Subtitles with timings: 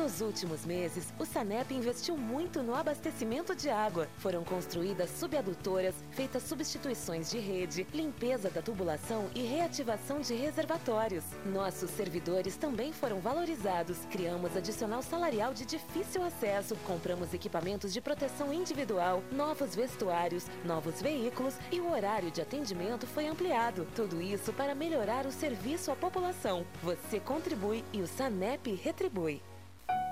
[0.00, 4.08] Nos últimos meses, o Sanep investiu muito no abastecimento de água.
[4.18, 11.24] Foram construídas subadutoras, feitas substituições de rede, limpeza da tubulação e reativação de reservatórios.
[11.44, 13.98] Nossos servidores também foram valorizados.
[14.10, 21.56] Criamos adicional salarial de difícil acesso, compramos equipamentos de proteção individual, novos vestuários, novos veículos
[21.70, 23.86] e o horário de atendimento foi ampliado.
[23.94, 26.64] Tudo isso para melhorar o serviço à população.
[26.82, 29.42] Você contribui e o Sanep retribui.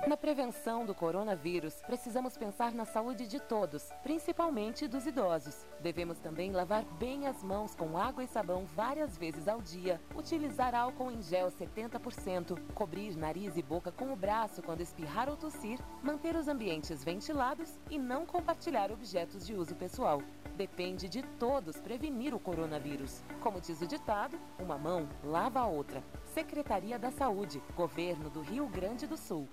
[0.06, 5.66] Na prevenção do coronavírus, precisamos pensar na saúde de todos, principalmente dos idosos.
[5.80, 10.74] Devemos também lavar bem as mãos com água e sabão várias vezes ao dia, utilizar
[10.74, 15.78] álcool em gel 70%, cobrir nariz e boca com o braço quando espirrar ou tossir,
[16.02, 20.22] manter os ambientes ventilados e não compartilhar objetos de uso pessoal.
[20.56, 23.22] Depende de todos prevenir o coronavírus.
[23.40, 26.02] Como diz o ditado, uma mão lava a outra.
[26.24, 29.46] Secretaria da Saúde, Governo do Rio Grande do Sul.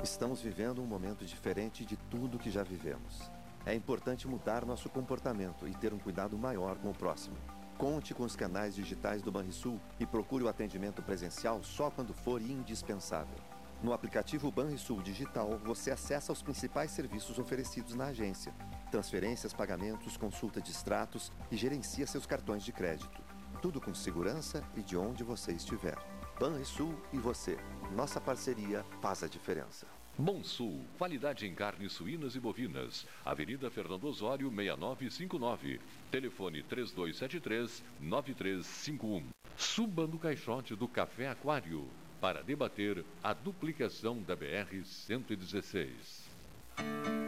[0.00, 3.30] Estamos vivendo um momento diferente de tudo que já vivemos.
[3.64, 7.36] É importante mudar nosso comportamento e ter um cuidado maior com o próximo.
[7.76, 12.40] Conte com os canais digitais do Banrisul e procure o atendimento presencial só quando for
[12.40, 13.36] indispensável.
[13.82, 18.52] No aplicativo Banrisul Digital, você acessa os principais serviços oferecidos na agência:
[18.90, 23.22] transferências, pagamentos, consulta de extratos e gerencia seus cartões de crédito.
[23.60, 26.11] Tudo com segurança e de onde você estiver.
[26.38, 27.58] Banrisul e você.
[27.94, 29.86] Nossa parceria faz a diferença.
[30.18, 33.06] Monsul, qualidade em carnes suínas e bovinas.
[33.24, 35.80] Avenida Fernando Osório, 6959.
[36.10, 39.22] Telefone 3273-9351.
[39.56, 41.86] Suba no caixote do Café Aquário
[42.20, 46.32] para debater a duplicação da BR-116.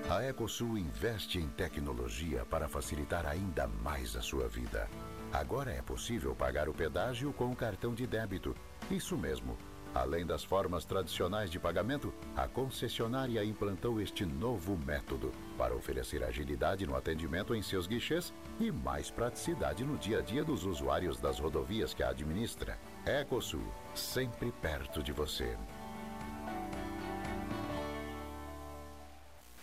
[0.09, 4.89] A Ecosul investe em tecnologia para facilitar ainda mais a sua vida.
[5.33, 8.55] Agora é possível pagar o pedágio com o cartão de débito.
[8.91, 9.57] Isso mesmo
[9.95, 16.85] Além das formas tradicionais de pagamento, a concessionária implantou este novo método para oferecer agilidade
[16.85, 21.39] no atendimento em seus guichês e mais praticidade no dia a dia dos usuários das
[21.39, 22.77] rodovias que a administra.
[23.07, 23.63] Ecosul,
[23.95, 25.57] sempre perto de você.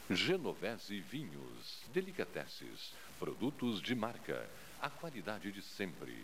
[0.09, 4.49] Genovese Vinhos, Delicateces, produtos de marca,
[4.81, 6.23] a qualidade de sempre.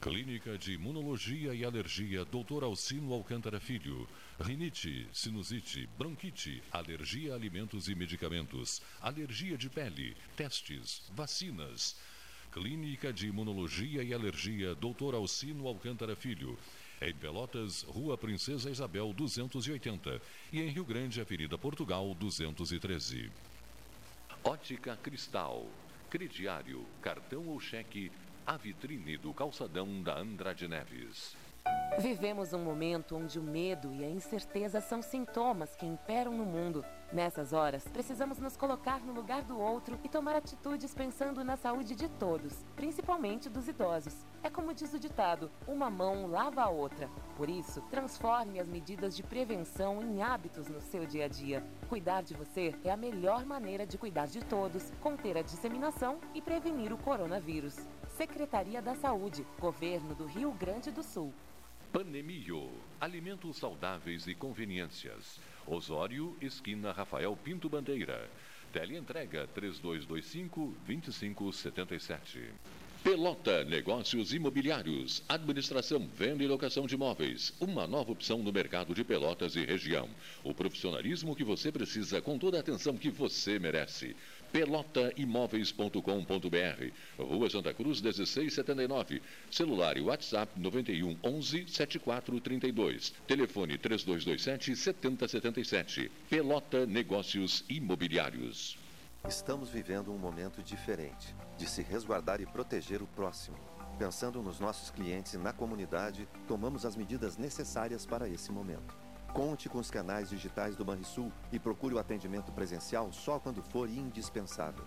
[0.00, 2.62] Clínica de Imunologia e Alergia Dr.
[2.62, 4.08] Alcino Alcântara Filho.
[4.38, 11.96] Rinite, sinusite, bronquite, alergia a alimentos e medicamentos, alergia de pele, testes, vacinas.
[12.52, 15.16] Clínica de Imunologia e Alergia Dr.
[15.16, 16.56] Alcino Alcântara Filho.
[17.02, 20.22] Em Pelotas, Rua Princesa Isabel 280
[20.52, 23.32] e em Rio Grande, Avenida Portugal 213.
[24.44, 25.68] Ótica Cristal.
[26.08, 28.12] Crediário, cartão ou cheque
[28.48, 31.36] a vitrine do calçadão da Andrade Neves.
[31.98, 36.82] Vivemos um momento onde o medo e a incerteza são sintomas que imperam no mundo.
[37.12, 41.94] Nessas horas, precisamos nos colocar no lugar do outro e tomar atitudes pensando na saúde
[41.94, 44.14] de todos, principalmente dos idosos.
[44.42, 47.10] É como diz o ditado: uma mão lava a outra.
[47.36, 51.62] Por isso, transforme as medidas de prevenção em hábitos no seu dia a dia.
[51.86, 56.40] Cuidar de você é a melhor maneira de cuidar de todos, conter a disseminação e
[56.40, 57.76] prevenir o coronavírus.
[58.18, 61.32] Secretaria da Saúde, Governo do Rio Grande do Sul.
[61.92, 62.68] Panemio,
[63.00, 65.38] alimentos saudáveis e conveniências.
[65.64, 68.28] Osório, esquina Rafael Pinto Bandeira.
[68.72, 72.50] Teleentrega 3225-2577.
[73.04, 77.54] Pelota Negócios Imobiliários, Administração, Venda e Locação de Imóveis.
[77.60, 80.08] Uma nova opção no mercado de Pelotas e região.
[80.42, 84.16] O profissionalismo que você precisa com toda a atenção que você merece.
[84.52, 96.10] pelotaimóveis.com.br, Rua Santa Cruz 1679, celular e WhatsApp 91 11 7432, telefone 3227 7077.
[96.28, 98.76] Pelota Negócios Imobiliários.
[99.26, 103.56] Estamos vivendo um momento diferente de se resguardar e proteger o próximo.
[103.98, 108.96] Pensando nos nossos clientes e na comunidade, tomamos as medidas necessárias para esse momento.
[109.32, 113.88] Conte com os canais digitais do Banrisul e procure o atendimento presencial só quando for
[113.88, 114.84] indispensável.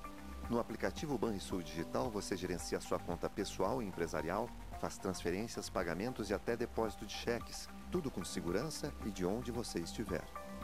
[0.50, 4.50] No aplicativo Banrisul Digital, você gerencia sua conta pessoal e empresarial,
[4.82, 9.80] faz transferências, pagamentos e até depósito de cheques, tudo com segurança e de onde você
[9.80, 10.24] estiver.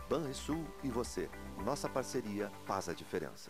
[0.09, 1.29] Banrisul e você.
[1.63, 3.49] Nossa parceria faz a diferença.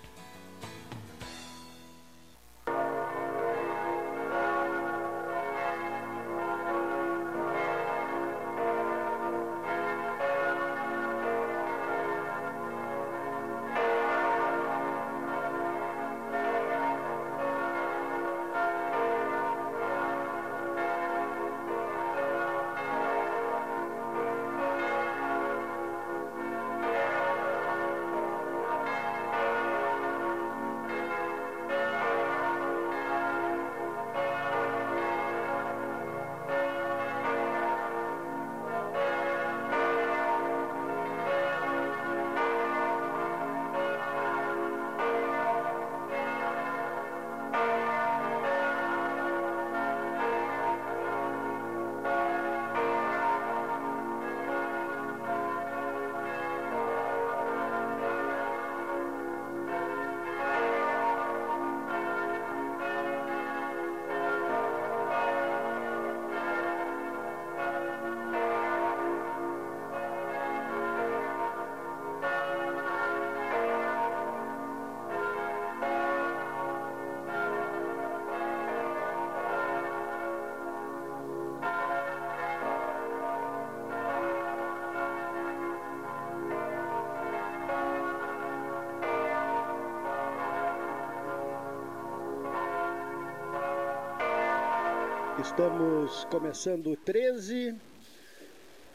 [95.51, 97.75] Estamos começando 13,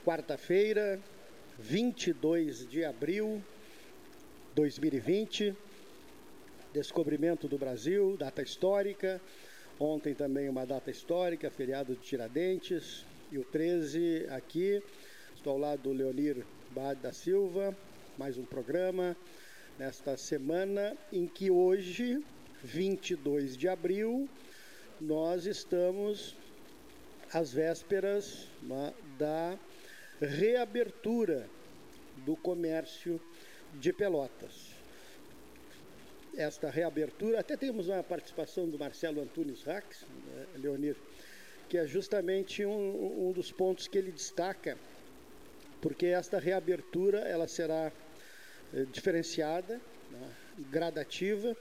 [0.06, 0.98] quarta-feira,
[1.58, 3.44] 22 de abril
[4.54, 5.54] 2020.
[6.72, 9.20] Descobrimento do Brasil, data histórica.
[9.78, 13.04] Ontem também uma data histórica, feriado de Tiradentes.
[13.30, 14.82] E o 13 aqui.
[15.34, 17.76] Estou ao lado do Leonir Bad da Silva.
[18.16, 19.14] Mais um programa
[19.78, 22.18] nesta semana em que hoje,
[22.64, 24.26] 22 de abril,
[24.98, 26.34] nós estamos
[27.32, 29.58] às vésperas né, da
[30.20, 31.48] reabertura
[32.24, 33.20] do comércio
[33.74, 34.74] de Pelotas.
[36.36, 40.04] Esta reabertura, até temos uma participação do Marcelo Antunes Rax,
[40.34, 40.96] né, Leonir,
[41.68, 44.78] que é justamente um, um, dos pontos que ele destaca,
[45.80, 47.90] porque esta reabertura ela será
[48.72, 49.80] eh, diferenciada,
[50.10, 50.30] né,
[50.70, 51.56] gradativa,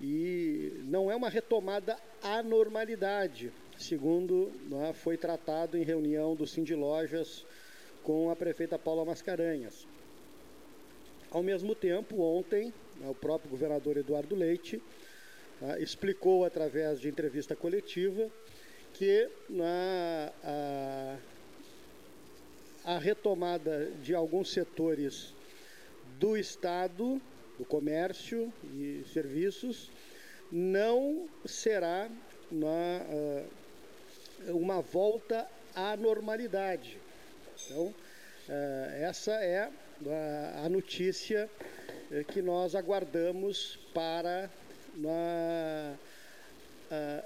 [0.00, 6.74] e não é uma retomada à normalidade, segundo né, foi tratado em reunião do Cindy
[6.74, 7.44] Lojas
[8.02, 9.86] com a prefeita Paula Mascarenhas.
[11.30, 14.82] Ao mesmo tempo, ontem, né, o próprio governador Eduardo Leite
[15.60, 18.30] né, explicou através de entrevista coletiva
[18.94, 21.16] que na, a,
[22.84, 25.34] a retomada de alguns setores
[26.18, 27.20] do Estado,
[27.58, 29.90] do comércio e serviços,
[30.50, 32.10] não será
[32.50, 33.61] na, uh,
[34.48, 36.98] uma volta à normalidade.
[37.64, 37.94] Então,
[38.48, 39.70] eh, essa é
[40.64, 41.48] a notícia
[42.10, 44.50] eh, que nós aguardamos para
[45.04, 45.94] eh,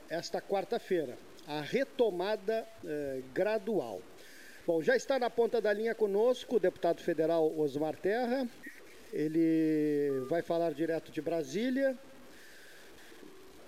[0.09, 1.17] esta quarta-feira,
[1.49, 2.67] a retomada
[3.35, 4.01] gradual.
[4.67, 8.49] Bom, já está na ponta da linha conosco o deputado federal Osmar Terra.
[9.13, 11.97] Ele vai falar direto de Brasília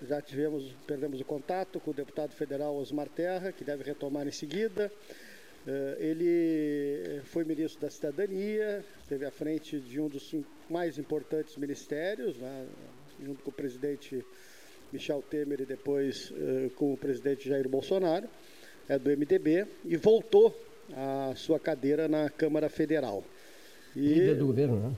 [0.07, 4.33] já tivemos, perdemos o contato com o deputado federal Osmar Terra, que deve retomar em
[4.33, 4.93] seguida.
[5.67, 10.35] Eh, ele foi ministro da Cidadania, esteve à frente de um dos
[10.71, 12.67] mais importantes ministérios, né,
[13.23, 14.25] junto com o presidente
[14.93, 18.27] Michel Temer e depois uh, com o presidente Jair Bolsonaro,
[18.89, 20.59] é do MDB, e voltou
[20.95, 23.23] à sua cadeira na Câmara Federal.
[23.95, 24.97] E líder do governo, né?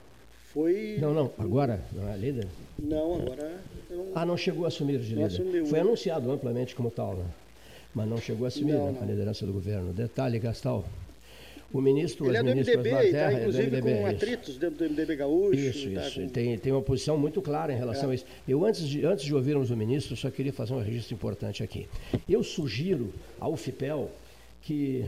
[0.52, 0.98] Foi.
[1.00, 2.48] Não, não, agora não é líder?
[2.78, 3.60] Não, agora.
[3.88, 4.06] Não...
[4.14, 5.26] Ah, não chegou a assumir de líder.
[5.26, 5.66] Assumiu.
[5.66, 7.24] Foi anunciado amplamente como tal, né?
[7.94, 9.92] Mas não chegou a assumir não, né, a liderança do governo.
[9.92, 10.84] Detalhe, Gastal.
[11.72, 14.90] O ministro, Ele é do MDB, está inclusive é do MDB, com atritos dentro do
[14.90, 15.54] MDB gaúcho.
[15.54, 16.20] Isso, tá isso.
[16.20, 16.28] Com...
[16.28, 18.12] Tem, tem uma posição muito clara em relação é.
[18.12, 18.26] a isso.
[18.48, 21.86] Eu, antes de, antes de ouvirmos o ministro, só queria fazer um registro importante aqui.
[22.28, 24.10] Eu sugiro ao FIPEL
[24.62, 25.04] que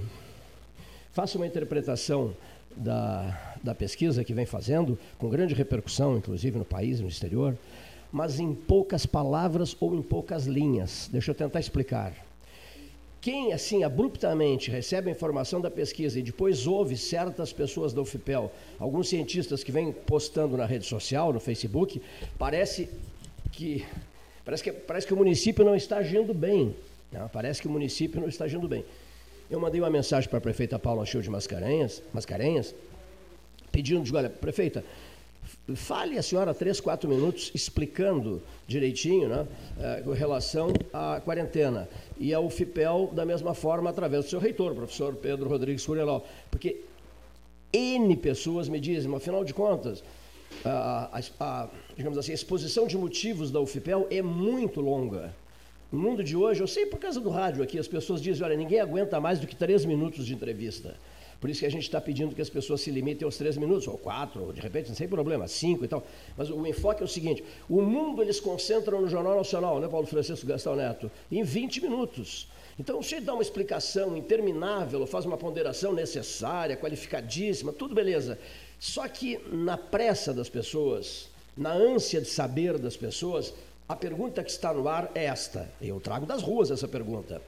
[1.13, 2.33] faça uma interpretação
[2.77, 7.57] da, da pesquisa que vem fazendo, com grande repercussão, inclusive no país e no exterior,
[8.11, 11.09] mas em poucas palavras ou em poucas linhas.
[11.11, 12.13] Deixa eu tentar explicar.
[13.23, 18.51] Quem, assim, abruptamente recebe a informação da pesquisa e depois ouve certas pessoas da UFPEL,
[18.81, 22.03] alguns cientistas que vêm postando na rede social, no Facebook,
[22.37, 22.89] parece
[23.53, 23.87] que,
[24.45, 26.75] parece que, parece que o município não está agindo bem.
[27.13, 27.31] Né?
[27.33, 28.85] Parece que o município não está agindo bem.
[29.53, 32.75] Eu mandei uma mensagem para a prefeita Paula Show de Mascarenhas, Mascarenhas
[33.71, 34.83] pedindo, olha, prefeita,
[35.77, 39.47] fale a senhora três, quatro minutos explicando direitinho né,
[39.79, 41.87] eh, com relação à quarentena.
[42.19, 46.23] E ao FIPEL, da mesma forma, através do seu reitor, professor Pedro Rodrigues Curieló.
[46.51, 46.81] Porque
[47.75, 50.03] N pessoas me dizem, afinal de contas,
[50.65, 55.35] a, a, a, digamos assim, a exposição de motivos da UFPEL é muito longa.
[55.93, 58.57] No mundo de hoje, eu sei por causa do rádio aqui, as pessoas dizem, olha,
[58.57, 60.97] ninguém aguenta mais do que três minutos de entrevista.
[61.39, 63.87] Por isso que a gente está pedindo que as pessoas se limitem aos três minutos,
[63.87, 66.03] ou quatro, ou de repente, sem problema, cinco e tal.
[66.35, 70.07] Mas o enfoque é o seguinte: o mundo eles concentram no Jornal Nacional, né, Paulo
[70.07, 72.49] Francisco Gastão Neto, em 20 minutos.
[72.79, 78.39] Então, se dá uma explicação interminável, faz uma ponderação necessária, qualificadíssima, tudo beleza.
[78.79, 83.53] Só que na pressa das pessoas, na ânsia de saber das pessoas,
[83.93, 85.69] a pergunta que está no ar é esta.
[85.81, 87.43] Eu trago das ruas essa pergunta.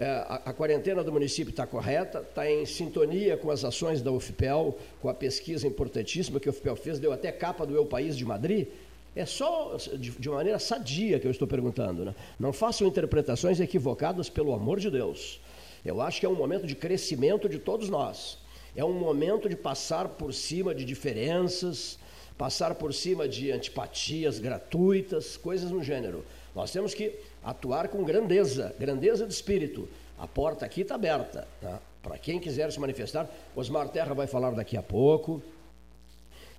[0.00, 4.10] É, a, a, quarentena do município está correta, está em sintonia com as ações da
[4.10, 8.16] UFPEL, com a pesquisa importantíssima que a UFPEL fez, deu até capa do Eu País
[8.16, 8.68] de Madrid.
[9.14, 12.04] É só de, de maneira sadia que eu estou perguntando.
[12.04, 12.14] Né?
[12.38, 15.38] Não façam interpretações equivocadas, pelo amor de Deus.
[15.84, 18.38] Eu acho que é um momento de crescimento de todos nós.
[18.74, 21.98] É um momento de passar por cima de diferenças,
[22.38, 26.24] passar por cima de antipatias gratuitas, coisas no gênero.
[26.54, 27.12] Nós temos que
[27.44, 29.88] atuar com grandeza, grandeza de espírito.
[30.16, 31.46] A porta aqui está aberta.
[31.60, 31.80] Tá?
[32.00, 35.42] Para quem quiser se manifestar, Osmar Terra vai falar daqui a pouco.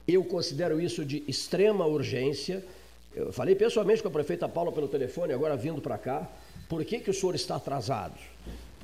[0.06, 2.64] Eu considero isso de extrema urgência.
[3.16, 6.30] Eu falei pessoalmente com a prefeita Paula pelo telefone, agora vindo para cá.
[6.68, 8.16] Por que, que o senhor está atrasado?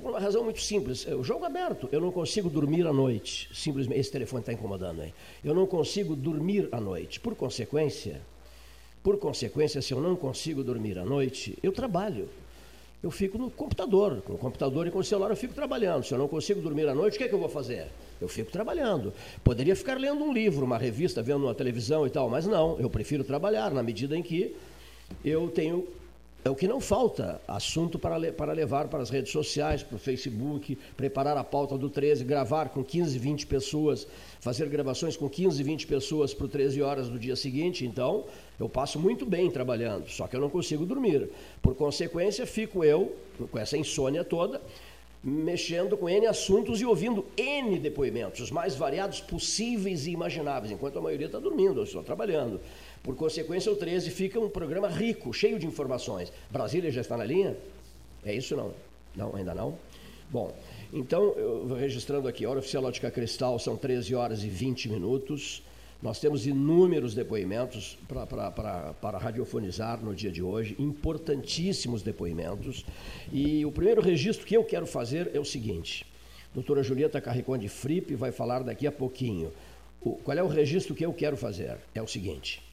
[0.05, 1.07] Por uma razão muito simples.
[1.07, 3.49] O jogo é aberto, eu não consigo dormir à noite.
[3.51, 5.11] Simplesmente, esse telefone está incomodando, hein?
[5.43, 7.19] Eu não consigo dormir à noite.
[7.19, 8.21] Por consequência,
[9.01, 12.29] por consequência, se eu não consigo dormir à noite, eu trabalho.
[13.01, 14.21] Eu fico no computador.
[14.21, 16.03] Com o computador e com o celular eu fico trabalhando.
[16.03, 17.87] Se eu não consigo dormir à noite, o que, é que eu vou fazer?
[18.21, 19.11] Eu fico trabalhando.
[19.43, 22.79] Poderia ficar lendo um livro, uma revista, vendo uma televisão e tal, mas não.
[22.79, 24.55] Eu prefiro trabalhar na medida em que
[25.23, 25.87] eu tenho
[26.45, 29.99] é o que não falta, assunto para, para levar para as redes sociais, para o
[29.99, 34.07] Facebook, preparar a pauta do 13, gravar com 15, 20 pessoas,
[34.39, 37.83] fazer gravações com 15, 20 pessoas para o 13 horas do dia seguinte.
[37.83, 38.25] Então,
[38.59, 41.31] eu passo muito bem trabalhando, só que eu não consigo dormir.
[41.63, 43.15] Por consequência, fico eu,
[43.49, 44.61] com essa insônia toda,
[45.23, 50.99] mexendo com N assuntos e ouvindo N depoimentos, os mais variados possíveis e imagináveis, enquanto
[50.99, 52.61] a maioria está dormindo, eu estou trabalhando.
[53.05, 56.33] Por consequência, o 13 fica um programa rico, cheio de informações.
[56.49, 57.55] Brasília já está na linha?
[58.25, 58.73] É isso não?
[59.15, 59.77] Não, ainda não?
[60.31, 60.51] Bom,
[60.91, 65.61] então, eu vou registrando aqui, hora oficial Ótica Cristal, são 13 horas e 20 minutos.
[66.01, 72.83] Nós temos inúmeros depoimentos para radiofonizar no dia de hoje, importantíssimos depoimentos.
[73.31, 76.07] E o primeiro registro que eu quero fazer é o seguinte:
[76.55, 79.51] doutora Julieta Carriconde Fripp vai falar daqui a pouquinho.
[80.01, 81.77] O, qual é o registro que eu quero fazer?
[81.93, 82.64] É o seguinte: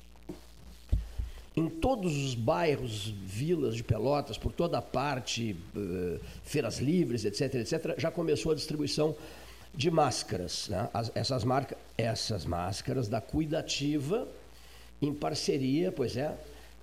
[1.56, 7.54] em todos os bairros, vilas de Pelotas, por toda a parte, uh, feiras livres, etc.,
[7.56, 9.14] etc., já começou a distribuição
[9.74, 10.68] de máscaras.
[10.68, 10.88] Né?
[10.94, 14.26] As, essas, marca, essas máscaras da Cuidativa,
[15.00, 16.34] em parceria, pois é,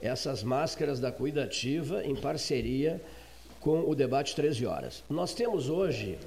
[0.02, 3.02] essas máscaras da Cuidativa em parceria
[3.60, 5.04] com o debate 13 horas.
[5.10, 6.18] Nós temos hoje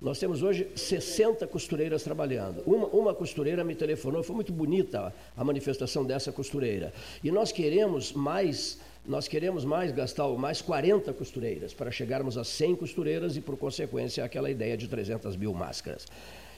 [0.00, 2.62] nós temos hoje 60 costureiras trabalhando.
[2.64, 6.92] Uma, uma costureira me telefonou, foi muito bonita a manifestação dessa costureira.
[7.22, 12.76] E nós queremos mais, nós queremos mais, gastar mais 40 costureiras para chegarmos a 100
[12.76, 16.06] costureiras e, por consequência, aquela ideia de 300 mil máscaras.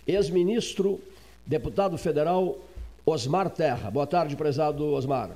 [0.06, 1.00] Ex-ministro,
[1.46, 2.58] deputado federal
[3.06, 3.90] Osmar Terra.
[3.90, 5.34] Boa tarde, prezado Osmar.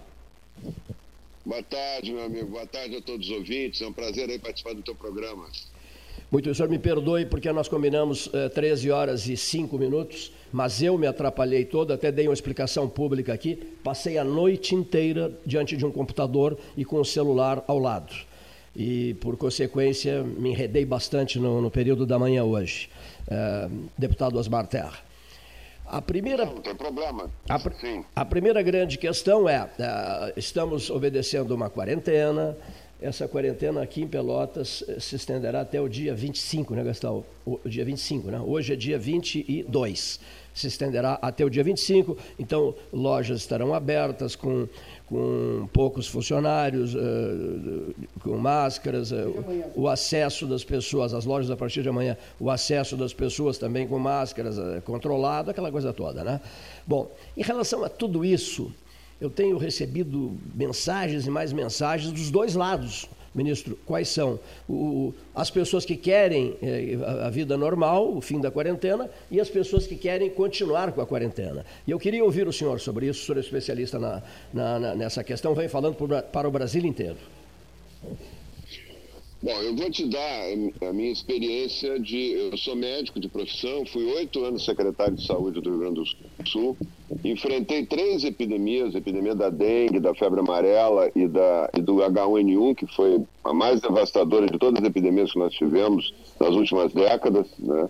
[1.45, 2.49] Boa tarde, meu amigo.
[2.49, 3.81] Boa tarde a todos os ouvintes.
[3.81, 5.49] É um prazer participar do teu programa.
[6.35, 10.83] Muito, o senhor me perdoe porque nós combinamos eh, 13 horas e 5 minutos, mas
[10.83, 13.55] eu me atrapalhei todo, até dei uma explicação pública aqui.
[13.85, 18.13] Passei a noite inteira diante de um computador e com o celular ao lado.
[18.75, 22.91] E, por consequência, me enredei bastante no, no período da manhã hoje.
[23.31, 24.99] Eh, deputado Osmar Terra.
[25.87, 27.31] A primeira, Não, não tem problema.
[27.49, 27.61] a,
[28.17, 32.57] a primeira grande questão é: eh, estamos obedecendo uma quarentena.
[33.05, 37.23] Essa quarentena aqui em Pelotas eh, se estenderá até o dia 25, né, Gastão?
[37.45, 38.41] O, dia 25, né?
[38.41, 40.19] Hoje é dia 22.
[40.55, 42.17] Se estenderá até o dia 25.
[42.39, 44.67] Então, lojas estarão abertas com,
[45.07, 47.93] com poucos funcionários, eh,
[48.23, 49.27] com máscaras, eh,
[49.77, 53.87] o, acesso das pessoas, as lojas a partir de amanhã, o acesso das pessoas também
[53.87, 56.41] com máscaras controlado, aquela coisa toda, né?
[56.87, 58.73] Bom, em relação a tudo isso,
[59.21, 63.79] eu tenho recebido mensagens e mais mensagens dos dois lados, ministro.
[63.87, 64.39] Quais são?
[64.69, 69.49] O- as pessoas que querem eh, a, vida normal, o fim da quarentena, e as
[69.49, 71.65] pessoas que querem continuar com a quarentena.
[71.87, 74.95] E eu queria ouvir o senhor sobre isso, o senhor é especialista na, na- na-
[74.95, 75.97] nessa questão, vem falando
[76.33, 77.17] para o Brasil inteiro.
[79.45, 80.47] Bom, eu vou te dar
[80.89, 82.33] a minha experiência de.
[82.33, 86.49] Eu sou médico de profissão, fui oito anos secretário de saúde do Rio Grande do
[86.49, 86.79] Sul,
[87.23, 92.75] enfrentei três epidemias: a epidemia da dengue, da febre amarela e, da, e do H1N1,
[92.75, 96.11] que foi a mais devastadora de todas as epidemias que nós tivemos
[96.41, 97.47] nas últimas décadas.
[97.59, 97.89] Né?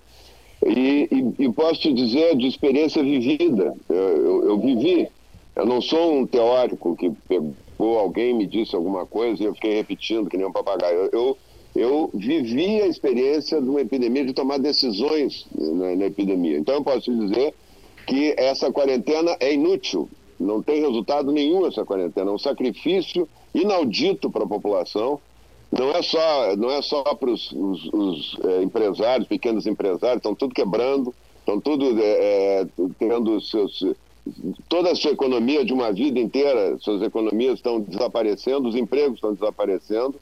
[0.66, 3.72] E, e- e posso te dizer de experiência vivida.
[3.88, 5.08] Eu, eu- eu vivi.
[5.54, 7.54] Eu não sou um teórico que pegou
[7.98, 11.08] alguém me disse alguma coisa e eu fiquei repetindo que nem um papagaio.
[11.12, 11.36] Eu,
[11.74, 16.58] eu, vivi a experiência de uma epidemia, de tomar decisões na, na epidemia.
[16.58, 17.54] Então eu posso dizer
[18.06, 20.08] que essa quarentena é inútil.
[20.38, 22.30] Não tem resultado nenhum essa quarentena.
[22.30, 25.20] É um sacrifício inaudito para a população.
[25.72, 30.34] Não é só, não é só para os, os- os, eh, empresários, pequenos empresários, estão
[30.34, 32.66] tudo quebrando, estão tudo eh, eh,
[32.98, 33.82] tendo seus,
[34.68, 39.34] toda a sua economia de uma vida inteira, suas economias estão desaparecendo, os empregos estão
[39.34, 40.14] desaparecendo.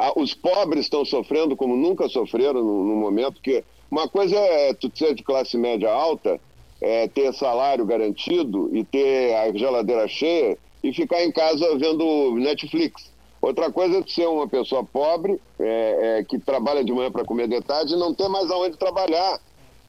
[0.00, 4.72] Ah, os pobres estão sofrendo como nunca sofreram no, no momento que uma coisa é
[4.72, 6.40] tu ser de classe média alta,
[6.80, 13.10] é, ter salário garantido e ter a geladeira cheia e ficar em casa vendo Netflix.
[13.42, 17.48] Outra coisa é ser uma pessoa pobre, é, é, que trabalha de manhã para comer
[17.48, 19.40] de tarde e não ter mais aonde trabalhar.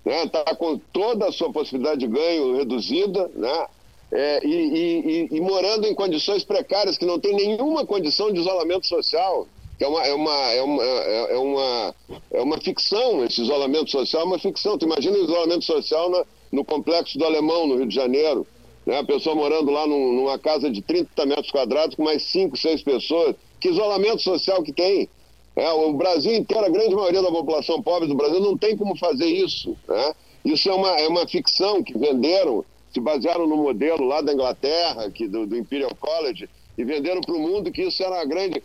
[0.05, 3.67] Está com toda a sua possibilidade de ganho reduzida, né?
[4.11, 8.39] É, e, e- e- e morando em condições precárias, que não tem nenhuma condição de
[8.39, 9.47] isolamento social.
[9.79, 11.95] É uma, é, uma, é, uma, é, é uma,
[12.31, 14.77] é uma ficção, esse isolamento social é uma ficção.
[14.77, 18.45] Tu imagina o isolamento social na- no complexo do Alemão, no Rio de Janeiro.
[18.85, 18.97] Né?
[18.99, 22.81] A pessoa morando lá num- numa casa de 30 metros quadrados com mais 5, 6
[22.83, 23.35] pessoas.
[23.59, 25.07] Que isolamento social que tem?
[25.55, 28.97] É, o Brasil inteiro, a grande maioria da população pobre do Brasil não tem como
[28.97, 29.77] fazer isso.
[29.87, 30.13] Né?
[30.45, 32.63] Isso é uma, é uma ficção que venderam,
[32.93, 37.35] se basearam no modelo lá da Inglaterra, que, do, do Imperial College, e venderam para
[37.35, 38.63] o mundo que isso era a grande.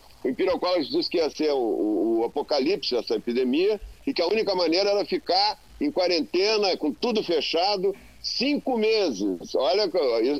[0.53, 4.55] O College disse que ia ser o, o- apocalipse, essa epidemia, e que a única
[4.55, 9.53] maneira era ficar em quarentena, com tudo fechado, cinco meses.
[9.53, 9.89] Olha,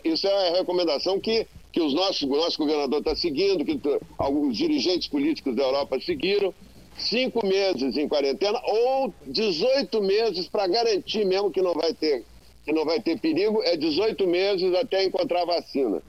[0.03, 3.79] isso é a recomendação que, que os nossos, o nosso governador está seguindo, que
[4.17, 6.53] alguns dirigentes políticos da Europa seguiram.
[6.97, 12.23] Cinco meses em quarentena ou 18 meses para garantir mesmo que não vai ter
[12.63, 16.01] que não vai ter perigo, é 18 meses até encontrar vacina.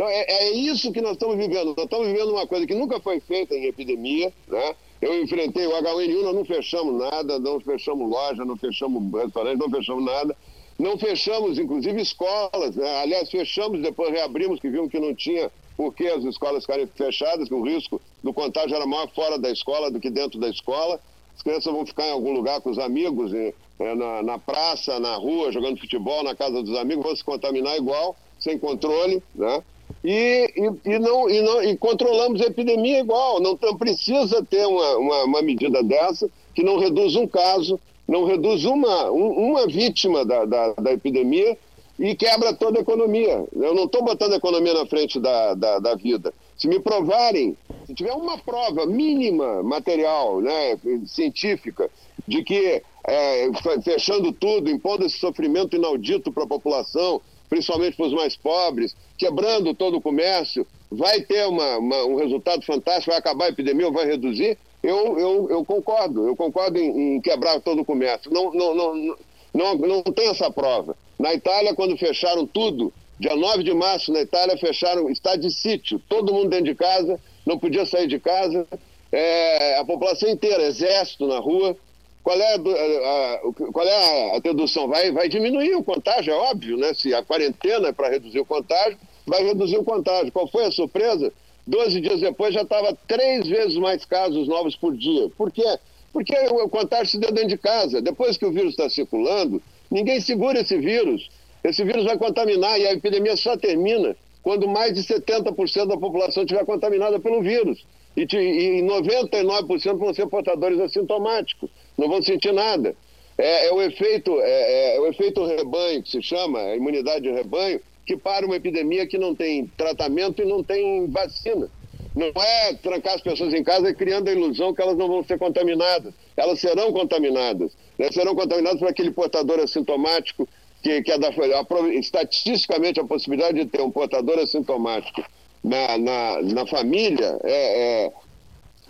[0.00, 1.74] Então é, é isso que nós estamos vivendo.
[1.76, 4.74] Nós estamos vivendo uma coisa que nunca foi feita em epidemia, né?
[4.98, 9.68] Eu enfrentei o H1N1, nós não fechamos nada, não fechamos loja, não fechamos restaurante, não
[9.68, 10.34] fechamos nada.
[10.78, 12.76] Não fechamos, inclusive, escolas.
[12.76, 13.02] Né?
[13.02, 17.46] Aliás, fechamos, depois reabrimos, que vimos que não tinha por que as escolas ficarem fechadas,
[17.46, 20.98] que o risco do contágio era maior fora da escola do que dentro da escola.
[21.36, 25.16] As crianças vão ficar em algum lugar com os amigos, eh, na, na praça, na
[25.16, 29.62] rua, jogando futebol, na casa dos amigos, vão se contaminar igual, sem controle, né?
[30.02, 33.40] E, e, e não, e, não, e controlamos a epidemia igual.
[33.40, 38.24] Não, não precisa ter uma, uma, uma medida dessa que não reduz um caso, não
[38.24, 41.56] reduz uma, um- uma vítima da, da, da epidemia
[41.98, 43.44] e quebra toda a economia.
[43.52, 46.32] Eu não estou botando a economia na frente da, da, da vida.
[46.56, 51.90] Se me provarem, se tiver uma prova mínima material, né, científica,
[52.26, 58.06] de que é, fe- fechando tudo, impondo esse sofrimento inaudito para a população, principalmente para
[58.06, 63.18] os mais pobres, quebrando todo o comércio, vai ter uma- uma- um resultado fantástico, vai
[63.18, 67.82] acabar a epidemia vai reduzir, eu, eu, eu concordo, eu concordo em, em quebrar todo
[67.82, 68.30] o comércio.
[68.32, 69.16] Não, não, não,
[69.52, 70.96] não, não, tem essa prova.
[71.18, 76.00] Na Itália, quando fecharam tudo, Dia 9 de março, na Itália, fecharam estado de sítio.
[76.08, 78.66] Todo mundo dentro de casa, não podia sair de casa.
[79.12, 81.76] É, a população inteira, exército na rua.
[82.22, 83.40] Qual é a, a,
[83.72, 84.88] qual é a dedução?
[84.88, 86.92] Vai, vai diminuir o contágio, é óbvio, né?
[86.94, 90.32] Se a quarentena é para reduzir o contágio, vai reduzir o contágio.
[90.32, 91.32] Qual foi a surpresa?
[91.66, 95.30] Doze dias depois já estava três vezes mais casos novos por dia.
[95.36, 95.78] Por quê?
[96.12, 98.02] Porque o contágio se deu dentro de casa.
[98.02, 101.30] Depois que o vírus está circulando, ninguém segura esse vírus.
[101.62, 106.42] Esse vírus vai contaminar e a epidemia só termina quando mais de 70% da população
[106.42, 107.84] estiver contaminada pelo vírus.
[108.16, 112.96] E, e 99% vão ser portadores assintomáticos, não vão sentir nada.
[113.36, 117.22] É, é o efeito, é, é, é, o efeito rebanho, que se chama, a imunidade
[117.22, 121.68] de rebanho, que para uma epidemia que não tem tratamento e não tem vacina.
[122.16, 125.38] Não é trancar as pessoas em casa criando a ilusão que elas não vão ser
[125.38, 126.12] contaminadas.
[126.36, 127.70] Elas serão contaminadas.
[127.98, 128.10] Né?
[128.10, 130.48] Serão contaminadas por aquele portador assintomático
[130.82, 135.22] que, que é da, a, estatisticamente a possibilidade de ter um portador assintomático
[135.62, 138.12] na, na, na família é, é,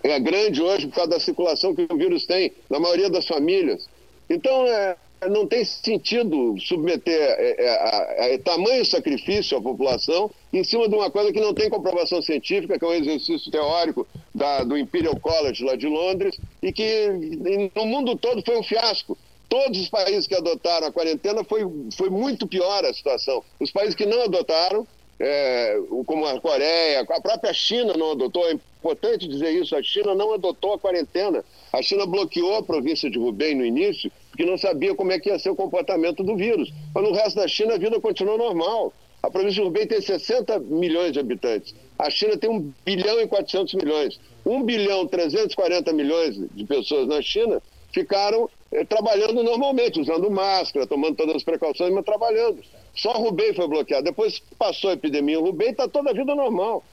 [0.03, 3.89] é, grande hoje por causa da circulação que o vírus tem na maioria das famílias.
[4.29, 4.97] Então, é,
[5.29, 11.11] não tem sentido submeter é, é, a, tamanho sacrifício à população em cima de uma
[11.11, 15.65] coisa que não tem comprovação científica, que é um exercício teórico da, do Imperial College
[15.65, 19.17] lá de Londres, e que no mundo todo foi um fiasco.
[19.49, 23.43] Todos os países que adotaram a quarentena foi, foi muito pior a situação.
[23.59, 24.87] Os países que não adotaram,
[25.21, 30.15] é, como a Coreia, a própria China não adotou, é importante dizer isso, a China
[30.15, 31.45] não adotou a quarentena.
[31.71, 35.29] A China bloqueou a província de Hubei no início, porque não sabia como é que
[35.29, 36.73] ia ser o comportamento do vírus.
[36.95, 38.95] Mas no resto da China a vida continuou normal.
[39.23, 41.75] A província de Hubei tem 60 milhões de habitantes.
[41.99, 44.19] A China tem 1 bilhão e 400 milhões.
[44.47, 50.87] 1 bilhão e 340 milhões de pessoas na China ficaram eh, trabalhando normalmente, usando máscara,
[50.87, 52.63] tomando todas as precauções, mas trabalhando.
[52.95, 54.05] Só Rubem foi bloqueado.
[54.05, 56.85] Depois passou a epidemia em Rubem, está toda a vida normal.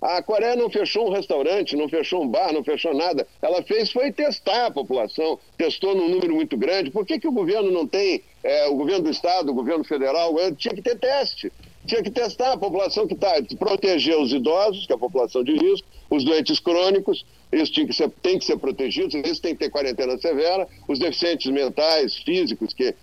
[0.00, 3.26] A Coreia não fechou um restaurante, não fechou um bar, não fechou nada.
[3.42, 6.90] Ela fez foi testar a população, testou num número muito grande.
[6.90, 10.34] Por que, que o governo não tem, é, o governo do Estado, o governo federal,
[10.56, 11.52] tinha que ter teste.
[11.86, 15.52] Tinha que testar a população que está, proteger os idosos, que é a população de
[15.52, 19.64] risco, os doentes crônicos, eles têm que ser, têm que ser protegidos, eles têm que
[19.64, 22.94] ter quarentena severa, os deficientes mentais, físicos, que,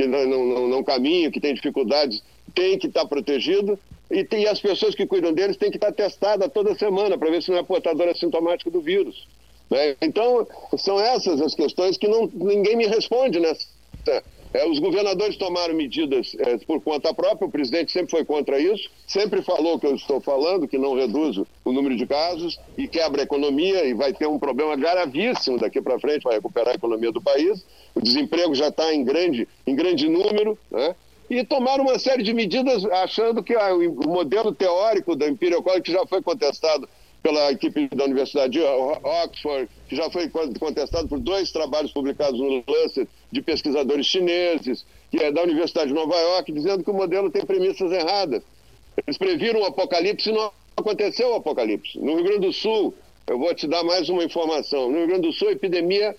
[0.00, 2.22] que não, não, não caminham, que têm dificuldades,
[2.54, 3.78] têm que estar protegidos,
[4.10, 7.42] e, tem, as pessoas que cuidam deles têm que estar testadas toda semana para ver
[7.42, 9.28] se não é portador assintomático do vírus.
[9.70, 9.94] Né?
[10.00, 10.46] Então,
[10.78, 13.66] são essas as questões que não, ninguém me responde nessa
[14.52, 18.90] é, os governadores tomaram medidas é, por conta própria, o presidente sempre foi contra isso,
[19.06, 23.22] sempre falou que eu estou falando, que não reduz o número de casos e quebra
[23.22, 27.12] a economia e vai ter um problema gravíssimo daqui para frente para recuperar a economia
[27.12, 27.64] do país.
[27.94, 30.94] O desemprego já está em grande, em grande número, né?
[31.28, 35.82] E tomaram uma série de medidas achando que ah, o modelo teórico da Imperial College,
[35.82, 36.88] que já foi contestado
[37.22, 42.64] pela equipe da Universidade de Oxford, que já foi contestado por dois trabalhos publicados no
[42.66, 47.30] Lancet de pesquisadores chineses, que é da Universidade de Nova York, dizendo que o modelo
[47.30, 48.42] tem premissas erradas.
[49.06, 51.98] Eles previram o apocalipse e não aconteceu o apocalipse.
[51.98, 52.94] No Rio Grande do Sul,
[53.26, 54.90] eu vou te dar mais uma informação.
[54.90, 56.16] No Rio Grande do Sul, a epidemia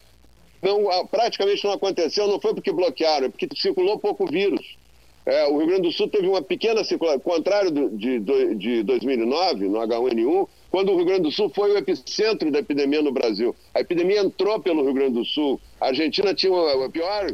[0.62, 4.78] não, praticamente não aconteceu, não foi porque bloquearam, é porque circulou pouco vírus.
[5.26, 9.68] É, o Rio Grande do Sul teve uma pequena circulação, contrário de, de, de 2009,
[9.68, 13.56] no H1N1, quando o Rio Grande do Sul foi o epicentro da epidemia no Brasil.
[13.74, 15.62] A epidemia entrou pelo Rio Grande do Sul.
[15.80, 17.32] A Argentina tinha o pior,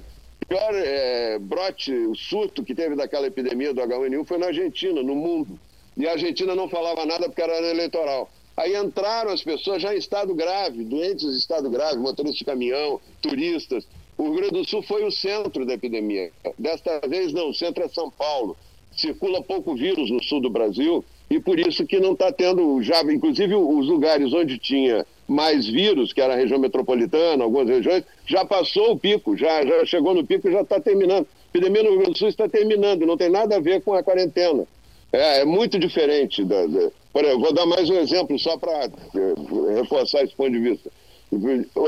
[0.48, 5.16] pior é, brote, o surto que teve daquela epidemia do H1N1 foi na Argentina, no
[5.16, 5.58] mundo.
[5.96, 8.30] E a Argentina não falava nada porque era eleitoral.
[8.58, 13.00] Aí entraram as pessoas já em estado grave, doentes em estado grave, motoristas de caminhão,
[13.22, 13.88] turistas.
[14.18, 16.32] O Rio Grande do Sul foi o centro da epidemia.
[16.58, 18.58] Desta vez não, o centro é São Paulo.
[18.92, 23.02] Circula pouco vírus no sul do Brasil e por isso que não está tendo já,
[23.04, 28.46] inclusive os lugares onde tinha mais vírus, que era a região metropolitana, algumas regiões, já
[28.46, 31.28] passou o pico, já, já chegou no pico e já está terminando.
[31.28, 33.94] A epidemia no Rio Grande do Sul está terminando, não tem nada a ver com
[33.94, 34.66] a quarentena.
[35.12, 36.44] É, é muito diferente.
[36.46, 40.52] Da, da, por exemplo, vou dar mais um exemplo só para é, reforçar esse ponto
[40.52, 40.90] de vista.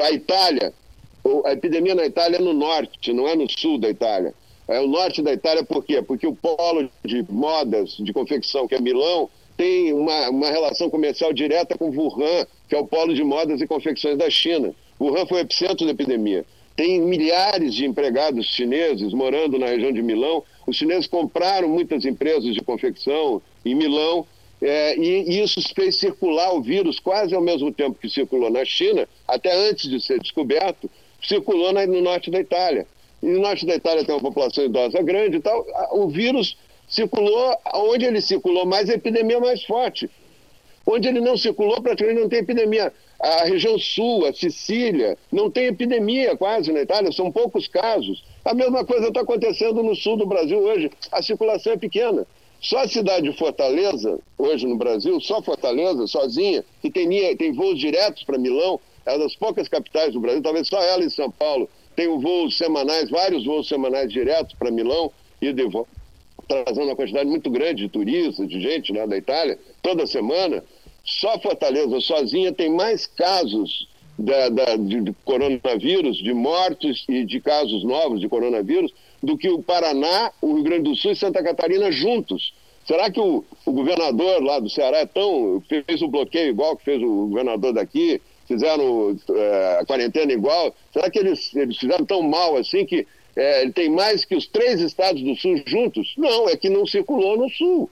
[0.03, 0.73] A Itália,
[1.45, 4.33] a epidemia na Itália é no norte, não é no sul da Itália.
[4.67, 6.01] É o norte da Itália por quê?
[6.01, 11.33] Porque o polo de modas, de confecção, que é Milão, tem uma, uma relação comercial
[11.33, 14.73] direta com Wuhan, que é o polo de modas e confecções da China.
[14.99, 16.45] Wuhan foi o epicentro da epidemia.
[16.75, 20.43] Tem milhares de empregados chineses morando na região de Milão.
[20.65, 24.25] Os chineses compraram muitas empresas de confecção em Milão
[24.61, 29.07] é, e, isso fez circular o vírus quase ao mesmo tempo que circulou na China,
[29.27, 30.89] até antes de ser descoberto,
[31.21, 32.87] circulou no norte da Itália.
[33.21, 35.65] E no norte da Itália tem uma população idosa grande e tal.
[35.91, 40.09] O vírus circulou, onde ele circulou mais, a epidemia é mais forte.
[40.85, 42.91] Onde ele não circulou, praticamente não tem epidemia.
[43.21, 48.23] A região sul, a Sicília, não tem epidemia quase na Itália, são poucos casos.
[48.45, 52.25] A mesma coisa está acontecendo no sul do Brasil hoje, a circulação é pequena.
[52.61, 57.77] Só a cidade de Fortaleza, hoje no Brasil, só Fortaleza, sozinha, que tem, tem voos
[57.77, 61.31] diretos para Milão, é uma das poucas capitais do Brasil, talvez só ela em São
[61.31, 65.89] Paulo, tem voos semanais, vários voos semanais diretos para Milão e de volta,
[66.47, 70.63] trazendo uma quantidade muito grande de turistas, de gente né, da Itália, toda semana.
[71.03, 77.39] Só Fortaleza sozinha tem mais casos da, da, de, de coronavírus, de mortes e de
[77.39, 78.93] casos novos de coronavírus,
[79.23, 82.53] do que o Paraná, o Rio Grande do Sul e Santa Catarina juntos.
[82.85, 86.83] Será que o, o governador lá do Ceará é tão, fez o bloqueio igual que
[86.83, 88.21] fez o governador daqui?
[88.49, 90.75] Fizeram é, a quarentena igual?
[90.91, 94.47] Será que eles, eles fizeram tão mal assim que é, ele tem mais que os
[94.47, 96.13] três estados do Sul juntos?
[96.17, 97.89] Não, é que não circulou no Sul.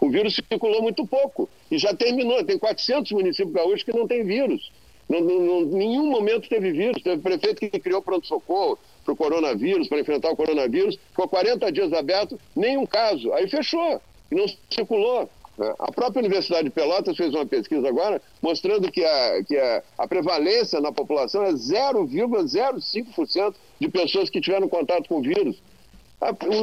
[0.00, 2.44] O vírus circulou muito pouco e já terminou.
[2.44, 4.70] Tem 400 municípios gaúchos que não tem vírus.
[5.08, 7.00] Não, nenhum momento teve vírus.
[7.00, 11.92] Teve prefeito que criou pronto-socorro, para o coronavírus, para enfrentar o coronavírus, ficou 40 dias
[11.92, 13.32] aberto, nenhum caso.
[13.32, 15.28] Aí fechou, e não circulou.
[15.58, 15.74] Né?
[15.78, 20.08] A própria Universidade de Pelotas fez uma pesquisa agora mostrando que a, que a, a
[20.08, 25.56] prevalência na população é 0,05% de pessoas que tiveram contato com o vírus.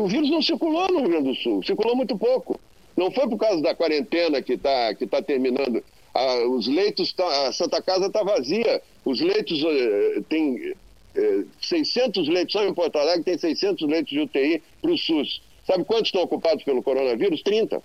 [0.01, 2.59] O vírus não circulou no Rio Grande do Sul, circulou muito pouco.
[2.95, 5.83] Não foi por causa da quarentena que está que tá terminando.
[6.51, 8.81] Os leitos, tá, a Santa Casa está vazia.
[9.05, 10.73] Os leitos eh, tem
[11.61, 15.41] 600 é, leitos, só em Porto Alegre tem 600 leitos de UTI para o SUS.
[15.65, 17.41] Sabe quantos estão ocupados pelo coronavírus?
[17.41, 17.81] 30.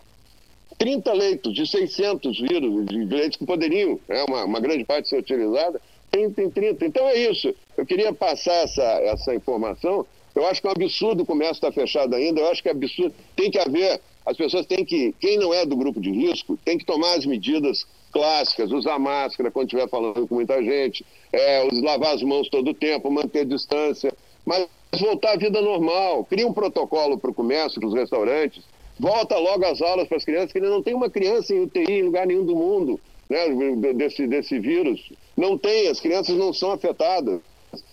[0.79, 5.19] 30 leitos de 600 vírus, de leitos que poderiam, é uma, uma grande parte ser
[5.19, 6.87] utilizada, tem, tem 30.
[6.87, 7.55] Então é isso.
[7.77, 10.07] Eu queria passar essa, essa informação.
[10.35, 12.41] Eu acho que é um absurdo o comércio estar fechado ainda.
[12.41, 13.15] Eu acho que é absurdo.
[13.35, 16.79] Tem que haver, as pessoas têm que, quem não é do grupo de risco, tem
[16.79, 22.15] que tomar as medidas clássicas, usar máscara quando estiver falando com muita gente, é, lavar
[22.15, 24.13] as mãos todo o tempo, manter distância,
[24.47, 24.69] mas
[25.01, 26.25] voltar à vida normal.
[26.25, 28.63] Cria um protocolo para o comércio, para os restaurantes,
[28.99, 32.03] volta logo às aulas para as crianças, que não tem uma criança em UTI em
[32.03, 33.47] lugar nenhum do mundo né,
[33.95, 35.13] desse, desse vírus.
[35.37, 37.41] Não tem, as crianças não são afetadas.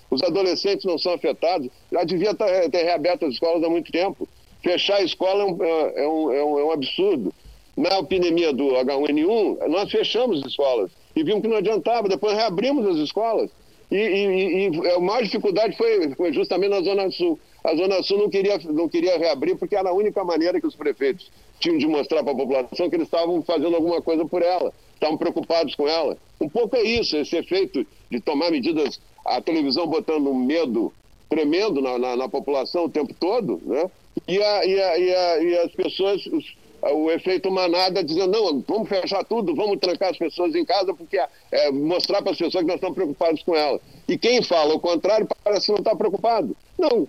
[0.09, 1.69] Os adolescentes não são afetados.
[1.91, 4.27] Já devia ter reaberto as escolas há muito tempo.
[4.61, 7.33] Fechar a escola é um, é um, é um, é um absurdo
[7.75, 12.85] na epidemia do H1N1, nós fechamos as escolas e vimos que não adiantava, depois reabrimos
[12.85, 13.49] as escolas.
[13.89, 17.39] E, e, e a maior dificuldade foi, justamente na Zona Sul.
[17.63, 20.75] A Zona Sul não queria, não queria reabrir porque era a única maneira que os
[20.75, 24.73] prefeitos tinham de mostrar para a população que eles estavam fazendo alguma coisa por ela,
[24.95, 26.17] estavam preocupados com ela.
[26.39, 30.91] Um pouco é isso, esse efeito de tomar medidas, a televisão botando um medo
[31.29, 33.89] tremendo na, na, na população o tempo todo, né?
[34.27, 36.45] E, a, e, a, e, a, e as pessoas, os,
[36.81, 41.17] o efeito manada dizendo, não, vamos fechar tudo, vamos trancar as pessoas em casa, porque
[41.51, 43.79] é, mostrar para as pessoas que nós estamos preocupados com elas.
[44.07, 46.55] E quem fala o contrário parece não estar preocupado.
[46.77, 47.07] Não.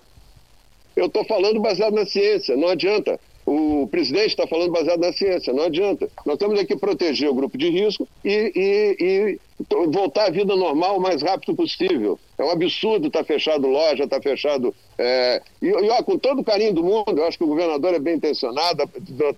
[0.97, 3.19] Eu estou falando baseado na ciência, não adianta.
[3.45, 6.09] O presidente está falando baseado na ciência, não adianta.
[6.25, 9.39] Nós temos aqui proteger o grupo de risco e, e, e
[9.89, 12.19] voltar à vida normal o mais rápido possível.
[12.39, 14.73] É um absurdo estar tá fechado loja, estar tá fechado.
[14.97, 15.43] É...
[15.61, 17.99] E, e ó, com todo o carinho do mundo, eu acho que o governador é
[17.99, 18.89] bem intencionado.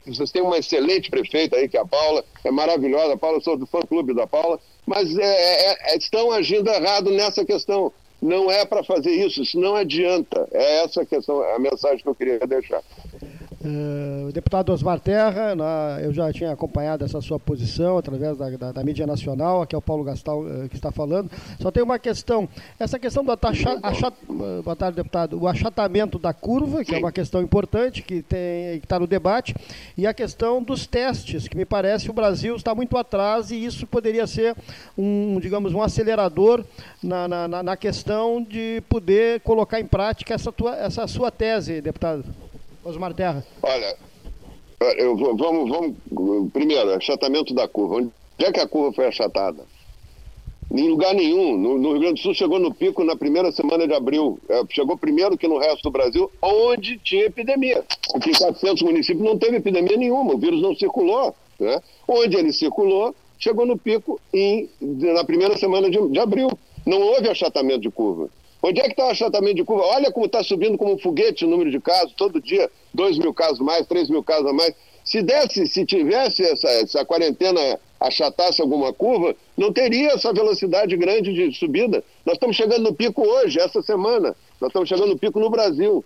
[0.06, 3.14] Vocês têm uma excelente prefeita aí, que é a Paula, é maravilhosa.
[3.14, 7.10] A Paula, eu sou do fã-clube da Paula, mas é, é, é, estão agindo errado
[7.10, 7.90] nessa questão.
[8.24, 10.48] Não é para fazer isso, isso não adianta.
[10.50, 12.82] É essa a questão, a mensagem que eu queria deixar.
[13.64, 18.50] Uh, o deputado Osmar Terra, na, eu já tinha acompanhado essa sua posição através da,
[18.50, 21.30] da, da mídia nacional, aqui é o Paulo Gastal uh, que está falando.
[21.58, 22.46] Só tem uma questão,
[22.78, 26.98] essa questão do achat, achat, uh, boa tarde, deputado, o achatamento da curva, que é
[26.98, 28.22] uma questão importante, que
[28.82, 29.54] está no debate,
[29.96, 33.86] e a questão dos testes, que me parece o Brasil está muito atrás e isso
[33.86, 34.54] poderia ser
[34.96, 36.62] um, digamos, um acelerador
[37.02, 42.43] na, na, na questão de poder colocar em prática essa, tua, essa sua tese, deputado.
[42.84, 43.44] Osmar Terra.
[43.62, 43.96] Olha,
[44.98, 46.52] eu vamos, vamos.
[46.52, 47.96] Primeiro, achatamento da curva.
[47.96, 49.64] Onde é que a curva foi achatada?
[50.70, 51.56] Em lugar nenhum.
[51.56, 54.38] No, no, Rio Grande do Sul chegou no pico na primeira semana de abril.
[54.48, 57.84] É, chegou primeiro que no resto do Brasil, onde tinha epidemia.
[58.10, 61.34] Porque em 400 municípios não teve epidemia nenhuma, o vírus não circulou.
[61.58, 61.80] Né?
[62.06, 66.50] Onde ele circulou, chegou no pico em, na primeira semana de, de abril.
[66.84, 68.28] Não houve achatamento de curva.
[68.66, 69.84] Onde é que está o achatamento de curva?
[69.84, 73.34] Olha como está subindo como um foguete o número de casos, todo dia, 2 mil
[73.34, 74.74] casos mais, 3 mil casos a mais.
[75.04, 77.60] Se desse, se tivesse essa, essa quarentena
[78.00, 82.02] achatasse alguma curva, não teria essa velocidade grande de subida.
[82.24, 84.34] Nós estamos chegando no pico hoje, essa semana.
[84.58, 86.02] Nós estamos chegando no pico no Brasil.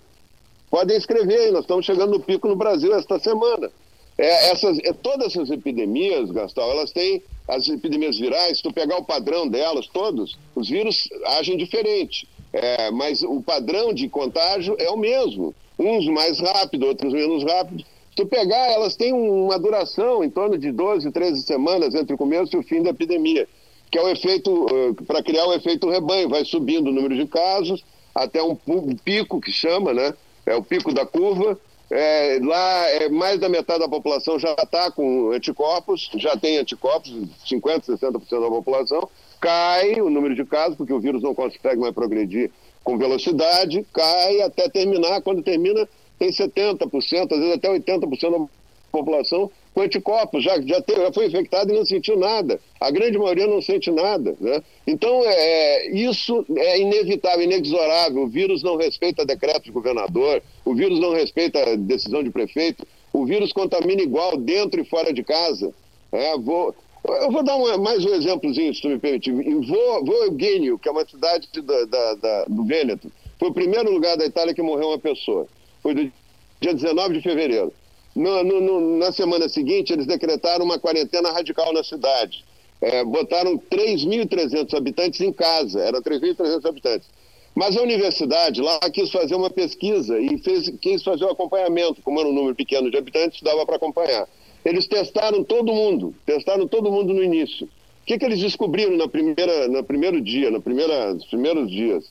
[0.69, 3.71] Podem escrever aí, nós estamos chegando no pico no Brasil esta semana.
[4.19, 8.99] É, essas, é, todas essas epidemias, Gastão, elas têm, as epidemias virais, se tu pegar
[8.99, 12.27] o padrão delas, todos, os vírus agem diferente.
[12.53, 15.55] É, mas o padrão de contágio é o mesmo.
[15.79, 17.85] Uns mais rápido, outros menos rápido.
[18.17, 22.57] Se pegar, elas têm uma duração em torno de 12, 13 semanas entre o começo
[22.57, 23.47] e o fim da epidemia,
[23.91, 27.27] que é o efeito, uh, para criar o efeito rebanho, vai subindo o número de
[27.27, 27.85] casos
[28.15, 28.57] até um
[29.05, 30.13] pico que chama, né?
[30.45, 31.59] É o pico da curva.
[31.91, 37.11] É, lá, é, mais da metade da população já está com anticorpos, já tem anticorpos,
[37.49, 39.09] 50%, 60% da população
[39.41, 42.51] cai o número de casos, porque o vírus não consegue mais progredir
[42.83, 45.21] com velocidade, cai até terminar.
[45.23, 48.47] Quando termina, tem 70%, às vezes até 80% da
[48.91, 52.59] população com anticorpos, já, já, teve, já foi infectado e não sentiu nada.
[52.81, 54.35] A grande maioria não sente nada.
[54.41, 54.61] Né?
[54.87, 58.23] Então, é, isso é inevitável, inexorável.
[58.23, 63.25] O vírus não respeita decreto de governador, o vírus não respeita decisão de prefeito, o
[63.25, 65.73] vírus contamina igual dentro e fora de casa.
[66.11, 66.75] É, vou,
[67.05, 69.31] eu vou dar um, mais um exemplozinho, se tu me permitir.
[69.31, 74.17] Em Voeugênio, que é uma cidade da, da, da, do Vêneto, foi o primeiro lugar
[74.17, 75.47] da Itália que morreu uma pessoa.
[75.83, 76.13] Foi do
[76.61, 77.73] dia 19 de fevereiro.
[78.15, 82.45] No, no, no, na semana seguinte, eles decretaram uma quarentena radical na cidade.
[82.81, 87.09] É, botaram 3.300 habitantes em casa, eram 3.300 habitantes.
[87.55, 92.03] Mas a universidade lá quis fazer uma pesquisa e fez, quis fazer o um acompanhamento,
[92.03, 94.29] como era um número pequeno de habitantes, dava para acompanhar.
[94.69, 97.67] Eles testaram todo mundo, testaram todo mundo no início.
[97.67, 97.71] O
[98.05, 102.05] que, que eles descobriram na primeira, no primeiro dia, na primeira, nos primeiros dias?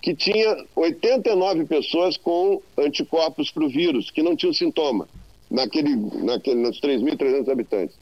[0.00, 5.08] Que tinha 89 pessoas com anticorpos para o vírus, que não tinham sintoma,
[5.50, 7.96] naquele, naquele, nos 3.300 habitantes.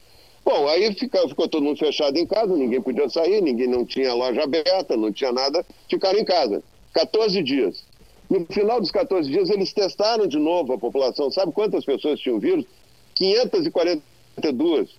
[0.44, 4.12] Bom, aí ficou, ficou todo mundo fechado em casa, ninguém podia sair, ninguém não tinha
[4.12, 6.62] loja aberta, não tinha nada, ficaram em casa.
[6.92, 7.83] 14 dias.
[8.29, 11.31] No final dos 14 dias, eles testaram de novo a população.
[11.31, 12.66] Sabe quantas pessoas tinham vírus?
[13.14, 14.90] 542.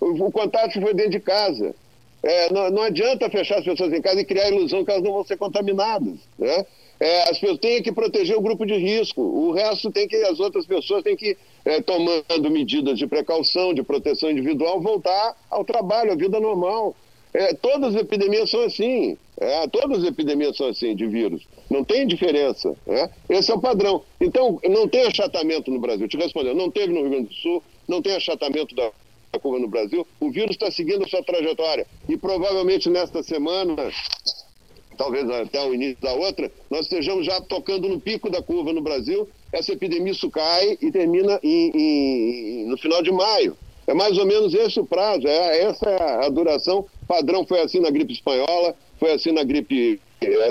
[0.00, 1.74] O, contato foi dentro de casa.
[2.22, 5.02] É, não, não, adianta fechar as pessoas em casa e criar a ilusão que elas
[5.02, 6.14] não vão ser contaminadas.
[6.38, 6.66] Né?
[6.98, 9.20] É, as pessoas têm que proteger o grupo de risco.
[9.20, 13.82] O resto tem que, as outras pessoas têm que, é, tomando medidas de precaução, de
[13.82, 16.94] proteção individual, voltar ao trabalho, à vida normal.
[17.34, 19.18] É, todas as epidemias são assim.
[19.36, 21.42] É, todas as epidemias são assim, de vírus.
[21.68, 22.76] Não tem diferença.
[22.86, 23.10] Né?
[23.28, 24.02] Esse é o padrão.
[24.20, 26.06] Então, não tem achatamento no Brasil.
[26.06, 28.92] Te respondendo, não teve no Rio Grande do Sul, não tem achatamento da
[29.40, 30.06] curva no Brasil.
[30.20, 31.84] O vírus está seguindo a sua trajetória.
[32.08, 33.90] E provavelmente nesta semana,
[34.96, 38.80] talvez até o início da outra, nós estejamos já tocando no pico da curva no
[38.80, 39.28] Brasil.
[39.52, 43.56] Essa epidemia isso cai e termina em, em, no final de maio.
[43.86, 46.86] É mais ou menos esse o prazo, é, essa é a duração.
[47.06, 50.00] Padrão foi assim na gripe espanhola, foi assim na gripe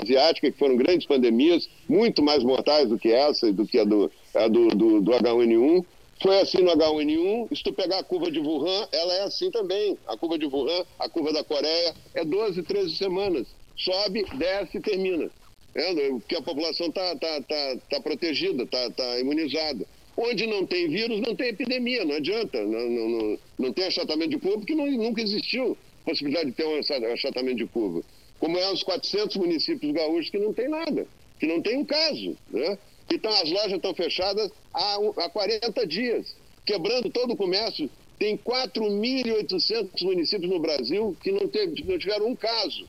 [0.02, 3.84] asiática, que foram grandes pandemias, muito mais mortais do que essa e do que a
[3.84, 5.84] do, a do, do, do H1N1.
[6.22, 7.56] Foi assim no H1N1.
[7.56, 9.98] Se tu pegar a curva de Wuhan, ela é assim também.
[10.06, 13.48] A curva de Wuhan, a curva da Coreia, é 12, 13 semanas.
[13.76, 15.28] Sobe, desce e termina.
[15.74, 19.84] É, porque a população está tá, tá, tá protegida, está tá imunizada.
[20.16, 22.62] Onde não tem vírus, não tem epidemia, não adianta.
[22.62, 26.64] Não, não, não, não tem achatamento de curva, porque não, nunca existiu possibilidade de ter
[26.66, 28.02] um achatamento de curva
[28.38, 31.06] como é os 400 municípios gaúchos que não tem nada,
[31.38, 32.78] que não tem um caso, né?
[33.10, 37.88] Então as lojas estão fechadas há, há 40 dias, quebrando todo o comércio.
[38.18, 42.86] Tem 4.800 municípios no Brasil que não, teve, não tiveram um caso.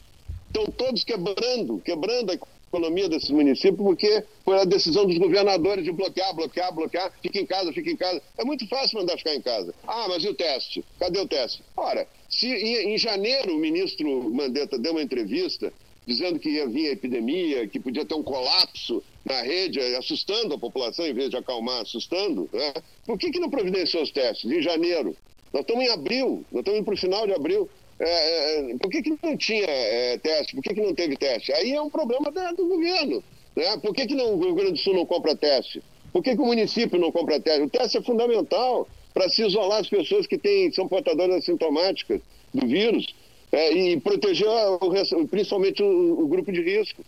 [0.48, 2.38] Estão todos quebrando, quebrando a
[2.76, 7.46] economia desses municípios, porque foi a decisão dos governadores de bloquear, bloquear, bloquear, fica em
[7.46, 8.22] casa, fica em casa.
[8.38, 9.74] É muito fácil mandar ficar em casa.
[9.88, 10.84] Ah, mas e o teste?
[11.00, 11.64] Cadê o teste?
[11.76, 15.72] Ora, se em, janeiro o ministro Mandetta deu uma entrevista
[16.06, 20.60] dizendo que ia vir a epidemia, que podia ter um colapso na rede, assustando a
[20.60, 22.74] população, em vez de acalmar, assustando, né?
[23.08, 25.16] por que, que não providenciou os testes em janeiro?
[25.52, 27.70] Nós estamos em abril, nós estamos para o final de abril.
[28.00, 30.56] É, é, por que, que não tinha é, teste?
[30.56, 31.54] Por que, que não teve teste?
[31.54, 33.24] Aí é um problema da, do governo.
[33.56, 33.78] Né?
[33.78, 35.82] Por que, que não, o Rio Grande do Sul não compra teste?
[36.12, 37.62] Por que, que o município não compra teste?
[37.62, 42.20] O teste é fundamental para se isolar as pessoas que têm, são portadoras assintomáticas
[42.54, 43.06] do vírus
[43.52, 47.02] é, e proteger o, principalmente o, o, grupo de risco.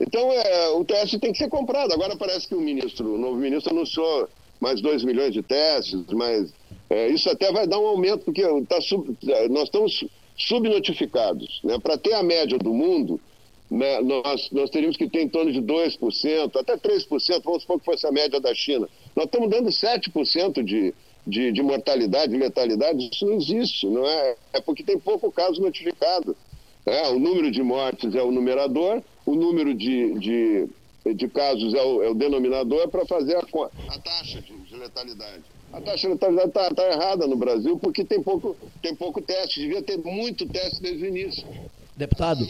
[0.00, 1.92] Então, é, o teste tem que ser comprado.
[1.92, 4.28] Agora parece que o ministro, o novo ministro anunciou
[4.60, 6.52] mais 2 milhões de testes, mas
[6.90, 8.78] é, isso até vai dar um aumento, porque tá
[9.50, 10.04] nós estamos
[10.36, 11.60] subnotificados.
[11.62, 11.78] Né?
[11.78, 13.20] Para ter a média do mundo,
[13.70, 17.84] né, nós, nós teríamos que ter em torno de 2%, até 3%, vamos supor que
[17.84, 18.88] fosse a média da China.
[19.16, 20.94] Nós estamos dando 7% de,
[21.26, 24.36] de, de mortalidade, de letalidade, isso não existe, não é?
[24.52, 26.36] É porque tem pouco caso notificado.
[26.86, 30.68] É, o número de mortes é o numerador, o número de, de,
[31.14, 35.42] de casos é o, é o denominador para fazer a, a taxa de, de, letalidade.
[35.74, 39.60] A taxa de letalidade está tá errada no Brasil porque tem pouco, tem pouco teste.
[39.60, 41.46] Devia ter muito teste desde o início.
[41.96, 42.46] Deputado.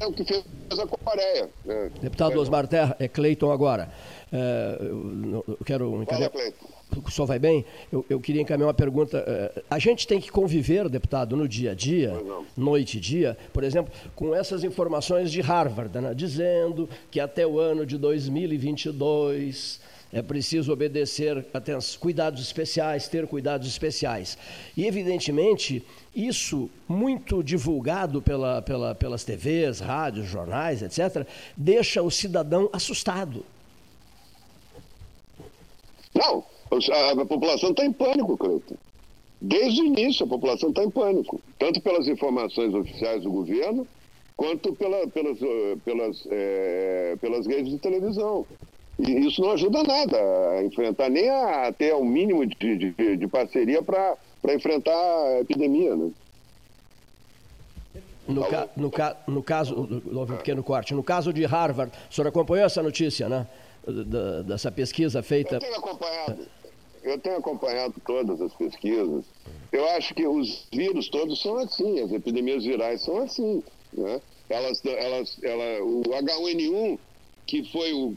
[0.00, 0.44] É o que fez
[0.78, 1.48] a Coreia.
[1.64, 1.90] Né?
[2.00, 3.90] Deputado Osmar Terra, é Cleiton agora.
[4.32, 7.64] É, eu, eu quero Fala, Cleiton o senhor vai bem?
[7.92, 9.22] Eu, eu, queria encaminhar uma pergunta.
[9.26, 12.14] É, a gente tem que conviver, deputado, no dia a dia,
[12.56, 17.58] noite e dia, por exemplo, com essas informações de Harvard, né, dizendo que até o
[17.58, 19.80] ano de 2022
[20.12, 21.46] é preciso obedecer,
[22.00, 24.38] cuidados especiais, ter cuidados especiais.
[24.76, 25.84] E, evidentemente,
[26.14, 33.44] isso, muito divulgado pela, pela, pelas TVs, rádios, jornais, etc., deixa o cidadão assustado.
[36.14, 38.76] Não, a, a população está em pânico, Cleiton.
[39.40, 43.86] Desde o início, a população está em pânico, tanto pelas informações oficiais do governo,
[44.36, 48.46] quanto pela, pelas, eh, pelas, é, pelas redes de televisão.
[48.98, 50.18] E isso não ajuda nada
[50.50, 54.16] a enfrentar, nem a ter um mínimo de, de, de parceria para
[54.54, 55.94] enfrentar a epidemia.
[55.94, 56.10] Né?
[58.26, 62.14] No, ca, no, ca, no caso, houve um pequeno corte, no caso de Harvard, o
[62.14, 63.46] senhor acompanhou essa notícia, né?
[63.86, 65.54] Da, dessa pesquisa feita.
[65.54, 66.48] Eu tenho acompanhado
[67.02, 69.24] eu tenho acompanhado todas as pesquisas.
[69.72, 73.62] Eu acho que os vírus todos são assim, as epidemias virais são assim.
[73.92, 74.20] Né?
[74.48, 76.98] Elas, elas, ela, o H1N1,
[77.48, 78.14] que foi o,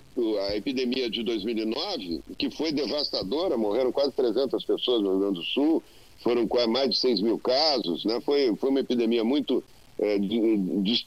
[0.49, 5.45] a epidemia de 2009, que foi devastadora, morreram quase 300 pessoas no Rio Grande do
[5.45, 5.81] Sul,
[6.21, 8.19] foram mais de 6 mil casos, né?
[8.19, 9.63] foi, foi uma epidemia muito
[9.97, 10.17] é,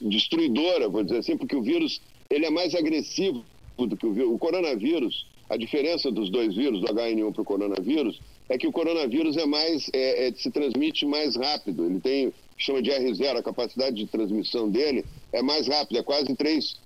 [0.00, 2.00] destruidora, vou dizer assim, porque o vírus
[2.30, 3.44] ele é mais agressivo
[3.76, 4.32] do que o vírus.
[4.32, 8.18] O coronavírus, a diferença dos dois vírus, do HN1 para o coronavírus,
[8.48, 11.84] é que o coronavírus é mais, é, é, se transmite mais rápido.
[11.84, 16.34] Ele tem, chama de R0, a capacidade de transmissão dele é mais rápida, é quase
[16.34, 16.76] três.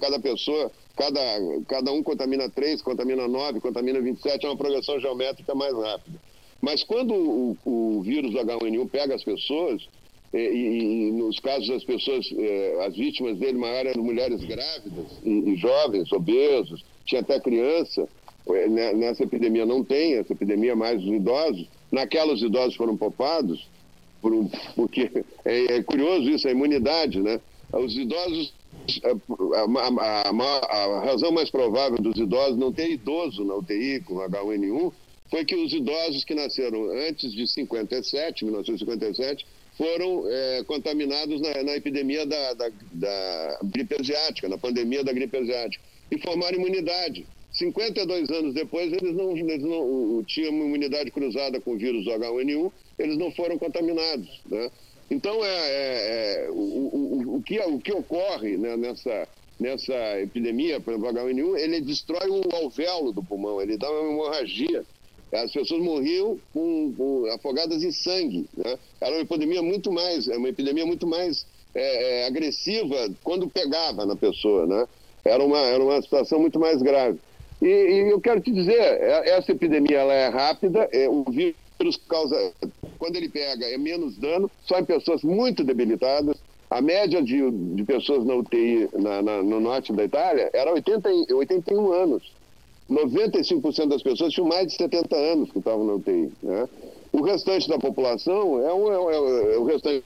[0.00, 1.20] Cada pessoa, cada,
[1.66, 6.18] cada um contamina 3, contamina 9, contamina 27, é uma progressão geométrica mais rápida.
[6.60, 9.86] Mas quando o, o vírus do H1N1 pega as pessoas,
[10.32, 15.06] e, e, e, nos casos das pessoas, eh, as vítimas dele maior eram mulheres grávidas
[15.22, 18.08] e, e, jovens, obesos, tinha até criança.
[18.48, 21.68] Eh, né, nessa epidemia não tem, essa epidemia é mais os idosos.
[21.92, 23.64] Naquela os idosos foram poupados,
[24.20, 27.40] por um, porque é, é, curioso isso, a imunidade, né?
[27.72, 28.52] Os idosos,
[29.02, 34.92] a, a, a, razão mais provável dos idosos não ter idoso na UTI com H1N1
[35.30, 41.76] foi que os idosos que nasceram antes de 57, 1957, foram é, contaminados na, na
[41.76, 47.26] epidemia da, da, da, gripe asiática, na pandemia da gripe asiática, e formaram imunidade.
[47.52, 53.16] 52 anos depois, eles não, eles não tinham imunidade cruzada com o vírus H1N1, eles
[53.16, 54.28] não foram contaminados.
[54.46, 54.70] Né?
[55.10, 59.28] Então, é, é, é o, o, o, que, o que ocorre né, nessa,
[59.60, 64.84] nessa epidemia, por exemplo, H1N1, ele destrói o alvéolo do pulmão, ele dá uma hemorragia
[65.34, 68.46] as pessoas morriam com, com, afogadas em sangue.
[68.56, 68.78] Né?
[69.00, 71.44] Era uma epidemia muito mais, é uma epidemia muito mais
[71.74, 74.66] é, é, agressiva quando pegava na pessoa.
[74.66, 74.86] Né?
[75.24, 77.18] Era, uma, era uma situação muito mais grave.
[77.60, 82.52] E, e eu quero te dizer, é, essa epidemia ela é rápida, o vírus causa,
[82.98, 86.36] quando ele pega, é menos dano, só em pessoas muito debilitadas.
[86.70, 91.08] A média de, de pessoas na UTI na, na, no norte da Itália era 80,
[91.34, 92.32] 81 anos.
[92.90, 96.32] 95% das pessoas tinham mais de 70 anos que estavam na UTI.
[96.42, 96.68] Né?
[97.12, 100.04] O restante da população é, um, é, é, é, o restante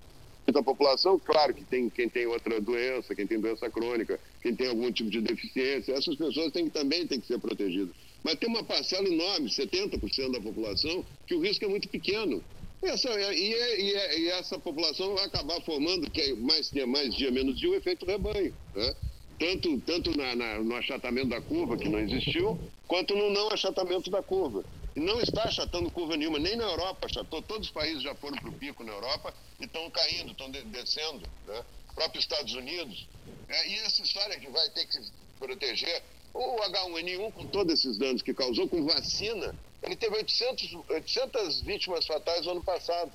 [0.52, 4.68] da população, claro que tem quem tem outra doença, quem tem doença crônica, quem tem
[4.68, 7.94] algum tipo de deficiência, essas pessoas têm, também têm que ser protegidas.
[8.22, 12.42] Mas tem uma parcela enorme, 70% da população, que o risco é muito pequeno.
[12.82, 17.30] Essa, e, e, e, essa população vai acabar formando, que é mais dia, mais dia,
[17.30, 18.54] menos dia, o efeito rebanho.
[18.74, 18.94] Né?
[19.38, 24.10] tanto, tanto na, na, no achatamento da curva, que não existiu, quanto no não achatamento
[24.10, 24.64] da curva.
[24.96, 27.40] E não está achatando curva nenhuma, nem na Europa achatou.
[27.42, 30.62] Todos os países já foram para o pico na Europa e estão caindo, estão de,
[30.62, 31.22] descendo.
[31.46, 31.64] Né?
[31.94, 33.06] Próprio Estados Unidos.
[33.48, 34.98] É, e essa história que vai ter que
[35.38, 36.02] proteger,
[36.34, 42.06] o H1N1, com todos esses danos que causou, com vacina, ele teve 800, 800 vítimas
[42.06, 43.12] fatais no ano passado.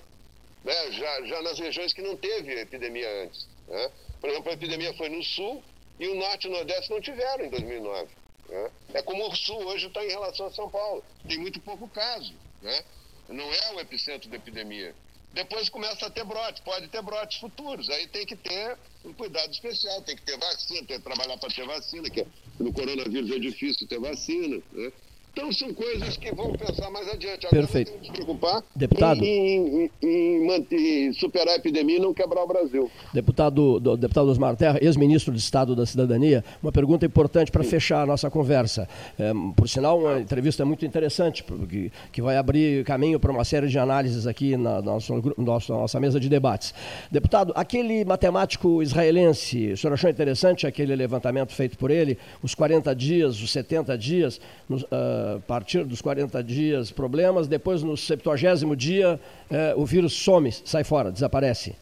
[0.63, 0.91] Né?
[0.91, 3.47] Já, já nas regiões que não teve epidemia antes.
[3.67, 3.91] Né?
[4.21, 5.63] Por exemplo, a epidemia foi no sul,
[5.99, 8.09] e o Norte e o Nordeste não tiveram em 2009.
[8.49, 8.71] Né?
[8.93, 11.03] É como o Sul hoje está em relação a São Paulo.
[11.27, 12.33] Tem muito pouco caso.
[12.61, 12.83] Né?
[13.29, 14.95] Não é o epicentro da epidemia.
[15.33, 17.89] Depois começa a ter brotes, pode ter brotes futuros.
[17.89, 21.49] Aí tem que ter um cuidado especial, tem que ter vacina, tem que trabalhar para
[21.49, 22.25] ter vacina, que
[22.59, 24.61] no coronavírus é difícil ter vacina.
[24.71, 24.91] Né?
[25.33, 27.47] Então são coisas que vão pensar mais adiante.
[27.47, 27.91] Agora Perfeito.
[27.93, 29.23] que se preocupar Deputado.
[29.23, 32.89] em, em, em, manter, superar a epidemia e não quebrar o Brasil.
[33.11, 38.03] Deputado, do, deputado Osmar Terra, ex-ministro de Estado da Cidadania, uma pergunta importante para fechar
[38.03, 38.87] a nossa conversa.
[39.17, 43.67] É, por sinal, uma entrevista muito interessante, que, que vai abrir caminho para uma série
[43.67, 46.75] de análises aqui na, na nossa, nossa, nossa mesa de debates.
[47.09, 52.95] Deputado, aquele matemático israelense, o senhor achou interessante aquele levantamento feito por ele, os 40
[52.95, 58.75] dias, os 70 dias, nos, uh, a partir dos 40 dias problemas, depois no 70
[58.75, 59.19] dia
[59.49, 61.75] eh, o vírus some, sai fora, desaparece.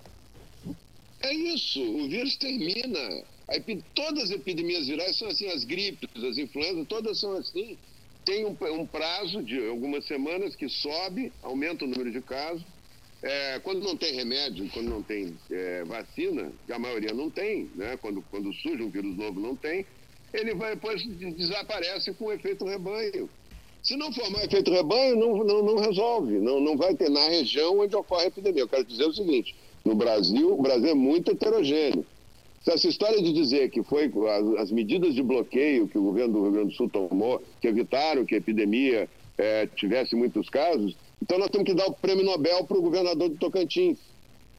[1.21, 3.23] É isso, o vírus termina.
[3.93, 7.77] todas as epidemias virais são assim, as gripes, as influenzas, todas são assim.
[8.23, 12.63] Tem um, um prazo de algumas semanas que sobe, aumenta o número de casos.
[13.23, 17.69] É, quando não tem remédio, quando não tem é, vacina, que a maioria não tem,
[17.75, 17.97] né?
[18.01, 19.85] quando, quando surge um vírus novo não tem,
[20.33, 23.29] ele vai depois desaparece com efeito rebanho.
[23.83, 27.79] Se não formar efeito rebanho, não, não, não resolve, não, não vai ter na região
[27.79, 28.61] onde ocorre a epidemia.
[28.61, 32.05] Eu quero dizer o seguinte: no Brasil, o Brasil é muito heterogêneo.
[32.67, 36.43] Essa história de dizer que foi as, as, medidas de bloqueio que o governo do
[36.43, 41.39] Rio Grande do Sul tomou, que evitaram que a epidemia é, tivesse muitos casos, então
[41.39, 43.97] nós temos que dar o prêmio Nobel para o governador do Tocantins.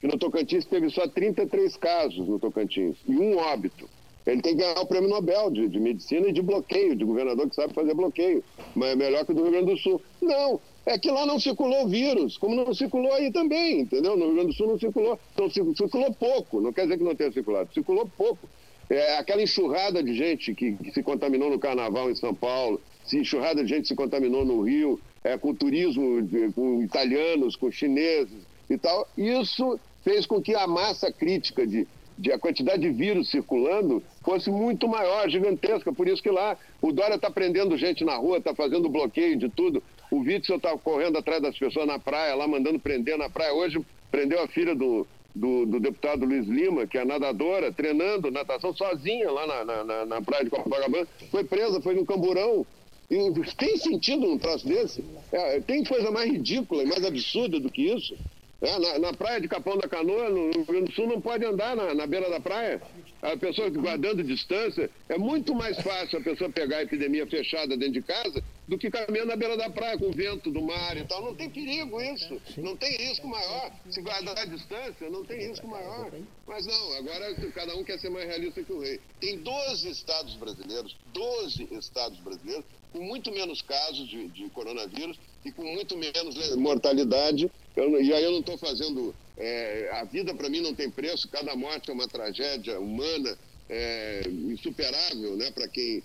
[0.00, 3.88] Que no Tocantins teve só 33 casos no Tocantins e um óbito.
[4.26, 7.48] Ele tem que ganhar o prêmio Nobel de, de medicina e de bloqueio, de governador
[7.48, 8.42] que sabe fazer bloqueio.
[8.74, 10.00] Mas é melhor que o do Rio Grande do Sul.
[10.20, 14.16] Não, é que lá não circulou vírus, como não circulou aí também, entendeu?
[14.16, 15.18] No Rio Grande do Sul não circulou.
[15.32, 18.48] Então circulou pouco, não quer dizer que não tenha circulado, circulou pouco.
[18.88, 23.18] É, aquela enxurrada de gente que, que, se contaminou no carnaval em São Paulo, se
[23.18, 28.76] enxurrada de gente se contaminou no Rio, é, com turismo, com italianos, com chineses e
[28.76, 31.86] tal, isso fez com que a massa crítica de
[32.22, 35.92] de a quantidade de vírus circulando fosse muito maior, gigantesca.
[35.92, 39.48] Por isso que lá o Dória está prendendo gente na rua, está fazendo bloqueio de
[39.48, 39.82] tudo.
[40.08, 43.52] O Witzel está correndo atrás das pessoas na praia, lá mandando prender na praia.
[43.52, 45.04] Hoje prendeu a filha do,
[45.34, 50.22] do, do deputado Luiz Lima, que é nadadora, treinando natação sozinha lá na, na, na
[50.22, 51.08] praia de Copacabana.
[51.30, 52.64] Foi presa, foi no camburão.
[53.10, 53.16] E
[53.56, 55.04] tem sentido um troço desse?
[55.32, 58.16] É, tem coisa mais ridícula e mais absurda do que isso?
[58.62, 61.44] É, na, na, praia de Capão da Canoa, no Rio Grande do Sul, não pode
[61.44, 62.80] andar na, na, beira da praia.
[63.22, 64.90] A pessoa guardando distância.
[65.08, 68.90] É muito mais fácil a pessoa pegar a epidemia fechada dentro de casa do que
[68.90, 71.22] caminhando na beira da praia, com o vento do mar e tal.
[71.22, 72.40] Não tem perigo isso.
[72.56, 73.70] Não tem risco maior.
[73.88, 76.10] Se guardar a distância, não tem risco maior.
[76.48, 79.00] Mas não, agora cada um quer ser mais realista que o rei.
[79.20, 85.52] Tem 12 estados brasileiros, 12 estados brasileiros, com muito menos casos de, de coronavírus e
[85.52, 89.14] com muito menos mortalidade eu, e aí eu não estou fazendo.
[89.36, 94.22] É, a vida para mim não tem preço, cada morte é uma tragédia humana é,
[94.28, 96.02] insuperável né, para quem.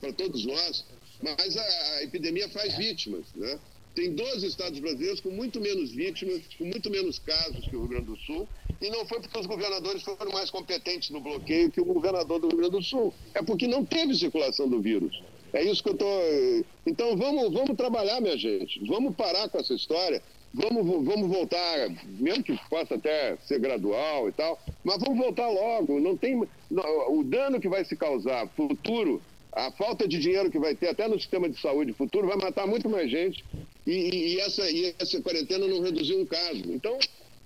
[0.00, 0.84] para todos nós.
[1.22, 3.26] Mas a, a, epidemia faz vítimas.
[3.34, 3.58] Né?
[3.94, 7.88] Tem 12 estados brasileiros com muito menos vítimas, com muito menos casos que o Rio
[7.88, 8.46] Grande do Sul.
[8.80, 12.48] E não foi porque os governadores foram mais competentes no bloqueio que o governador do
[12.48, 13.14] Rio Grande do Sul.
[13.32, 15.18] É porque não teve circulação do vírus.
[15.54, 16.22] É isso que eu estou.
[16.84, 18.78] Então vamos, vamos trabalhar, minha gente.
[18.86, 20.22] Vamos parar com essa história
[20.56, 26.00] vamos, vamos voltar, mesmo que possa até ser gradual e tal, mas vamos voltar logo.
[26.00, 29.20] Não tem o dano que vai se causar futuro,
[29.52, 32.66] a falta de dinheiro que vai ter até no sistema de saúde futuro vai matar
[32.66, 33.44] muito mais gente
[33.86, 36.62] e, e essa, e essa quarentena não reduziu um caso.
[36.72, 36.98] Então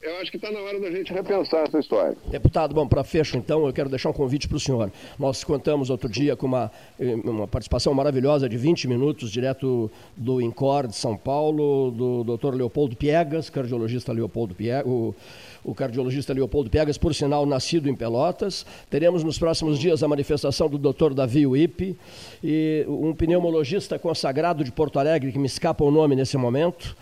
[0.02, 2.16] eu acho que está na hora da gente repensar essa história.
[2.26, 4.90] Deputado, bom, para fecho então, eu quero deixar um convite para o senhor.
[5.18, 10.40] Nós contamos outro dia com uma, eh, uma participação maravilhosa de 20 minutos, direto do
[10.40, 16.96] INCOR de São Paulo, do doutor Leopoldo Piegas, cardiologista Leopoldo Piegas, o, cardiologista Leopoldo Piegas,
[16.96, 18.64] por sinal, nascido em Pelotas.
[18.88, 21.94] Teremos nos próximos dias a manifestação do doutor Davi Uip
[22.42, 26.96] e um pneumologista consagrado de Porto Alegre, que me escapa o nome nesse momento.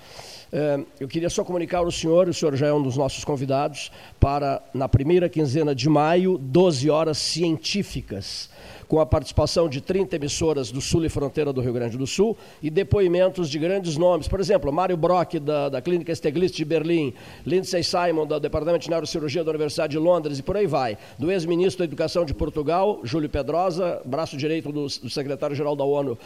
[0.53, 3.93] É, eu queria só comunicar ao senhor, o senhor já é um dos nossos convidados,
[4.19, 8.49] para, na primeira quinzena de maio, 12 horas científicas
[8.89, 12.37] com a participação de 30 emissoras do Sul e Fronteira do Rio Grande do Sul
[12.63, 14.27] e depoimentos de grandes nomes.
[14.27, 17.13] Por exemplo, Mário Brock, da, da Clínica Steglitz de Berlim,
[17.47, 20.97] Lindsay Simon, do Departamento de Neurocirurgia da Universidade de Londres e por aí vai.
[21.19, 26.13] Do ex-ministro da Educação de Portugal, Júlio Pedrosa, braço direito do, do secretário-geral da ONU,
[26.13, 26.19] uh,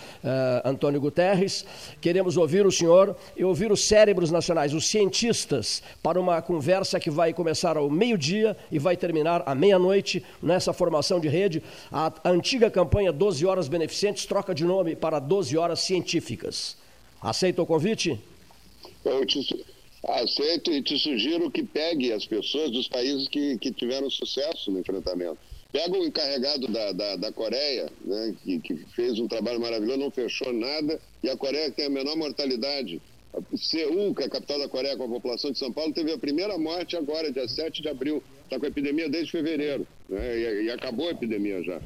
[0.64, 1.64] Antônio Guterres.
[2.00, 7.10] Queremos ouvir o senhor e ouvir os cérebros nacionais, os cientistas, para uma conversa que
[7.10, 11.62] vai começar ao meio-dia e vai terminar à meia-noite nessa formação de rede.
[11.90, 16.76] A, a antiga campanha 12 Horas Beneficentes troca de nome para 12 Horas Científicas.
[17.18, 18.20] Aceita o convite?
[19.03, 19.64] Eu te,
[20.07, 24.80] aceito e te sugiro que pegue as pessoas dos países que, que tiveram sucesso no
[24.80, 25.38] enfrentamento.
[25.72, 30.11] Pega o encarregado da, da, da Coreia, né, que, que, fez um trabalho maravilhoso, não
[30.11, 33.00] fechou nada, e a Coreia tem a menor mortalidade.
[33.57, 36.18] Seul, que é a capital da Coreia, com a população de São Paulo, teve a
[36.18, 38.22] primeira morte agora, dia 7 de abril.
[38.44, 41.80] Está com a epidemia desde fevereiro, né, e, e, acabou a epidemia já.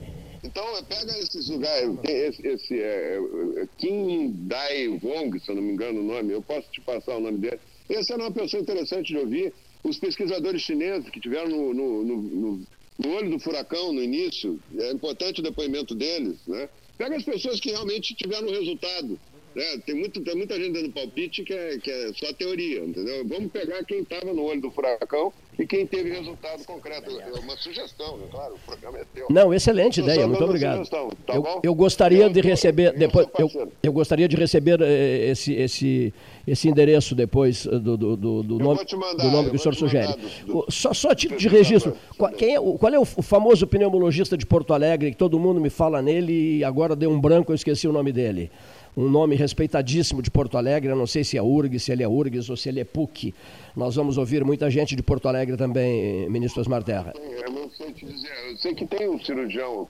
[0.46, 3.18] Então, pega esses lugares, esse, esse é,
[3.56, 7.16] é, Kim Dai Wong, se eu não me engano o nome, eu posso te passar
[7.16, 7.58] o nome dele.
[7.88, 9.52] Esse era uma pessoa interessante de ouvir.
[9.82, 12.66] Os pesquisadores chineses que tiveram no, no, no,
[12.98, 16.68] no olho do furacão no início, é importante o depoimento deles, né?
[16.96, 19.18] Pega as pessoas que realmente tiveram resultado.
[19.54, 19.78] Né?
[19.84, 23.26] Tem, muito, tem muita gente dando palpite que é, que é só teoria, entendeu?
[23.26, 27.10] Vamos pegar quem estava no olho do furacão e quem teve resultado concreto.
[27.18, 29.26] É uma sugestão, claro, o programa é teu.
[29.30, 30.86] Não, excelente ideia, muito obrigado.
[30.88, 35.54] Tá eu, eu, gostaria eu, de receber, depois, eu, eu gostaria de receber eh, esse,
[35.54, 36.14] esse,
[36.46, 39.74] esse endereço depois eh, do, do, do, do nome, mandar, do nome que o senhor
[39.74, 40.14] sugere.
[40.46, 44.36] Do, só, só tipo de registro, qual, quem é, qual é o, o famoso pneumologista
[44.36, 47.56] de Porto Alegre, que todo mundo me fala nele e agora deu um branco, eu
[47.56, 48.50] esqueci o nome dele
[48.96, 52.08] um nome respeitadíssimo de Porto Alegre, eu não sei se é URGS, se ele é
[52.08, 53.34] URGS ou se ele é PUC.
[53.76, 57.12] Nós vamos ouvir muita gente de Porto Alegre também, ministro Osmar Terra.
[57.14, 59.86] Eu não sei te dizer, eu sei que tem um cirurgião,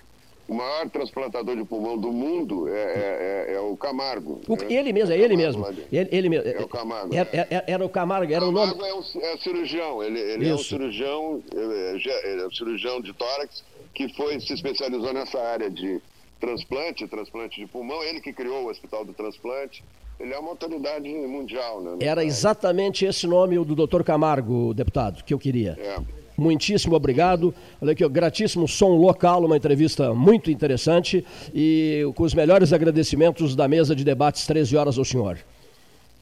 [0.49, 4.41] o maior transplantador de pulmão do mundo é, é, é, é o Camargo.
[4.49, 4.57] O?
[4.65, 5.67] Ele mesmo, é ele mesmo.
[5.93, 6.49] Ele, ele mesmo.
[6.49, 7.15] É o Camargo.
[7.15, 8.73] Era, era, é, era o Camargo, era o nome.
[8.73, 13.63] É, um, é cirurgião, ele, ele é um cirurgião, é, é um cirurgião de tórax
[13.95, 16.01] que foi, se especializou nessa área de
[16.41, 19.83] transplante, transplante de pulmão, ele que criou o Hospital do Transplante.
[20.19, 21.99] Ele é uma autoridade mundial, né?
[22.01, 24.03] Era exatamente esse nome do Dr.
[24.03, 25.77] Camargo, deputado, que eu queria.
[25.79, 25.97] É.
[26.37, 27.55] Muitíssimo obrigado.
[27.81, 31.25] Olha aqui, ó, gratíssimo som local, uma entrevista muito interessante
[31.55, 35.39] e com os melhores agradecimentos da mesa de debates 13 horas ao senhor.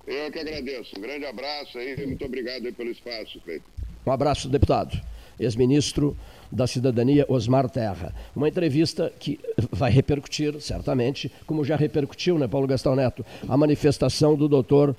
[0.07, 0.97] Eu que agradeço.
[0.97, 3.65] Um grande abraço aí, muito obrigado aí pelo espaço, Feito.
[4.07, 5.01] Um abraço, deputado.
[5.39, 6.17] Ex-ministro
[6.51, 8.15] da Cidadania, Osmar Terra.
[8.35, 9.39] Uma entrevista que
[9.71, 14.95] vai repercutir, certamente, como já repercutiu, né, Paulo Gastão Neto, a manifestação do doutor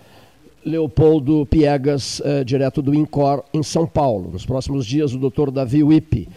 [0.66, 4.32] Leopoldo Piegas, eh, direto do INCOR, em São Paulo.
[4.32, 6.28] Nos próximos dias, o doutor Davi Wippe.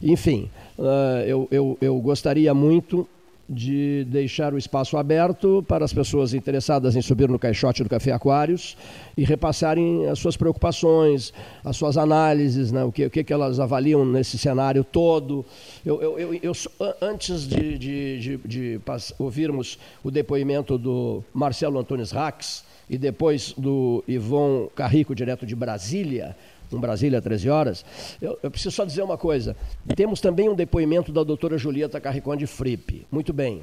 [0.00, 0.48] Enfim,
[0.78, 3.08] uh, eu, eu, eu gostaria muito
[3.52, 8.12] de deixar o espaço aberto para as pessoas interessadas em subir no caixote do Café
[8.12, 8.76] Aquários
[9.16, 11.32] e repassarem as suas preocupações,
[11.64, 12.82] as suas análises, né?
[12.82, 15.44] o, que, o que, elas avaliam nesse cenário todo.
[15.84, 16.52] Eu, eu, eu, eu
[17.00, 18.80] antes de, de, de, de
[19.18, 26.36] ouvirmos o depoimento do Marcelo Antunes Rax e depois do Ivon Carrico, direto de Brasília,
[26.76, 27.84] em Brasília, 13 horas.
[28.20, 29.56] Eu, eu, preciso só dizer uma coisa.
[29.96, 33.06] Temos também um depoimento da doutora Julieta Carriconde Fripp.
[33.10, 33.62] Muito bem.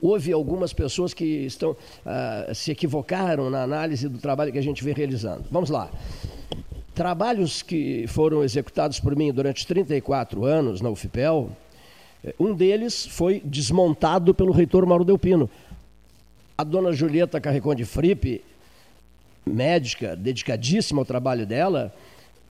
[0.00, 4.82] Houve algumas pessoas que estão uh, se equivocaram na análise do trabalho que a gente
[4.82, 5.44] vem realizando.
[5.50, 5.88] Vamos lá.
[6.94, 11.50] Trabalhos que foram executados por mim durante 34 anos na UFPEL,
[12.22, 15.48] eh, um deles foi desmontado pelo reitor Mauro Delpino.
[16.58, 18.42] A dona Julieta Carriconde Fripp
[19.44, 21.92] médica, dedicadíssima ao trabalho dela,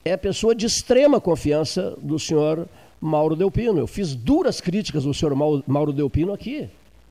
[0.05, 2.67] é pessoa de extrema confiança do senhor
[2.99, 3.79] Mauro Delpino.
[3.79, 5.33] Eu fiz duras críticas do senhor
[5.67, 6.69] Mauro Delpino aqui.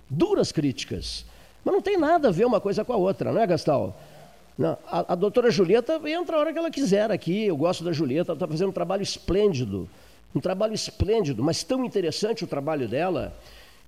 [0.09, 1.25] Duras críticas.
[1.65, 3.97] Mas não tem nada a ver uma coisa com a outra, não é, Gastal?
[4.59, 7.45] Não, a, a doutora Julieta entra a hora que ela quiser aqui.
[7.45, 9.89] Eu gosto da Julieta, ela está fazendo um trabalho esplêndido.
[10.35, 13.35] Um trabalho esplêndido, mas tão interessante o trabalho dela,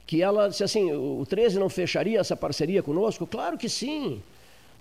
[0.07, 3.26] que ela disse assim: o 13 não fecharia essa parceria conosco?
[3.26, 4.20] Claro que sim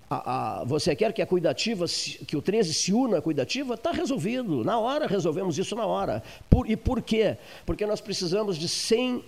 [0.08, 1.86] a, a, você quer que a cuidativa,
[2.26, 3.74] que o 13 se una à cuidativa?
[3.74, 4.64] Está resolvido.
[4.64, 6.22] Na hora resolvemos isso na hora.
[6.48, 7.36] Por, e por quê?
[7.64, 9.24] Porque nós precisamos de 100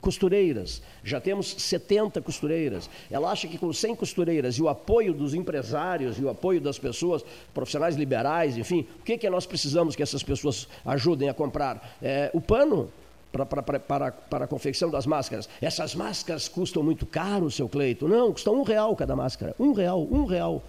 [0.00, 0.82] costureiras.
[1.02, 2.88] Já temos 70 costureiras.
[3.10, 6.78] Ela acha que com 100 costureiras e o apoio dos empresários e o apoio das
[6.78, 7.24] pessoas,
[7.54, 11.96] profissionais liberais, enfim, o que, que nós precisamos que essas pessoas ajudem a comprar?
[12.00, 12.90] É, o pano
[13.32, 15.48] para, para, para, a confecção das máscaras.
[15.60, 18.08] Essas máscaras custam muito caro, seu Cleito.
[18.08, 19.54] Não, custam um real cada máscara.
[19.58, 20.62] Um real, um real.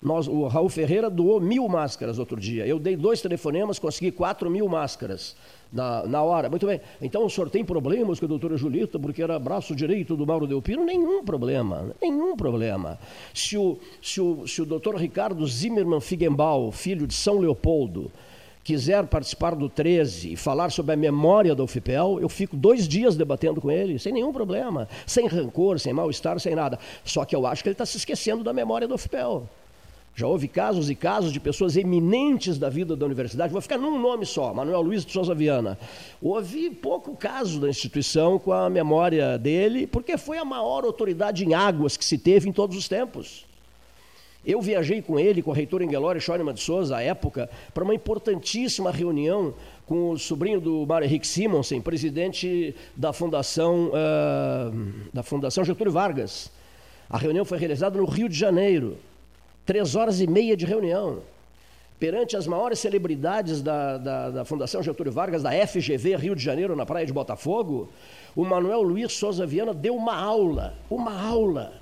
[0.00, 2.64] Nós, o Raul Ferreira doou mil máscaras outro dia.
[2.66, 5.34] Eu dei dois telefonemas, consegui quatro mil máscaras
[5.72, 6.48] na, na hora.
[6.48, 6.80] Muito bem.
[7.02, 10.46] Então o senhor tem problemas com a doutora Julita, porque era braço direito do Mauro
[10.46, 10.84] Delpino?
[10.84, 11.92] Nenhum problema.
[12.00, 12.96] Nenhum problema.
[13.34, 18.10] Se o, se o, se o doutor Ricardo Zimmermann Figuembal, filho de São Leopoldo,
[18.68, 23.16] quiser participar do 13 e falar sobre a memória da UFPEL, eu fico dois dias
[23.16, 26.78] debatendo com ele, sem nenhum problema, sem rancor, sem mal-estar, sem nada.
[27.02, 29.48] Só que eu acho que ele está se esquecendo da memória da UFPEL.
[30.14, 33.98] Já houve casos e casos de pessoas eminentes da vida da universidade, vou ficar num
[33.98, 35.78] nome só, Manuel Luiz de Souza Viana.
[36.20, 41.54] Houve pouco caso da instituição com a memória dele, porque foi a maior autoridade em
[41.54, 43.47] águas que se teve em todos os tempos.
[44.48, 47.94] Eu viajei com ele, com a reitora Engelore Schoenemann de Souza, à época, para uma
[47.94, 49.52] importantíssima reunião
[49.84, 56.50] com o sobrinho do Mário Henrique Simonsen, presidente da Fundação, uh, da Fundação Getúlio Vargas.
[57.10, 58.96] A reunião foi realizada no Rio de Janeiro.
[59.66, 61.18] Três horas e meia de reunião.
[62.00, 66.74] Perante as maiores celebridades da, da, da Fundação Getúlio Vargas, da FGV Rio de Janeiro,
[66.74, 67.90] na praia de Botafogo,
[68.34, 71.77] o Manuel Luiz Souza Viana deu uma aula, uma aula,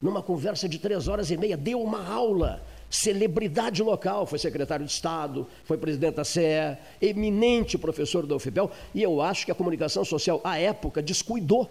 [0.00, 4.90] numa conversa de três horas e meia, deu uma aula celebridade local, foi secretário de
[4.90, 10.04] Estado, foi presidente da CE, eminente professor da UFPEL, e eu acho que a comunicação
[10.04, 11.70] social, à época, descuidou,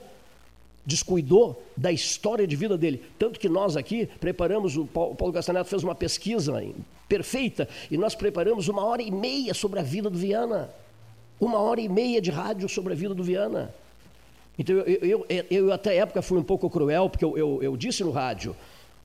[0.85, 3.03] descuidou da história de vida dele.
[3.19, 6.63] Tanto que nós aqui preparamos, o Paulo Castaneto fez uma pesquisa
[7.09, 10.69] perfeita, e nós preparamos uma hora e meia sobre a vida do Viana.
[11.39, 13.73] Uma hora e meia de rádio sobre a vida do Viana.
[14.59, 18.03] Então, eu, eu, eu, até época fui um pouco cruel, porque eu, eu, eu disse
[18.03, 18.53] no rádio,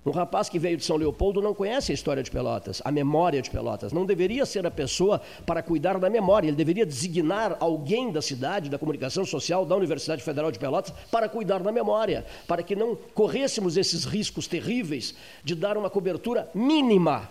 [0.04, 3.40] um rapaz que veio de São Leopoldo não conhece a história de Pelotas, a memória
[3.40, 3.92] de Pelotas.
[3.92, 6.48] Não deveria ser a pessoa para cuidar da memória.
[6.48, 11.28] Ele deveria designar alguém da cidade, da comunicação social, da Universidade Federal de Pelotas, para
[11.28, 17.30] cuidar da memória, para que não corrêssemos esses riscos terríveis de dar uma cobertura mínima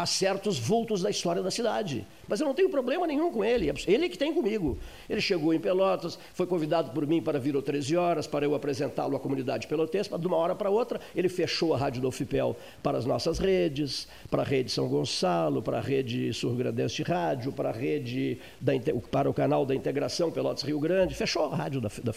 [0.00, 2.06] a certos vultos da história da cidade.
[2.26, 4.78] Mas eu não tenho problema nenhum com ele, ele é que tem comigo.
[5.08, 8.54] Ele chegou em Pelotas, foi convidado por mim para vir às 13 horas, para eu
[8.54, 12.56] apresentá-lo à comunidade pelotense, de uma hora para outra ele fechou a Rádio do UFIPEL
[12.82, 17.52] para as nossas redes, para a rede São Gonçalo, para a rede Sul-Grandense de Rádio,
[17.52, 18.72] para a rede, da,
[19.10, 22.12] para o canal da Integração Pelotas Rio Grande, fechou a rádio da, da.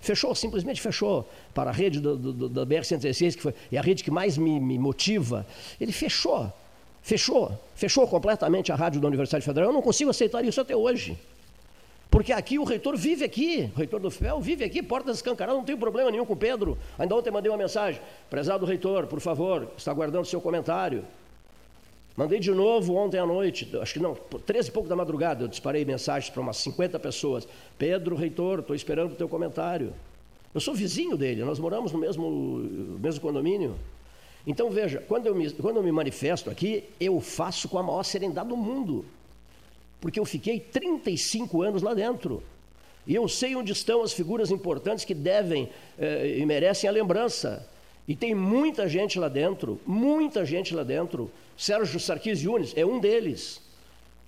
[0.00, 1.28] Fechou, simplesmente fechou.
[1.52, 4.60] Para a rede do, do, da BR-116, que foi, é a rede que mais me,
[4.60, 5.44] me motiva,
[5.80, 6.52] ele fechou.
[7.06, 9.70] Fechou, fechou completamente a rádio da Universidade Federal.
[9.70, 11.16] Eu não consigo aceitar isso até hoje.
[12.10, 15.64] Porque aqui o reitor vive aqui, o reitor do FEL vive aqui, portas escancaradas, não
[15.64, 16.76] tenho problema nenhum com o Pedro.
[16.98, 21.04] Ainda ontem mandei uma mensagem, prezado reitor, por favor, está aguardando seu comentário.
[22.16, 25.48] Mandei de novo ontem à noite, acho que não, treze e pouco da madrugada, eu
[25.48, 27.46] disparei mensagens para umas 50 pessoas.
[27.78, 29.92] Pedro, reitor, estou esperando o teu comentário.
[30.52, 33.76] Eu sou vizinho dele, nós moramos no mesmo, no mesmo condomínio.
[34.46, 38.04] Então veja, quando eu, me, quando eu me manifesto aqui, eu faço com a maior
[38.04, 39.04] serenidade do mundo,
[40.00, 42.42] porque eu fiquei 35 anos lá dentro.
[43.06, 45.68] E eu sei onde estão as figuras importantes que devem
[45.98, 47.68] eh, e merecem a lembrança.
[48.06, 51.30] E tem muita gente lá dentro, muita gente lá dentro.
[51.56, 53.60] Sérgio Sarkis Yunes é um deles.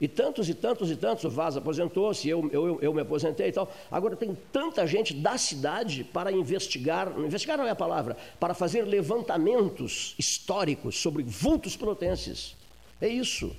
[0.01, 3.53] E tantos e tantos e tantos, o Vaz aposentou-se, eu, eu, eu me aposentei e
[3.53, 3.69] tal.
[3.91, 8.83] Agora tem tanta gente da cidade para investigar, investigar não é a palavra, para fazer
[8.83, 12.55] levantamentos históricos sobre vultos pelotenses.
[13.01, 13.55] É isso.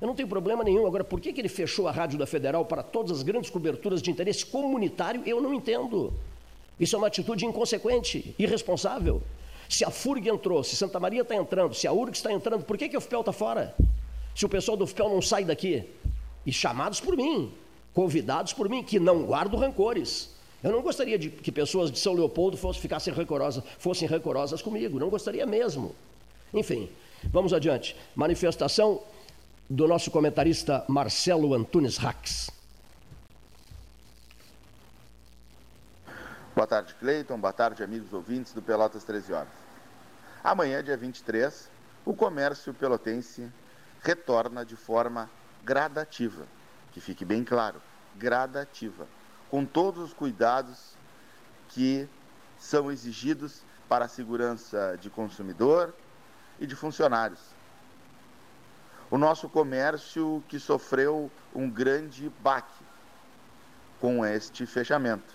[0.00, 0.84] Eu não tenho problema nenhum.
[0.86, 4.02] Agora, por que, que ele fechou a Rádio da Federal para todas as grandes coberturas
[4.02, 5.22] de interesse comunitário?
[5.24, 6.12] Eu não entendo.
[6.78, 9.22] Isso é uma atitude inconsequente, irresponsável.
[9.68, 12.76] Se a FURG entrou, se Santa Maria está entrando, se a URG está entrando, por
[12.76, 13.74] que, que o FPEL está fora?
[14.34, 15.88] Se o pessoal do FPEL não sai daqui,
[16.44, 17.52] e chamados por mim,
[17.92, 20.34] convidados por mim, que não guardo rancores.
[20.62, 24.98] Eu não gostaria de que pessoas de São Leopoldo fossem, ficassem rancorosas, fossem rancorosas comigo,
[24.98, 25.94] não gostaria mesmo.
[26.52, 26.90] Enfim,
[27.24, 27.96] vamos adiante.
[28.14, 29.02] Manifestação
[29.68, 32.50] do nosso comentarista Marcelo Antunes Rax.
[36.54, 37.38] Boa tarde, Cleiton.
[37.38, 39.48] Boa tarde, amigos ouvintes do Pelotas 13 Horas.
[40.42, 41.68] Amanhã, dia 23,
[42.04, 43.50] o comércio pelotense
[44.04, 45.30] retorna de forma
[45.64, 46.46] gradativa,
[46.92, 47.80] que fique bem claro,
[48.14, 49.08] gradativa,
[49.50, 50.92] com todos os cuidados
[51.70, 52.06] que
[52.58, 55.94] são exigidos para a segurança de consumidor
[56.60, 57.40] e de funcionários.
[59.10, 62.84] O nosso comércio que sofreu um grande baque
[64.00, 65.34] com este fechamento.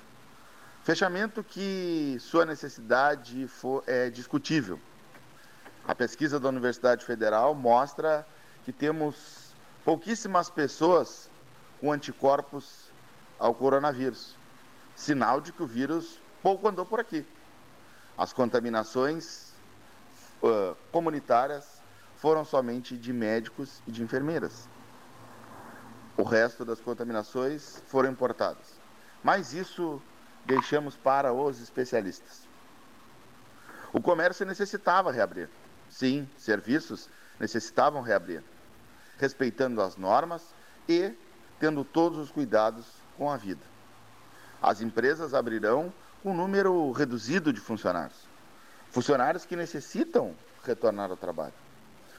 [0.84, 4.80] Fechamento que sua necessidade for, é discutível.
[5.88, 8.26] A pesquisa da Universidade Federal mostra
[8.66, 9.54] que temos
[9.84, 11.30] pouquíssimas pessoas
[11.80, 12.92] com anticorpos
[13.38, 14.36] ao coronavírus.
[14.96, 17.26] Sinal de que o vírus pouco andou por aqui.
[18.18, 19.54] As contaminações
[20.44, 21.82] uh, comunitárias
[22.18, 24.68] foram somente de médicos e de enfermeiras.
[26.18, 28.78] O resto das contaminações foram importadas.
[29.24, 30.02] Mas isso
[30.46, 32.48] deixamos para os especialistas.
[33.94, 35.50] O comércio necessitava reabrir.
[35.90, 37.10] Sim, serviços
[37.40, 38.44] necessitavam reabrir
[39.20, 40.42] respeitando as normas
[40.88, 41.14] e
[41.60, 42.86] tendo todos os cuidados
[43.18, 43.62] com a vida.
[44.62, 48.18] As empresas abrirão um número reduzido de funcionários.
[48.90, 50.34] Funcionários que necessitam
[50.64, 51.54] retornar ao trabalho.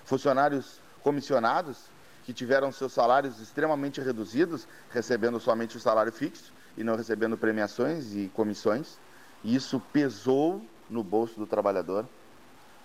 [0.05, 1.79] Funcionários comissionados
[2.25, 8.15] que tiveram seus salários extremamente reduzidos, recebendo somente o salário fixo e não recebendo premiações
[8.15, 8.99] e comissões.
[9.43, 12.07] Isso pesou no bolso do trabalhador.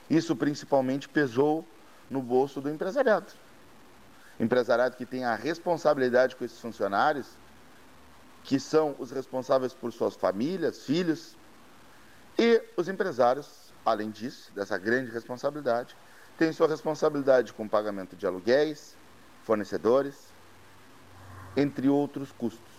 [0.10, 1.66] Isso principalmente pesou
[2.10, 3.32] no bolso do empresariado.
[4.39, 7.38] empresariado que tem a responsabilidade com esses funcionários,
[8.43, 11.36] que são os responsáveis por suas famílias, filhos,
[12.38, 15.95] e os empresários, além disso, dessa grande responsabilidade,
[16.38, 18.95] têm sua responsabilidade com pagamento de aluguéis,
[19.43, 20.34] fornecedores,
[21.56, 22.74] entre outros custos.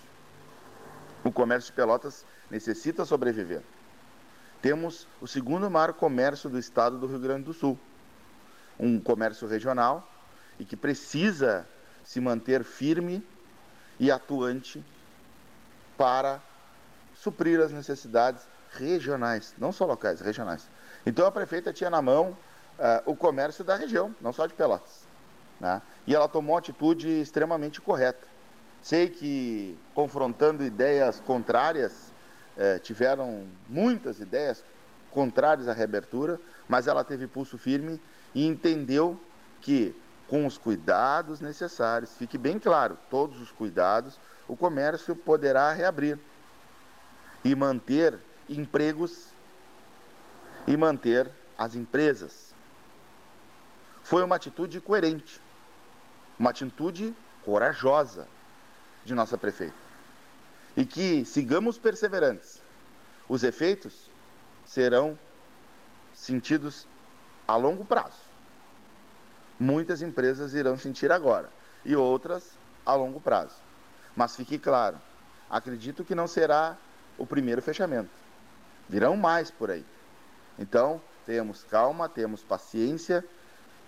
[1.24, 3.62] O comércio de Pelotas necessita sobreviver.
[4.61, 7.79] Temos o segundo maior comércio do estado do Rio Grande do Sul,
[8.79, 10.09] um comércio regional
[10.59, 11.66] e que precisa
[12.05, 13.27] se manter firme
[13.99, 14.85] e atuante
[15.97, 16.41] para
[17.14, 20.68] suprir as necessidades regionais, não só locais, regionais.
[21.05, 22.37] Então a prefeita tinha na mão
[22.79, 25.07] uh, o comércio da região, não só de Pelotas.
[25.59, 25.81] Né?
[26.07, 28.27] E ela tomou uma atitude extremamente correta.
[28.83, 32.12] Sei que confrontando ideias contrárias,
[32.57, 34.62] eh, tiveram muitas ideias
[35.11, 38.01] contrárias à reabertura, mas ela teve pulso firme
[38.37, 39.18] e entendeu
[39.62, 39.97] que
[40.28, 46.18] com os cuidados necessários, fique bem claro, todos os cuidados, o comércio poderá reabrir
[47.43, 49.28] e manter empregos
[50.66, 52.55] e manter as empresas.
[54.03, 55.41] Foi uma atitude coerente,
[56.39, 58.28] uma atitude corajosa
[59.03, 59.87] de nossa prefeita.
[60.76, 62.61] E que sigamos perseverantes.
[63.30, 64.11] Os efeitos
[64.66, 65.18] serão
[66.12, 66.87] sentidos
[67.49, 68.26] a longo prazo
[69.59, 71.51] muitas empresas irão sentir agora
[71.85, 73.57] e outras a longo prazo.
[74.15, 75.01] Mas fique claro,
[75.51, 76.77] acredito que não será
[77.19, 78.11] o primeiro fechamento.
[78.89, 79.85] Virão mais por aí.
[80.59, 83.25] Então, tenhamos calma, temos paciência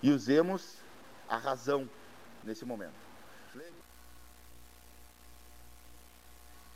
[0.02, 0.76] e usemos
[1.28, 1.88] a razão
[2.44, 3.07] nesse momento.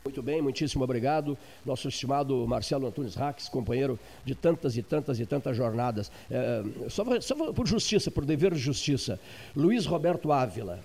[0.05, 1.39] Muito bem, muitíssimo obrigado.
[1.65, 6.11] Nosso estimado Marcelo Antunes Rax, companheiro de tantas e tantas e tantas jornadas.
[6.29, 9.21] É, só, só por justiça, por dever de justiça.
[9.55, 10.81] Luiz Roberto Ávila,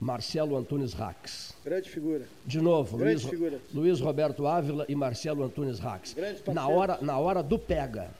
[0.00, 1.54] Marcelo Antunes Rax.
[1.64, 2.26] Grande figura.
[2.44, 3.60] De novo, Grande Luiz, figura.
[3.72, 6.16] Luiz Roberto Ávila e Marcelo Antunes Rax.
[6.52, 8.10] Na hora, na hora do pega,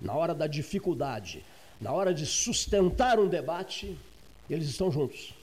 [0.00, 1.44] na hora da dificuldade,
[1.80, 3.98] na hora de sustentar um debate,
[4.48, 5.34] eles estão juntos.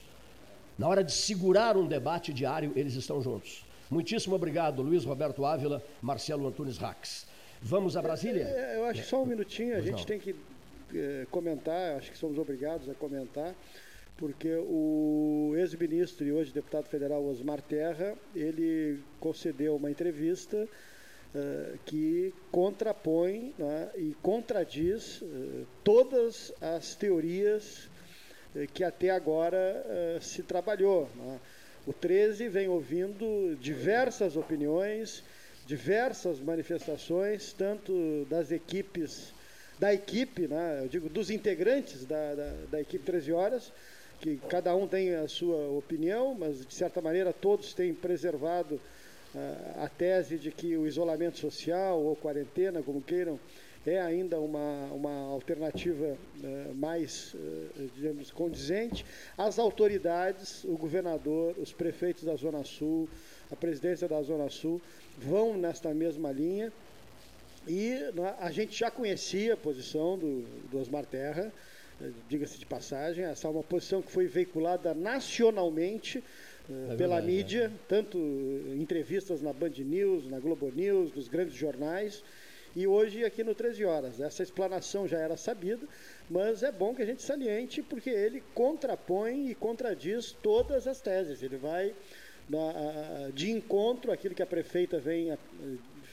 [0.78, 3.68] Na hora de segurar um debate diário, eles estão juntos.
[3.90, 7.26] Muitíssimo obrigado, Luiz Roberto Ávila, Marcelo Antunes Rax.
[7.60, 8.44] Vamos a Brasília?
[8.44, 10.36] É, eu acho que só um minutinho, a gente tem que
[10.94, 13.52] é, comentar, acho que somos obrigados a comentar,
[14.16, 20.68] porque o ex-ministro e hoje deputado federal Osmar Terra, ele concedeu uma entrevista
[21.34, 27.88] uh, que contrapõe né, e contradiz uh, todas as teorias
[28.54, 29.84] uh, que até agora
[30.20, 31.10] se trabalhou.
[31.16, 31.40] Né?
[31.86, 35.24] O 13 vem ouvindo diversas opiniões,
[35.66, 39.32] diversas manifestações, tanto das equipes,
[39.78, 43.72] da equipe, né, eu digo dos integrantes da, da, da equipe 13 Horas,
[44.20, 49.82] que cada um tem a sua opinião, mas de certa maneira todos têm preservado uh,
[49.82, 53.40] a tese de que o isolamento social ou quarentena, como queiram,
[53.86, 59.04] é ainda uma, uma alternativa uh, mais, uh, digamos, condizente.
[59.38, 63.08] As autoridades, o governador, os prefeitos da Zona Sul,
[63.50, 64.80] a presidência da Zona Sul,
[65.16, 66.72] vão nesta mesma linha.
[67.66, 71.50] E né, a gente já conhecia a posição do, do Osmar Terra,
[72.00, 76.22] uh, diga-se de passagem, essa é uma posição que foi veiculada nacionalmente
[76.68, 77.78] é pela verdade, mídia, é.
[77.88, 78.18] tanto
[78.76, 82.22] entrevistas na Band News, na Globo News, nos grandes jornais,
[82.74, 84.20] e hoje aqui no 13 Horas.
[84.20, 85.86] Essa explanação já era sabida,
[86.28, 91.42] mas é bom que a gente saliente porque ele contrapõe e contradiz todas as teses.
[91.42, 91.94] Ele vai
[93.32, 95.36] de encontro àquilo que a prefeita vem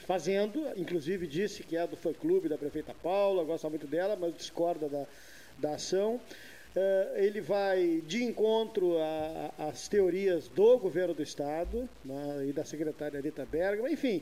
[0.05, 4.88] fazendo, inclusive disse que é do fã-clube da prefeita Paula, gosta muito dela, mas discorda
[4.88, 5.05] da,
[5.58, 6.22] da ação.
[6.76, 8.97] Uh, ele vai de encontro
[9.58, 14.22] às teorias do governo do Estado né, e da secretária Rita Bergman, enfim,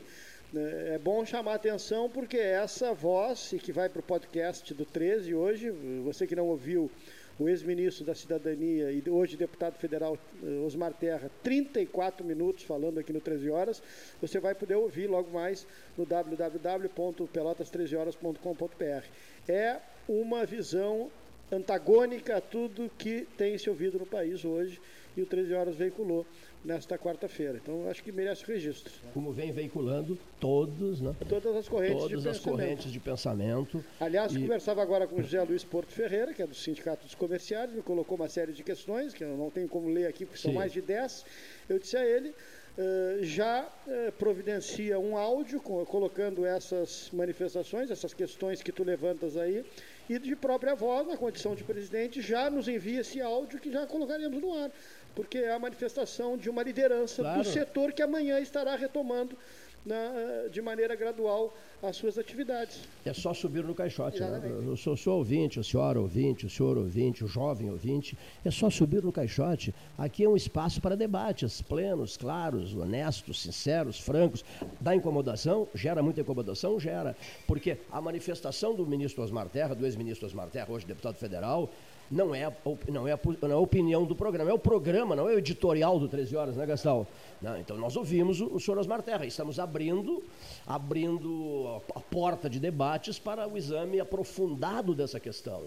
[0.54, 4.72] é, é bom chamar a atenção porque essa voz, e que vai para o podcast
[4.74, 5.70] do 13 hoje,
[6.04, 6.90] você que não ouviu
[7.38, 13.12] o ex-ministro da Cidadania e hoje deputado federal eh, Osmar Terra, 34 minutos falando aqui
[13.12, 13.82] no 13 Horas,
[14.20, 15.66] você vai poder ouvir logo mais
[15.98, 19.06] no www.pelotas13horas.com.br.
[19.46, 19.76] É
[20.08, 21.10] uma visão
[21.52, 24.80] antagônica a tudo que tem se ouvido no país hoje
[25.16, 26.26] e o 13 Horas veiculou
[26.64, 27.60] nesta quarta-feira.
[27.62, 28.92] Então, acho que merece registro.
[29.14, 31.14] Como vem veiculando todos, né?
[31.28, 32.60] Todas as correntes Todas de as pensamento.
[32.60, 33.84] correntes de pensamento.
[34.00, 34.40] Aliás, e...
[34.40, 37.82] conversava agora com o José Luiz Porto Ferreira, que é do Sindicato dos Comerciários, me
[37.82, 40.48] colocou uma série de questões, que eu não tenho como ler aqui, porque Sim.
[40.48, 41.24] são mais de 10.
[41.68, 42.34] Eu disse a ele,
[42.76, 49.34] Uh, já uh, providencia um áudio com, colocando essas manifestações, essas questões que tu levantas
[49.34, 49.64] aí,
[50.10, 53.86] e de própria voz, na condição de presidente, já nos envia esse áudio que já
[53.86, 54.70] colocaremos no ar,
[55.16, 57.42] porque é a manifestação de uma liderança Claro.
[57.42, 59.36] do setor que amanhã estará retomando
[59.84, 62.80] na- de maneira gradual as suas atividades.
[63.04, 64.18] É só subir no caixote.
[64.20, 64.42] Né?
[64.66, 68.18] Eu sou, sou ouvinte, o senhor ouvinte, o senhor ouvinte, o jovem ouvinte.
[68.44, 69.72] É só subir no caixote.
[69.96, 74.44] Aqui é um espaço para debates plenos, claros, honestos, sinceros, francos.
[74.80, 75.68] Dá incomodação?
[75.74, 76.80] Gera muita incomodação?
[76.80, 77.16] Gera.
[77.46, 81.70] Porque a manifestação do ministro Osmar Terra, do ex-ministro Osmar Terra, hoje deputado federal,
[82.10, 82.52] não é, a
[82.88, 85.38] não, é a, não é a opinião do programa, é o programa, não é o
[85.38, 87.06] editorial do 13 Horas, né, Gastão?
[87.40, 90.22] Não, então nós ouvimos o, o senhor Osmar Terra e estamos abrindo,
[90.66, 95.62] abrindo a, a porta de debates para o exame aprofundado dessa questão.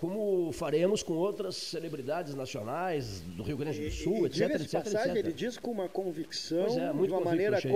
[0.00, 4.64] Como faremos com outras celebridades nacionais do Rio Grande do Sul, E, etc, diga-se de
[4.64, 5.24] etc, passagem, etc.
[5.24, 7.74] ele diz com uma convicção, Pois é, de uma convicto, maneira achei, é,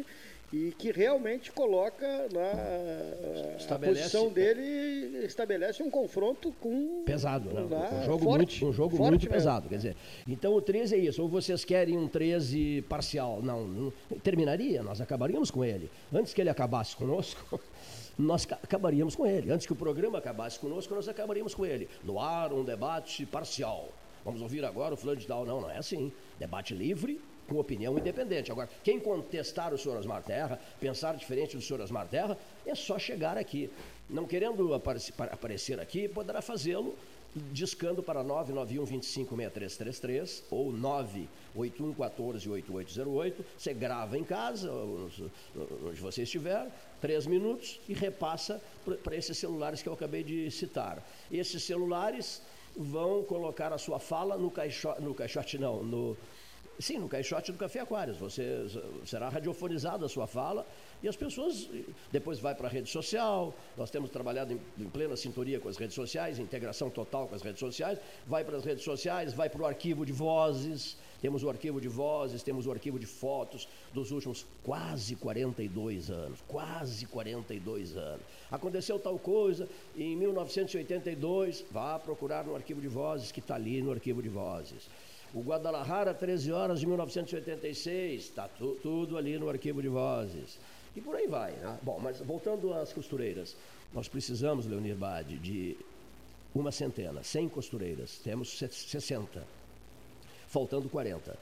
[0.00, 0.04] é.
[0.52, 7.62] E que realmente coloca lá a Estabelece- posição dele estabelece um confronto com Pesado, né?
[7.62, 9.30] um jogo, forte, muito, um jogo muito mesmo.
[9.30, 9.68] pesado.
[9.68, 9.96] Quer dizer,
[10.28, 11.20] então o 13 é isso.
[11.22, 13.40] Ou vocês querem um 13 parcial?
[13.42, 13.92] Não, não
[14.22, 15.90] terminaria, nós acabaríamos com ele.
[16.12, 17.60] Antes que ele acabasse conosco,
[18.16, 19.50] nós ca- acabaríamos com ele.
[19.50, 21.88] Antes que o programa acabasse conosco, nós acabaríamos com ele.
[22.04, 23.88] No ar, um debate parcial.
[24.24, 25.44] Vamos ouvir agora o fulano de tal.
[25.44, 26.12] Não, não é assim.
[26.38, 28.50] Debate livre, com opinião independente.
[28.50, 32.36] Agora, quem contestar o senhor Osmar Terra, pensar diferente do senhor Osmar Terra,
[32.66, 33.70] é só chegar aqui.
[34.08, 36.96] Não querendo aparecer aqui, poderá fazê-lo
[37.52, 43.44] discando para 991 25 6333 ou 981 14 8808.
[43.58, 46.70] Você grava em casa, onde você estiver,
[47.00, 48.62] três minutos e repassa
[49.02, 51.02] para esses celulares que eu acabei de citar.
[51.30, 52.40] Esses celulares
[52.76, 56.16] vão colocar a sua fala no caixote, no caixote não, no,
[56.78, 58.18] Sim, no caixote do Café Aquários.
[58.18, 58.66] Você
[59.04, 60.66] será radiofonizada a sua fala
[61.02, 61.68] e as pessoas
[62.10, 63.54] depois vai para a rede social.
[63.76, 67.42] Nós temos trabalhado em, em plena sintonia com as redes sociais, integração total com as
[67.42, 67.98] redes sociais.
[68.26, 70.96] Vai para as redes sociais, vai para o arquivo de vozes.
[71.20, 76.40] Temos o arquivo de vozes, temos o arquivo de fotos dos últimos quase 42 anos.
[76.46, 78.20] Quase 42 anos.
[78.50, 81.64] Aconteceu tal coisa em 1982.
[81.70, 84.88] Vá procurar no arquivo de vozes, que está ali no arquivo de vozes.
[85.34, 90.58] O Guadalajara, 13 horas de 1986, está tu, tudo ali no arquivo de vozes.
[90.94, 91.50] E por aí vai.
[91.52, 91.76] Né?
[91.82, 93.56] Bom, mas voltando às costureiras,
[93.92, 95.76] nós precisamos, Leonir Bade, de
[96.54, 99.44] uma centena, 100 costureiras, temos 60,
[100.46, 101.36] faltando 40.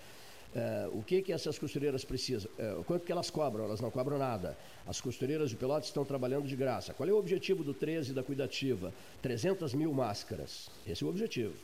[0.55, 2.51] É, o que, que essas costureiras precisam?
[2.59, 3.65] É, quanto que elas cobram?
[3.65, 4.57] Elas não cobram nada.
[4.87, 6.95] As costureiras de Pelotas estão trabalhando de graça.
[6.95, 8.93] Qual é o objetivo do 13 da Cuidativa?
[9.21, 10.71] 300 mil máscaras.
[10.87, 11.55] Esse é o objetivo.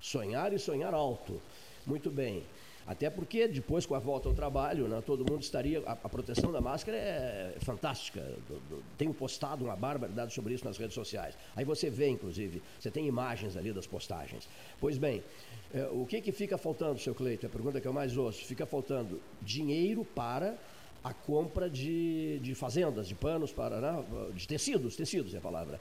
[0.00, 1.40] Sonhar e sonhar alto.
[1.86, 2.44] Muito bem.
[2.86, 5.80] Até porque depois, com a volta ao trabalho, né, todo mundo estaria.
[5.86, 8.20] A, a proteção da máscara é fantástica.
[8.48, 11.36] Do, do, tenho postado uma barbaridade sobre isso nas redes sociais.
[11.54, 14.48] Aí você vê, inclusive, você tem imagens ali das postagens.
[14.80, 15.22] Pois bem,
[15.72, 17.46] é, o que, que fica faltando, seu Cleito?
[17.46, 18.44] É a pergunta que eu mais ouço.
[18.44, 20.58] Fica faltando dinheiro para
[21.02, 24.04] a compra de, de fazendas, de panos, para, né,
[24.34, 25.80] de tecidos, tecidos é a palavra.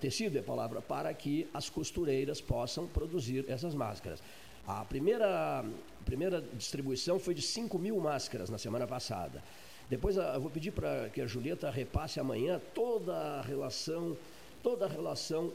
[0.00, 4.22] Tecido é a palavra, para que as costureiras possam produzir essas máscaras.
[4.66, 9.42] A primeira, a primeira distribuição foi de 5 mil máscaras na semana passada.
[9.90, 14.16] Depois eu vou pedir para que a Julieta repasse amanhã toda a relação,
[14.62, 15.52] toda a relação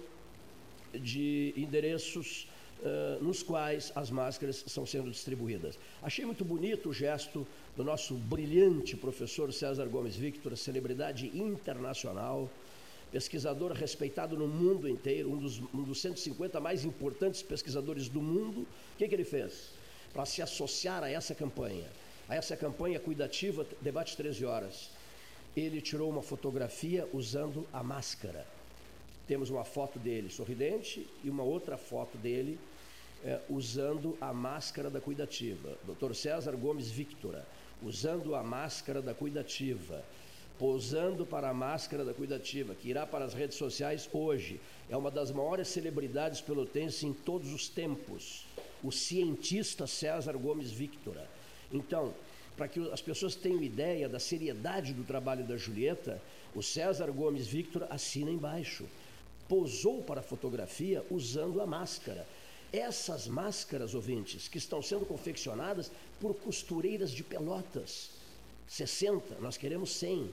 [0.94, 2.48] de endereços
[2.82, 5.80] uh, nos quais as máscaras são sendo distribuídas.
[6.04, 12.48] Achei muito bonito o gesto do nosso brilhante professor César Gomes Victor, celebridade internacional,
[13.12, 18.62] pesquisador respeitado no mundo inteiro, um dos, um dos 150 mais importantes pesquisadores do mundo.
[18.62, 19.72] O que, que ele fez?
[20.14, 21.88] Para se associar a essa campanha,
[22.28, 24.90] a essa campanha cuidativa, debate 13 horas.
[25.56, 28.46] Ele tirou uma fotografia usando a máscara.
[29.28, 32.60] Temos uma foto dele sorridente e uma outra foto dele
[33.24, 35.78] eh, usando a máscara da cuidativa.
[35.86, 36.14] Dr.
[36.14, 37.46] César Gomes Victora,
[37.84, 40.04] usando a máscara da cuidativa
[40.60, 44.60] posando para a máscara da cuidativa, que irá para as redes sociais hoje.
[44.90, 48.46] É uma das maiores celebridades pelotenses em todos os tempos,
[48.84, 51.26] o cientista César Gomes Victora.
[51.72, 52.14] Então,
[52.58, 56.22] para que as pessoas tenham ideia da seriedade do trabalho da Julieta,
[56.54, 58.86] o César Gomes Victor assina embaixo.
[59.48, 62.28] Posou para a fotografia usando a máscara.
[62.74, 65.90] Essas máscaras, ouvintes, que estão sendo confeccionadas
[66.20, 68.10] por costureiras de pelotas.
[68.68, 70.30] 60, nós queremos 100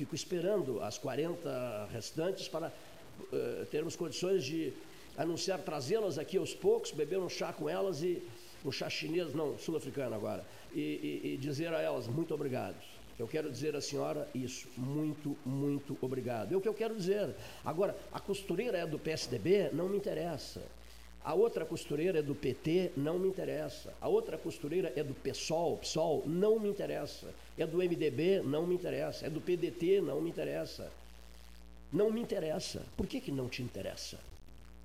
[0.00, 4.72] fico esperando as 40 restantes para uh, termos condições de
[5.14, 8.22] anunciar, trazê-las aqui aos poucos, beber um chá com elas e
[8.64, 10.42] um chá chinês, não, sul-africano agora,
[10.72, 12.76] e, e, e, dizer a elas muito obrigado.
[13.18, 14.66] Eu quero dizer à senhora isso.
[14.74, 16.54] Muito, muito obrigado.
[16.54, 17.34] É o que eu quero dizer.
[17.62, 19.68] Agora, a costureira é do PSDB?
[19.74, 20.62] Não me interessa.
[21.22, 23.92] A outra costureira é do PT, não me interessa.
[24.00, 27.34] A outra costureira é do PSOL, PSOL, não me interessa.
[27.58, 29.26] É do MDB, não me interessa.
[29.26, 30.90] É do PDT, não me interessa.
[31.92, 32.86] Não me interessa.
[32.96, 34.18] Por que, que não te interessa?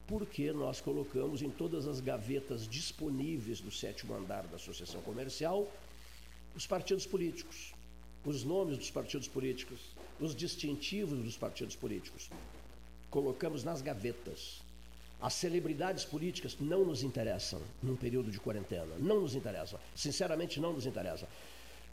[0.08, 5.68] Porque nós colocamos em todas as gavetas disponíveis do sétimo andar da Associação Comercial
[6.54, 7.74] os partidos políticos,
[8.26, 9.80] os nomes dos partidos políticos,
[10.20, 12.30] os distintivos dos partidos políticos.
[13.10, 14.65] Colocamos nas gavetas
[15.22, 18.96] as celebridades políticas não nos interessam num período de quarentena.
[19.00, 19.80] Não nos interessam.
[19.96, 21.28] Sinceramente, não nos interessam.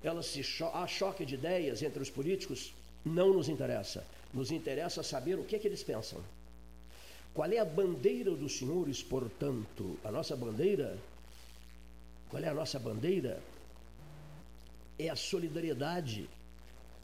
[0.02, 4.04] Elas se cho há choque de ideias entre os políticos, não nos interessa.
[4.34, 6.20] Nos interessa saber o que, é que eles pensam.
[7.32, 9.96] Qual é a bandeira dos senhores, portanto?
[10.04, 10.98] A nossa bandeira,
[12.28, 13.40] qual é a nossa bandeira?
[14.98, 16.28] É a solidariedade.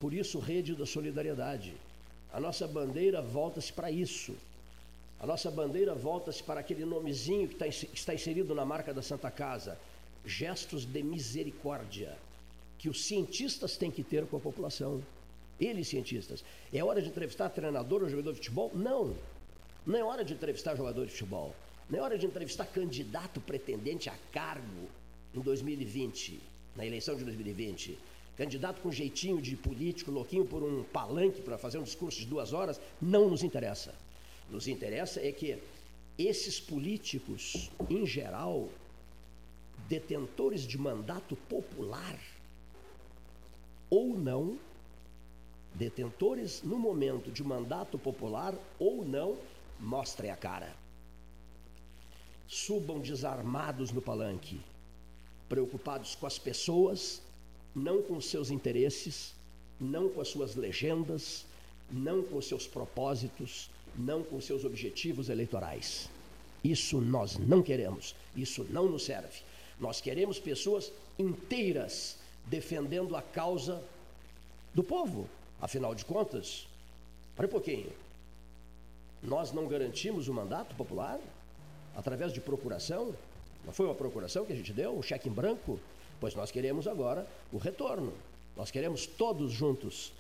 [0.01, 1.73] Por isso, rede da solidariedade.
[2.33, 4.37] A nossa bandeira volta-se para isso
[5.21, 9.03] a nossa bandeira volta-se para aquele nomezinho que, tá, que está inserido na marca da
[9.03, 9.77] Santa Casa:
[10.25, 12.17] gestos de misericórdia,
[12.79, 15.03] que os cientistas têm que ter com a população.
[15.61, 16.45] Eles, cientistas.
[16.73, 18.71] É hora de entrevistar treinador ou jogador de futebol?
[18.73, 19.13] Não.
[19.85, 21.53] Não é hora de entrevistar jogador de futebol.
[21.91, 24.89] Não é hora de entrevistar candidato pretendente a cargo
[25.35, 26.39] em 2020,
[26.77, 27.99] na eleição de 2020.
[28.37, 32.53] Candidato com jeitinho de político, louquinho por um palanque para fazer um discurso de duas
[32.53, 33.93] horas, não nos interessa
[34.51, 35.59] nos interessa é que
[36.19, 38.69] esses políticos, em geral,
[39.89, 42.19] detentores de mandato popular
[43.89, 44.59] ou não,
[45.75, 49.39] detentores no momento de mandato popular ou não,
[49.79, 50.75] mostrem a cara.
[52.47, 54.61] Subam desarmados no palanque,
[55.49, 57.23] preocupados com as pessoas,
[57.75, 59.35] não com seus interesses,
[59.79, 61.47] não com as suas legendas,
[61.91, 66.09] não com seus propósitos, não com seus objetivos eleitorais.
[66.63, 69.43] Isso nós não queremos, isso não nos serve.
[69.79, 73.83] Nós queremos pessoas inteiras defendendo a causa
[74.75, 75.29] do povo.
[75.61, 76.67] Afinal de contas,
[77.37, 77.91] para um pouquinho,
[79.23, 81.19] nós não garantimos o mandato popular
[81.97, 83.15] através de procuração?
[83.65, 85.79] Não foi uma procuração que a gente deu, um cheque em branco?
[86.21, 88.13] Pois nós queremos agora o retorno.
[88.57, 90.13] Nós queremos todos juntos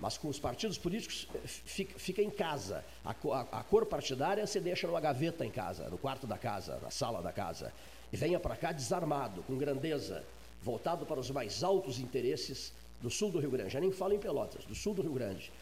[0.00, 2.82] mas com os partidos políticos eh, fica, fica em casa.
[3.04, 6.78] A, a, a, cor partidária você deixa numa gaveta em casa, no quarto da casa,
[6.82, 7.72] na sala da casa.
[8.10, 10.24] E venha para cá desarmado, com grandeza,
[10.62, 13.74] voltado para os mais altos interesses do sul do Rio Grande.
[13.74, 15.52] Já nem falo em Pelotas, do sul do Rio Grande.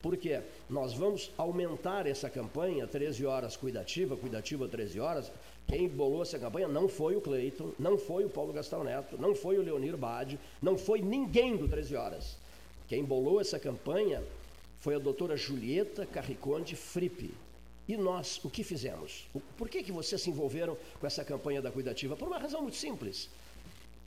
[0.00, 0.40] Porque
[0.70, 5.32] nós vamos aumentar essa campanha 13 horas cuidativa, cuidativa 13 horas.
[5.66, 9.34] Quem bolou essa campanha não foi o Cleiton, não foi o Paulo Gastão Neto, não
[9.34, 12.36] foi o Leonir Bade, não foi ninguém do 13 horas.
[12.88, 14.24] Quem bolou essa campanha
[14.80, 17.34] foi a doutora Julieta Carriconde Frippe.
[17.86, 19.26] E nós, o que fizemos?
[19.58, 22.16] Por que, que vocês se envolveram com essa campanha da Cuidativa?
[22.16, 23.28] Por uma razão muito simples.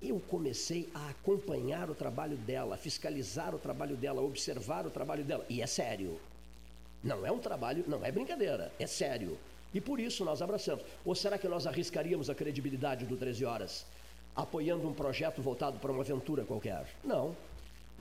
[0.02, 5.46] Eu comecei a acompanhar o trabalho dela, fiscalizar o trabalho dela, observar o trabalho dela.
[5.48, 6.20] E é sério.
[7.04, 9.38] Não é um trabalho, não é brincadeira, é sério.
[9.74, 10.84] E por isso nós abraçamos.
[11.06, 13.86] Ou será que nós arriscaríamos a credibilidade do 13 Horas
[14.36, 16.88] apoiando um projeto voltado para uma aventura qualquer?
[17.04, 17.36] Não.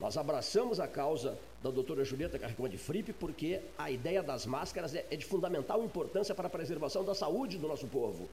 [0.01, 4.95] Nós abraçamos a causa da doutora Julieta Carricão de Fripe porque a ideia das máscaras
[4.95, 8.27] é, é de fundamental importância para a preservação da saúde do nosso povo.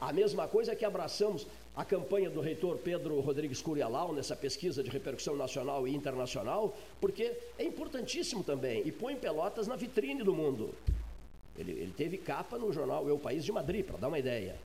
[0.00, 1.46] A mesma coisa que abraçamos
[1.76, 7.32] a campanha do reitor Pedro Rodrigues Curialau nessa pesquisa de repercussão nacional e internacional, porque
[7.56, 10.74] é importantíssimo também e põe Pelotas na vitrine do mundo.
[11.56, 14.56] Ele, ele teve capa no jornal Eu País de Madrid, para dar uma ideia.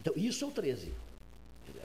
[0.00, 0.90] Então, isso é o 13.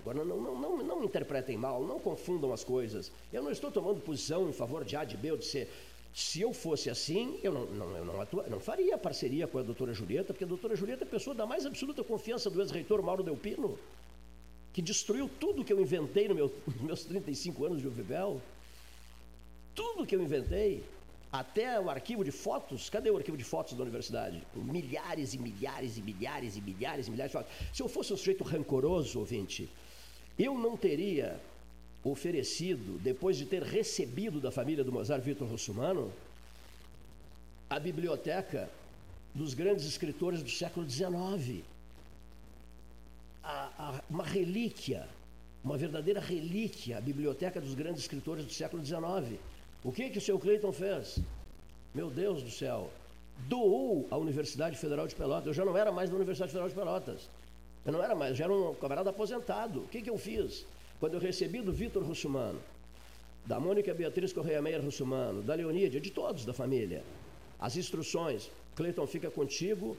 [0.03, 3.09] Agora, não, não, não, não interpretem mal, não confundam as coisas.
[3.31, 5.65] Eu não estou tomando posição em favor de A, de B ou de C.
[6.13, 9.63] Se eu fosse assim, eu não, não, eu não, atua, não faria parceria com a
[9.63, 13.01] doutora Julieta, porque a doutora Julieta é a pessoa da mais absoluta confiança do ex-reitor
[13.01, 13.79] Mauro Delpino,
[14.73, 18.41] que destruiu tudo que eu inventei no meu, nos meus 35 anos de UFBEL.
[19.73, 20.83] Tudo que eu inventei,
[21.31, 24.45] até o arquivo de fotos, cadê o arquivo de fotos da universidade?
[24.53, 27.53] Milhares e milhares e milhares e milhares e milhares de fotos.
[27.73, 29.67] Se eu fosse um sujeito rancoroso, ouvinte,
[30.37, 31.39] eu não teria
[32.03, 36.11] oferecido, depois de ter recebido da família do Mozart Vitor Russumano,
[37.69, 38.69] a biblioteca
[39.33, 41.63] dos grandes escritores do século XIX.
[43.43, 45.07] A, a, uma relíquia,
[45.63, 49.39] uma verdadeira relíquia, a biblioteca dos grandes escritores do século XIX.
[49.83, 51.19] O que, que o seu Cleiton fez?
[51.93, 52.89] Meu Deus do céu,
[53.47, 55.47] doou à Universidade Federal de Pelotas.
[55.47, 57.29] Eu já não era mais da Universidade Federal de Pelotas.
[57.85, 59.81] Eu não era mais, já era um camarada aposentado.
[59.81, 60.65] O que, que eu fiz?
[60.99, 62.59] Quando eu recebi do Vitor Russumano
[63.45, 67.03] da Mônica Beatriz Correia Meia Russumano, da Leonídia, de todos da família.
[67.59, 69.97] As instruções, Cleiton fica contigo,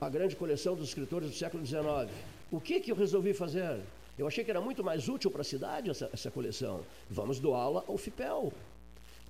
[0.00, 2.10] a grande coleção dos escritores do século XIX.
[2.50, 3.80] O que, que eu resolvi fazer?
[4.18, 6.80] Eu achei que era muito mais útil para a cidade essa, essa coleção.
[7.10, 8.52] Vamos doá-la ao FIPEL.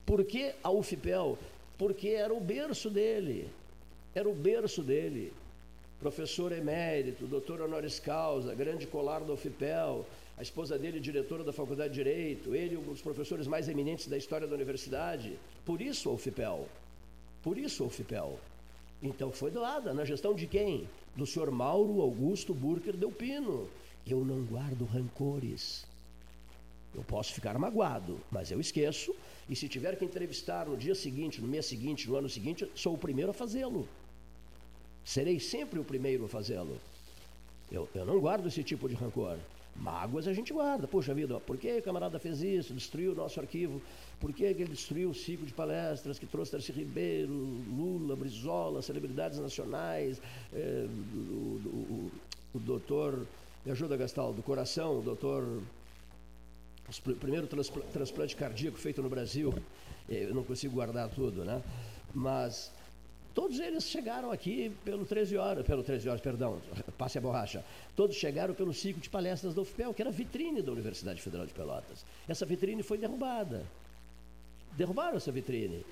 [0.04, 1.38] Por que a UFIPEL?
[1.78, 3.48] Porque era o berço dele.
[4.12, 5.32] Era o berço dele.
[6.02, 10.04] Professor emérito, doutor honoris causa, grande colar do UFIPEL,
[10.36, 14.16] a esposa dele, diretora da Faculdade de Direito, ele, um dos professores mais eminentes da
[14.16, 15.38] história da universidade.
[15.64, 16.66] Por isso a UFIPEL.
[17.40, 18.36] Por isso a UFIPEL.
[19.00, 20.88] Então foi doada na gestão de quem?
[21.14, 23.68] Do senhor Mauro Augusto Burker Delpino.
[24.04, 25.86] Eu não guardo rancores.
[26.92, 29.14] Eu posso ficar magoado, mas eu esqueço.
[29.48, 32.94] E se tiver que entrevistar no dia seguinte, no mês seguinte, no ano seguinte, sou
[32.94, 33.88] o primeiro a fazê-lo.
[35.04, 36.78] Serei sempre o primeiro a fazê-lo.
[37.70, 39.38] Eu, eu não guardo esse tipo de rancor.
[39.74, 40.86] Mágoas a gente guarda.
[40.86, 42.74] Puxa vida, por que o camarada fez isso?
[42.74, 43.80] Destruiu o nosso arquivo.
[44.20, 49.38] Por que ele destruiu o ciclo de palestras que trouxe Darcy Ribeiro, Lula, Brizola, celebridades
[49.38, 50.20] nacionais,
[50.52, 52.10] eh, o, o,
[52.54, 53.26] o, o doutor,
[53.64, 57.48] me ajuda Gastal, do coração, o doutor, o primeiro
[57.92, 59.54] transplante cardíaco feito no Brasil.
[60.08, 61.62] Eh, eu não consigo guardar tudo, né?
[62.14, 62.70] Mas
[63.34, 66.60] Todos eles chegaram aqui pelo 13 horas, pelo 13 horas, perdão,
[66.98, 67.64] passe a borracha.
[67.96, 71.46] Todos chegaram pelo ciclo de palestras da UFPEL, que era a vitrine da Universidade Federal
[71.46, 72.04] de Pelotas.
[72.28, 73.64] Essa vitrine foi derrubada.
[74.76, 75.84] Derrubaram essa vitrine.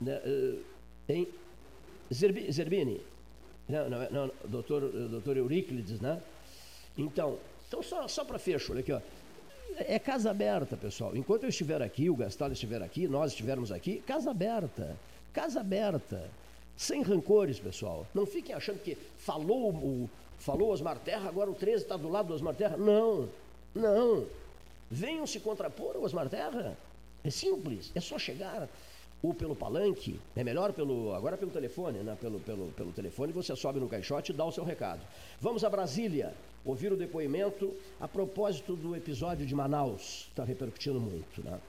[0.00, 0.58] Né, eh,
[1.08, 1.28] em
[2.12, 3.00] Zerbini.
[3.68, 6.20] Não, não, não, doutor, doutor Euríclides, né?
[6.96, 7.38] Então,
[7.68, 9.00] então só, só para fecho, olha aqui, ó.
[9.78, 11.16] É casa aberta, pessoal.
[11.16, 14.96] Enquanto eu estiver aqui, o Gastalho estiver aqui, nós estivermos aqui, casa aberta.
[15.32, 16.30] Casa aberta.
[16.76, 18.06] Sem rancores, pessoal.
[18.14, 22.28] Não fiquem achando que falou o falou Osmar Terra, agora o 13 está do lado
[22.28, 22.76] do Osmar Terra.
[22.76, 23.28] Não,
[23.74, 24.26] não.
[24.90, 26.76] Venham se contrapor ao Osmar Terra.
[27.22, 28.68] É simples, é só chegar
[29.22, 32.16] ou pelo palanque, é melhor pelo agora pelo telefone, né?
[32.20, 35.00] pelo, pelo, pelo telefone você sobe no caixote e dá o seu recado.
[35.40, 36.34] Vamos a Brasília
[36.64, 41.60] ouvir o depoimento a propósito do episódio de Manaus, está repercutindo muito, né?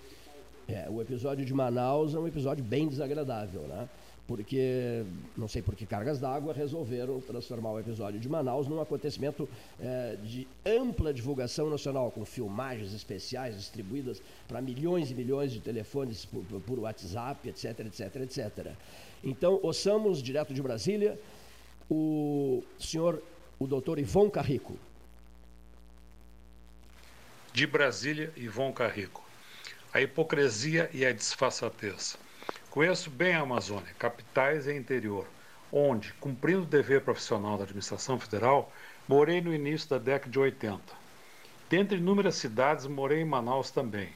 [0.67, 3.88] É, o episódio de Manaus é um episódio bem desagradável, né?
[4.27, 5.03] Porque,
[5.35, 10.17] não sei por que cargas d'água, resolveram transformar o episódio de Manaus num acontecimento é,
[10.23, 16.43] de ampla divulgação nacional, com filmagens especiais distribuídas para milhões e milhões de telefones por,
[16.61, 18.71] por WhatsApp, etc, etc, etc.
[19.23, 21.19] Então, ouçamos, direto de Brasília,
[21.89, 23.21] o senhor,
[23.59, 24.77] o doutor Ivon Carrico.
[27.51, 29.21] De Brasília, Ivon Carrico.
[29.93, 32.17] A hipocrisia e a disfarçatez.
[32.73, 35.27] Conheço bem a Amazônia, capitais e interior,
[35.71, 38.73] onde, cumprindo o dever profissional da administração federal,
[39.07, 40.81] morei no início da década de 80.
[41.69, 44.09] Dentre inúmeras cidades, morei em Manaus também.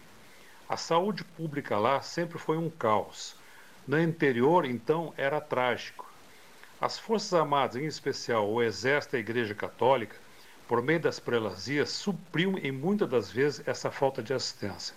[0.68, 3.36] A saúde pública lá sempre foi um caos.
[3.88, 6.12] No interior, então, era trágico.
[6.82, 10.16] As Forças Armadas, em especial o Exército e a Igreja Católica,
[10.68, 14.96] por meio das prelazias, supriam em muitas das vezes essa falta de assistência.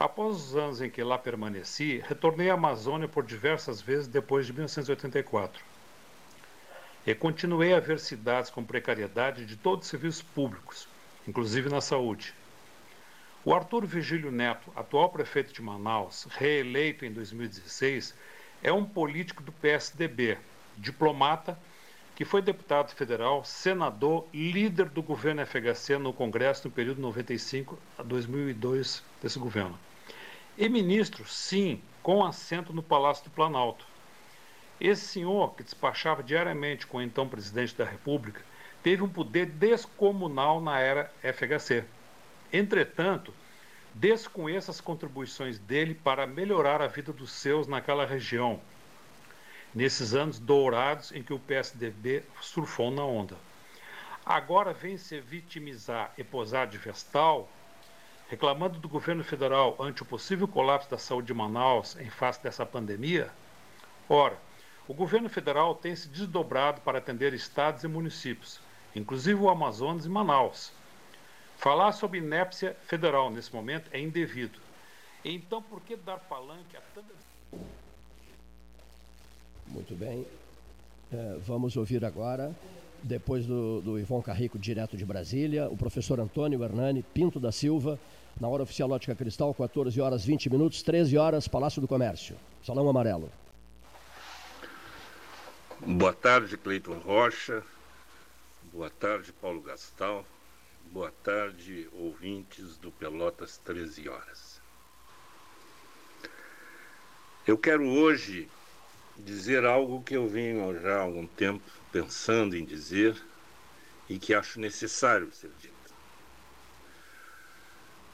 [0.00, 4.52] Após os anos em que lá permaneci, retornei à Amazônia por diversas vezes depois de
[4.52, 5.60] 1984.
[7.04, 10.86] E continuei a ver cidades com precariedade de todos os serviços públicos,
[11.26, 12.32] inclusive na saúde.
[13.44, 18.14] O Arthur Vigílio Neto, atual prefeito de Manaus, reeleito em 2016,
[18.62, 20.38] é um político do PSDB,
[20.76, 21.58] diplomata,
[22.14, 28.02] que foi deputado federal, senador, líder do governo FHC no Congresso no período 95 a
[28.04, 29.87] 2002 desse governo.
[30.60, 33.86] E ministro, sim, com assento no Palácio do Planalto.
[34.80, 38.42] Esse senhor, que despachava diariamente com o então presidente da República,
[38.82, 41.84] teve um poder descomunal na era FHC.
[42.52, 43.32] Entretanto,
[43.94, 48.60] desconheço as contribuições dele para melhorar a vida dos seus naquela região,
[49.72, 53.36] nesses anos dourados em que o PSDB surfou na onda.
[54.26, 57.48] Agora vem se vitimizar e posar de vestal
[58.28, 62.64] reclamando do governo federal ante o possível colapso da saúde de Manaus em face dessa
[62.64, 63.30] pandemia?
[64.08, 64.36] Ora,
[64.86, 68.60] o governo federal tem se desdobrado para atender estados e municípios,
[68.94, 70.72] inclusive o Amazonas e Manaus.
[71.58, 74.58] Falar sobre inépcia federal nesse momento é indevido.
[75.24, 77.12] Então, por que dar palanque a tanta.
[79.66, 80.26] Muito bem.
[81.12, 82.54] É, vamos ouvir agora,
[83.02, 87.98] depois do, do Ivon Carrico, direto de Brasília, o professor Antônio Hernani Pinto da Silva,
[88.40, 92.36] na hora oficial Ótica Cristal, 14 horas 20 minutos, 13 horas, Palácio do Comércio.
[92.64, 93.30] Salão Amarelo.
[95.80, 97.62] Boa tarde, Cleiton Rocha.
[98.72, 100.24] Boa tarde, Paulo Gastal.
[100.92, 104.60] Boa tarde, ouvintes do Pelotas 13 horas.
[107.46, 108.48] Eu quero hoje
[109.16, 113.20] dizer algo que eu venho já há algum tempo pensando em dizer
[114.08, 115.77] e que acho necessário ser dito.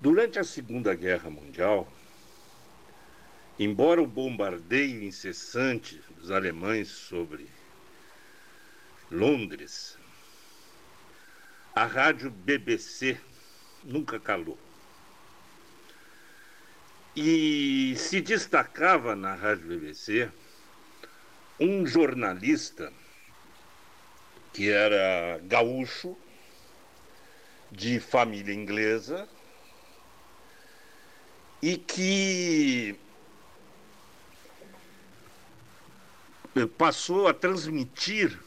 [0.04, 1.90] Durante a Segunda Guerra Mundial,
[3.58, 7.48] embora o bombardeio incessante dos alemães sobre
[9.10, 9.96] Londres,
[11.74, 13.18] a rádio BBC
[13.82, 14.58] nunca calou.
[17.16, 20.30] E se destacava na rádio BBC
[21.58, 22.92] um jornalista
[24.52, 26.14] que era gaúcho,
[27.72, 29.26] de família inglesa,
[31.64, 32.94] e que
[36.76, 38.38] passou a transmitir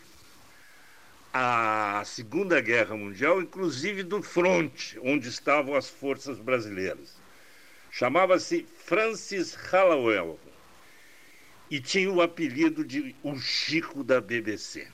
[1.34, 7.16] a Segunda Guerra Mundial, inclusive do fronte, onde estavam as forças brasileiras.
[7.90, 10.40] Chamava-se Francis Hallowell
[11.72, 14.88] e tinha o apelido de o Chico da BBC.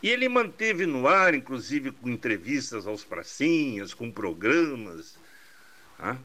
[0.00, 5.18] E ele manteve no ar, inclusive com entrevistas aos pracinhas, com programas.
[5.98, 6.16] Tá?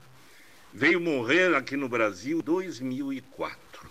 [0.71, 3.89] Veio morrer aqui no Brasil em 2004.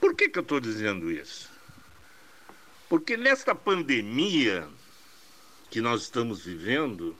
[0.00, 1.50] Por que, que eu estou dizendo isso?
[2.88, 4.68] Porque nesta pandemia
[5.70, 7.16] que nós estamos vivendo,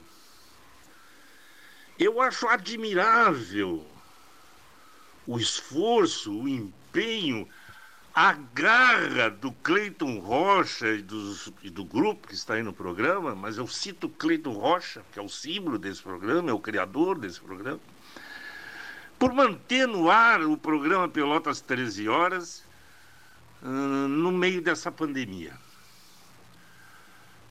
[1.99, 3.87] eu acho admirável
[5.27, 7.49] o esforço, o empenho,
[8.15, 13.35] a garra do Cleiton Rocha e, dos, e, do grupo que está aí no programa,
[13.35, 17.41] mas eu cito Cleiton Rocha, que é o símbolo desse programa, é o criador desse
[17.41, 17.81] programa,
[19.19, 22.63] por manter no ar o programa Pelotas 13 Horas
[23.63, 25.55] uh, no meio dessa pandemia.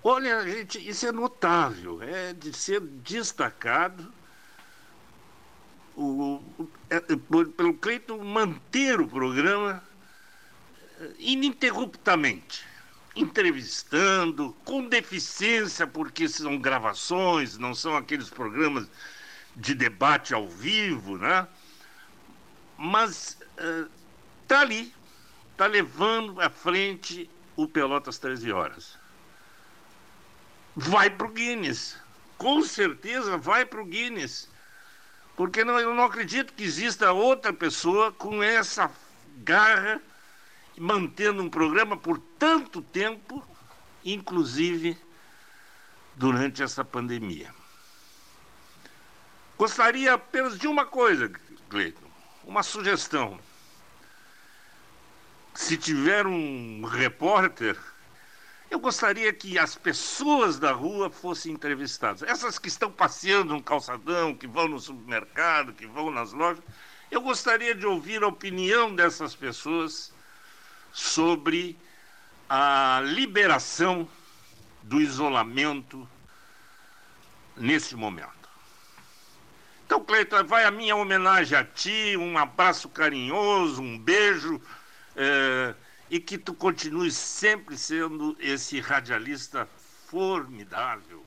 [0.03, 4.11] Olha, gente, isso é notável, é de ser destacado
[5.95, 9.83] o, o, é, pelo Cleiton manter o programa
[11.19, 12.65] ininterruptamente,
[13.15, 18.88] entrevistando, com deficiência, porque são gravações, não são aqueles programas
[19.56, 21.48] de debate ao vivo, né?
[22.78, 23.38] Mas
[24.41, 24.94] está uh, ali,
[25.52, 28.98] está levando à frente o Pelotas 13 Horas.
[30.76, 31.98] Vai para o Guinness,
[32.38, 34.49] com certeza vai para o Guinness
[35.36, 38.91] porque não, eu não acredito que exista outra pessoa com essa
[39.38, 39.99] garra,
[40.82, 43.45] mantendo um programa por tanto tempo,
[44.03, 44.98] inclusive
[46.16, 47.53] durante essa pandemia.
[49.60, 51.30] Gostaria apenas de uma coisa,
[51.70, 52.10] Cleiton,
[52.44, 53.40] uma sugestão.
[55.53, 57.78] Se tiver um repórter
[58.72, 62.24] eu gostaria que as pessoas da rua fossem entrevistadas.
[62.24, 66.64] Essas que estão passeando no calçadão, que vão no supermercado, que vão nas lojas.
[67.12, 70.14] Eu gostaria de ouvir a opinião dessas pessoas
[70.91, 71.77] sobre
[72.49, 74.07] a liberação
[74.84, 76.07] do isolamento
[77.55, 78.30] nesse momento.
[79.85, 84.61] Então, Cleiton, vai a minha homenagem a ti, um abraço carinhoso, um beijo.
[85.15, 85.76] É
[86.11, 89.65] e que tu continues sempre sendo esse radialista
[90.07, 91.23] formidável.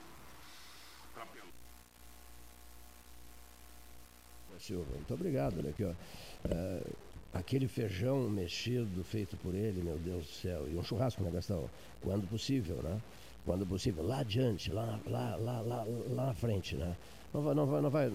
[4.60, 5.74] Silva, muito obrigado, né?
[5.80, 5.92] Ó,
[6.48, 6.82] é,
[7.34, 11.68] aquele feijão mexido feito por ele, meu Deus do céu, e um churrasco, né, Gastão?
[12.00, 13.00] Quando possível, né?
[13.44, 16.96] Quando possível, lá adiante, lá, lá, lá, lá, lá na frente, né?
[17.34, 18.12] Não vai, não vai, não vai,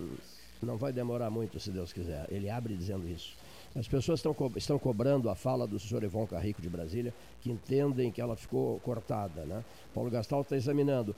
[0.63, 2.25] não vai demorar muito, se Deus quiser.
[2.31, 3.35] Ele abre dizendo isso.
[3.75, 7.51] As pessoas estão, co estão cobrando a fala do senhor Ivon Carrico de Brasília, que
[7.51, 9.43] entendem que ela ficou cortada.
[9.43, 9.63] Né?
[9.93, 11.15] Paulo Gastal está examinando.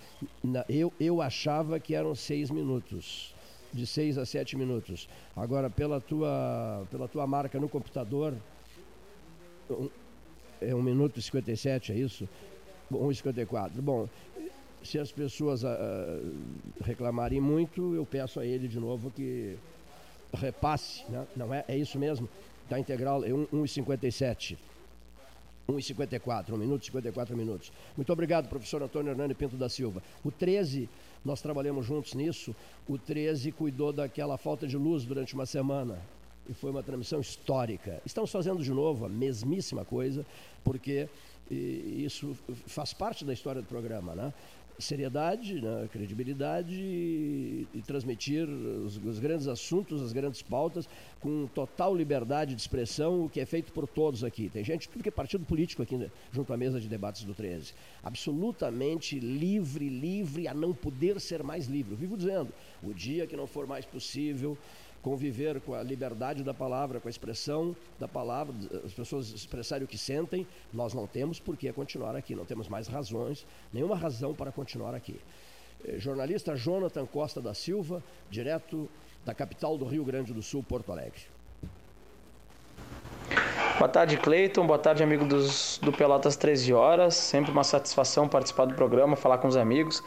[0.68, 3.34] Eu, eu achava que eram seis minutos,
[3.74, 5.08] de seis a sete minutos.
[5.36, 8.34] Agora, pela tua, pela tua marca no computador,
[9.70, 9.90] um,
[10.62, 12.28] é um minuto e 57, é isso?
[12.92, 13.72] 1,54.
[13.82, 14.08] Bom,
[14.84, 15.68] se as pessoas uh,
[16.82, 19.58] reclamarem muito, eu peço a ele de novo que
[20.34, 21.26] repasse, né?
[21.36, 21.64] não é?
[21.68, 22.28] É isso mesmo?
[22.64, 24.58] Está integral, é 1,57.
[25.70, 27.72] 1,54, 1 minuto e 54 minutos.
[27.96, 30.02] Muito obrigado, professor Antônio Hernani Pinto da Silva.
[30.24, 30.90] O 13,
[31.24, 32.56] nós trabalhamos juntos nisso.
[32.88, 36.00] O 13 cuidou daquela falta de luz durante uma semana.
[36.50, 38.02] E foi uma transmissão histórica.
[38.06, 40.26] Estamos fazendo de novo a mesmíssima coisa,
[40.64, 41.08] porque
[41.50, 42.36] isso
[42.66, 44.34] faz parte da história do programa, né?
[44.80, 50.88] Seriedade, né, credibilidade e, transmitir os, os, grandes assuntos, as grandes pautas
[51.20, 54.50] com total liberdade de expressão, o que é feito por todos aqui.
[54.50, 57.34] Tem gente, tudo que é partido político aqui né, junto à mesa de debates do
[57.34, 57.74] 13.
[58.04, 61.94] Absolutamente livre, livre a não poder ser mais livre.
[61.94, 62.54] Eu vivo dizendo,
[62.84, 64.58] o dia que não for mais possível
[65.02, 68.54] conviver com a liberdade da palavra, com a expressão da palavra,
[68.86, 72.68] as pessoas expressarem o que sentem, nós não temos por que continuar aqui, não temos
[72.68, 75.20] mais razões, nenhuma razão para continuar aqui.
[75.86, 78.90] Eh, jornalista Jonathan Costa da Silva, direto
[79.26, 81.22] da capital do Rio Grande do Sul, Porto Alegre.
[83.78, 84.68] Boa tarde, Cleiton.
[84.68, 87.16] Boa tarde, amigo dos, do Pelotas 13 Horas.
[87.16, 90.04] Sempre uma satisfação participar do programa, falar com os amigos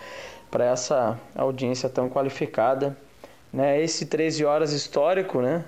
[0.51, 2.97] para essa audiência tão qualificada.
[3.55, 3.81] Né?
[3.81, 5.65] Esse 13 Horas histórico, né?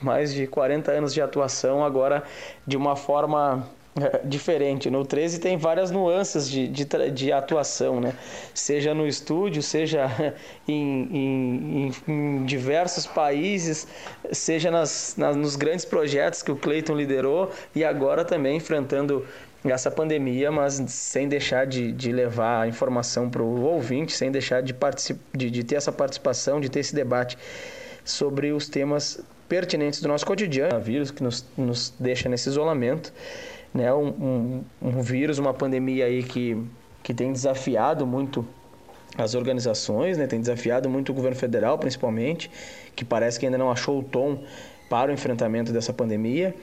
[0.00, 2.22] mais de 40 anos de atuação, agora
[2.66, 3.68] de uma forma
[4.24, 4.90] diferente.
[4.90, 8.12] No 13 tem várias nuances de, de, de, atuação, né?
[8.54, 10.34] Seja no estúdio, seja
[10.68, 13.86] em, em, em diversos países,
[14.32, 19.26] seja nas, nas, nos grandes projetos que o Cleiton liderou e agora também enfrentando
[19.64, 24.62] essa pandemia, mas sem deixar de, de levar a informação para o ouvinte, sem deixar
[24.62, 24.74] de,
[25.34, 27.36] de, de ter essa participação, de ter esse debate
[28.04, 33.12] sobre os temas pertinentes do nosso cotidiano, vírus que nos, nos deixa nesse isolamento
[33.76, 33.92] né?
[33.92, 36.56] Um, um, um vírus, uma pandemia aí que,
[37.02, 38.46] que tem desafiado muito
[39.16, 40.26] as organizações, né?
[40.26, 42.50] tem desafiado muito o governo federal, principalmente,
[42.94, 44.42] que parece que ainda não achou o tom
[44.90, 46.54] para o enfrentamento dessa pandemia.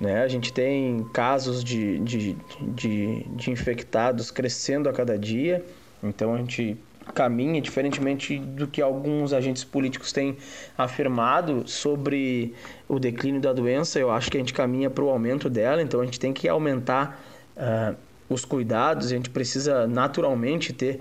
[0.00, 0.22] Né?
[0.22, 5.64] A gente tem casos de, de, de, de infectados crescendo a cada dia,
[6.02, 6.78] então a gente
[7.14, 10.36] caminha, diferentemente do que alguns agentes políticos têm
[10.76, 12.54] afirmado sobre
[12.88, 16.00] o declínio da doença, eu acho que a gente caminha para o aumento dela, então
[16.00, 17.20] a gente tem que aumentar
[17.56, 17.96] uh,
[18.28, 21.00] os cuidados, a gente precisa naturalmente ter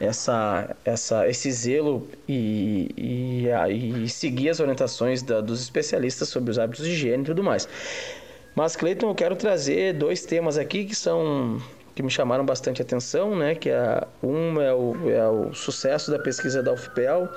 [0.00, 6.58] essa, essa, esse zelo e, e, e seguir as orientações da, dos especialistas sobre os
[6.58, 7.68] hábitos de higiene e tudo mais.
[8.54, 11.60] Mas, Cleiton, eu quero trazer dois temas aqui que são
[11.98, 13.56] que me chamaram bastante atenção, né?
[13.56, 17.28] Que é, um é o, é o sucesso da pesquisa da UFPEL,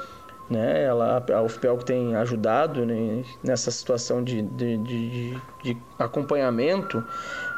[0.47, 0.83] né?
[0.83, 7.03] Ela, a UFPEL que tem ajudado né, nessa situação de, de, de, de acompanhamento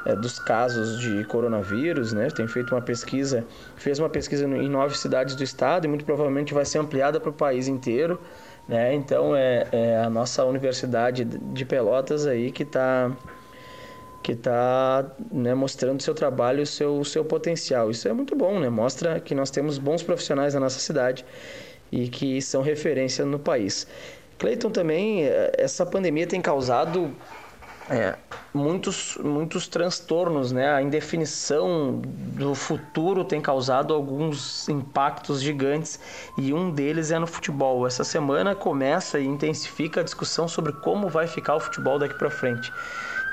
[0.06, 2.30] é, dos casos de coronavírus, né?
[2.30, 6.54] Tem feito uma pesquisa, fez uma pesquisa em nove cidades do estado e muito provavelmente
[6.54, 8.18] vai ser ampliada para o país inteiro,
[8.66, 8.94] né?
[8.94, 13.12] Então é, é a nossa universidade de Pelotas aí que está
[14.24, 17.92] que está né, mostrando seu trabalho, seu seu potencial.
[17.92, 18.70] Isso é muito bom, né?
[18.70, 21.26] Mostra que nós temos bons profissionais na nossa cidade
[21.92, 23.86] e que são referência no país.
[24.40, 27.14] Cleiton, também eh, essa pandemia tem causado
[27.90, 28.16] é,
[28.54, 30.74] muitos, muitos transtornos, né?
[30.74, 36.00] A indefinição do futuro tem causado alguns impactos gigantes
[36.38, 37.86] e um deles é no futebol.
[37.86, 42.30] Essa semana começa e intensifica a discussão sobre como vai ficar o futebol daqui para
[42.30, 42.72] frente.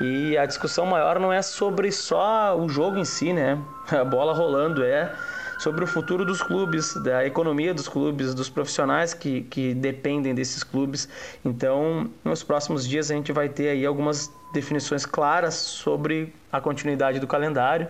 [0.00, 3.58] E a discussão maior não é sobre só o jogo em si, né?
[3.90, 5.14] A bola rolando, é
[5.58, 10.64] sobre o futuro dos clubes, da economia dos clubes, dos profissionais que, que dependem desses
[10.64, 11.06] clubes.
[11.44, 17.20] Então, nos próximos dias a gente vai ter aí algumas definições claras sobre a continuidade
[17.20, 17.88] do calendário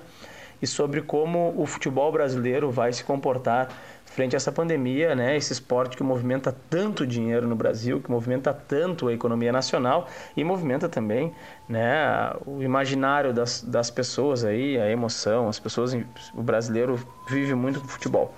[0.60, 3.68] e sobre como o futebol brasileiro vai se comportar
[4.10, 8.52] frente a essa pandemia, né, esse esporte que movimenta tanto dinheiro no Brasil, que movimenta
[8.52, 11.32] tanto a economia nacional e movimenta também
[11.68, 15.96] né, o imaginário das, das pessoas aí, a emoção, as pessoas,
[16.34, 18.34] o brasileiro vive muito com futebol.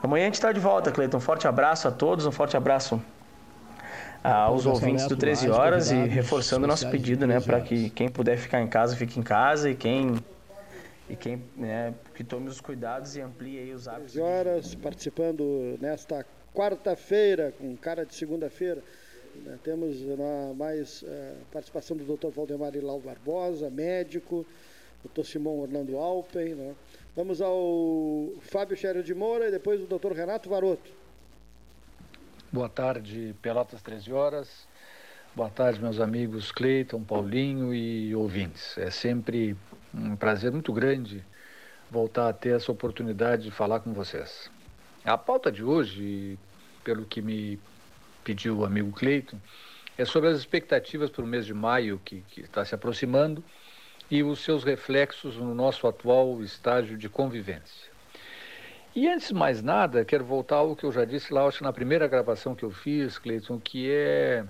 [0.00, 1.16] Amanhã a gente está de volta, Cleiton.
[1.16, 3.02] Um forte abraço a todos, um forte abraço
[4.22, 8.38] aos ouvintes do 13 Horas e reforçando o nosso pedido, né, para que quem puder
[8.38, 10.16] ficar em casa, fique em casa e quem
[11.08, 14.12] e quem né, que tome os cuidados e amplie aí os hábitos.
[14.12, 18.82] 13 horas, participando nesta quarta-feira, com cara de segunda-feira.
[19.44, 21.06] Né, temos na, mais uh,
[21.52, 22.30] participação do Dr.
[22.30, 24.44] Valdemar Ilau Barbosa, médico,
[25.04, 25.24] Dr.
[25.24, 26.54] Simão Orlando Alpen.
[26.54, 26.74] Né.
[27.14, 30.12] Vamos ao Fábio Chério de Moura e depois o Dr.
[30.12, 30.90] Renato Varoto.
[32.50, 34.66] Boa tarde, Pelotas 13 horas.
[35.34, 38.78] Boa tarde, meus amigos Cleiton, Paulinho e ouvintes.
[38.78, 39.54] É sempre
[39.96, 41.24] um prazer muito grande
[41.90, 44.50] voltar a ter essa oportunidade de falar com vocês.
[45.04, 46.38] A pauta de hoje,
[46.84, 47.58] pelo que me
[48.22, 49.38] pediu o amigo Cleiton,
[49.96, 53.42] é sobre as expectativas para o mês de maio que, que está se aproximando
[54.10, 57.90] e os seus reflexos no nosso atual estágio de convivência.
[58.94, 61.72] E antes de mais nada, quero voltar ao que eu já disse lá, acho na
[61.72, 64.44] primeira gravação que eu fiz, Cleiton, que é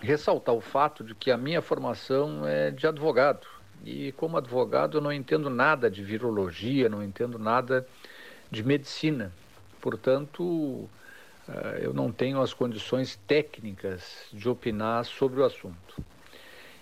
[0.00, 3.57] ressaltar o fato de que a minha formação é de advogado.
[3.84, 7.86] E como advogado eu não entendo nada de virologia, não entendo nada
[8.50, 9.32] de medicina.
[9.80, 10.88] Portanto,
[11.48, 16.02] eh, eu não tenho as condições técnicas de opinar sobre o assunto.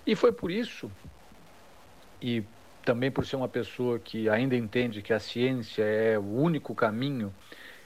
[0.06, 0.90] E foi por isso,
[2.22, 2.44] e
[2.84, 7.34] também por ser uma pessoa que ainda entende que a ciência é o único caminho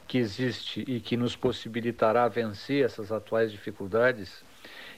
[0.07, 4.45] que existe e que nos possibilitará vencer essas atuais dificuldades,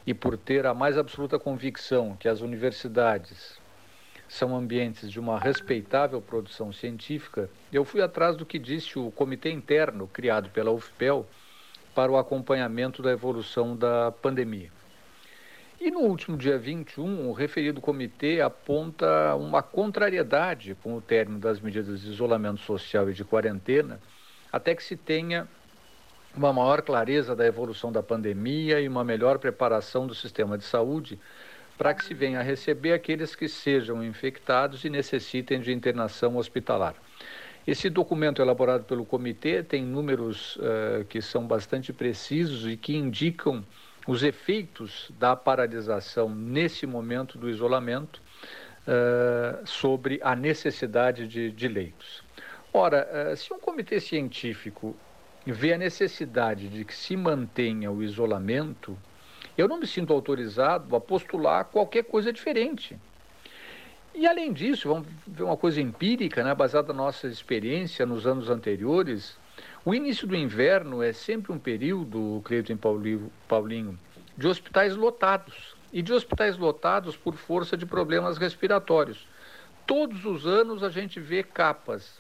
[0.04, 3.61] e por ter a mais absoluta convicção que as universidades
[4.32, 9.50] são ambientes de uma respeitável produção científica, eu fui atrás do que disse o comitê
[9.50, 11.26] interno criado pela UFPEL
[11.94, 14.70] para o acompanhamento da evolução da pandemia.
[15.78, 21.60] E no último dia 21, o referido comitê aponta uma contrariedade com o término das
[21.60, 24.00] medidas de isolamento social e de quarentena,
[24.50, 25.46] até que se tenha
[26.34, 31.20] uma maior clareza da evolução da pandemia e uma melhor preparação do sistema de saúde
[31.76, 36.94] para que se venha a receber aqueles que sejam infectados e necessitem de internação hospitalar.
[37.66, 43.64] Esse documento elaborado pelo comitê tem números uh, que são bastante precisos e que indicam
[44.06, 48.20] os efeitos da paralisação nesse momento do isolamento
[48.82, 52.24] uh, sobre a necessidade de, de leitos.
[52.72, 54.96] Ora, uh, se um comitê científico
[55.46, 58.98] vê a necessidade de que se mantenha o isolamento,
[59.56, 62.98] eu não me sinto autorizado a postular qualquer coisa diferente.
[64.14, 68.50] E além disso, vamos ver uma coisa empírica, né, baseada na nossa experiência nos anos
[68.50, 69.38] anteriores,
[69.84, 72.76] o início do inverno é sempre um período, Cleiton
[73.48, 73.98] Paulinho,
[74.36, 75.74] de hospitais lotados.
[75.92, 79.26] E de hospitais lotados por força de problemas respiratórios.
[79.86, 82.18] Todos os anos a gente vê capas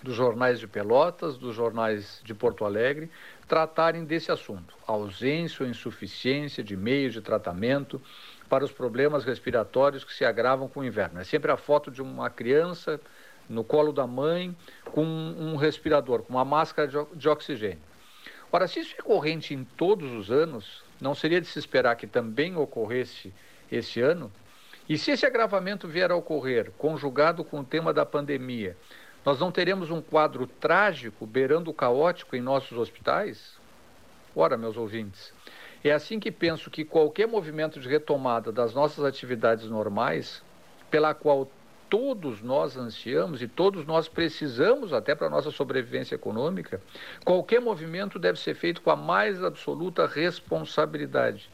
[0.00, 3.10] dos jornais de Pelotas, dos jornais de Porto Alegre,
[3.46, 8.00] tratarem desse assunto: ausência ou insuficiência de meios de tratamento
[8.48, 11.20] para os problemas respiratórios que se agravam com o inverno.
[11.20, 13.00] É sempre a foto de uma criança
[13.48, 14.56] no colo da mãe
[14.92, 17.82] com um respirador, com uma máscara de oxigênio.
[18.50, 22.06] Ora, se isso é corrente em todos os anos, não seria de se esperar que
[22.06, 23.34] também ocorresse
[23.70, 24.30] esse ano?
[24.88, 28.76] E se esse agravamento vier a ocorrer, conjugado com o tema da pandemia,
[29.24, 33.58] nós não teremos um quadro trágico beirando o caótico em nossos hospitais?
[34.36, 35.32] Ora, meus ouvintes,
[35.82, 40.42] é assim que penso que qualquer movimento de retomada das nossas atividades normais,
[40.90, 41.48] pela qual
[41.88, 46.82] todos nós ansiamos e todos nós precisamos até para a nossa sobrevivência econômica,
[47.24, 51.48] qualquer movimento deve ser feito com a mais absoluta responsabilidade,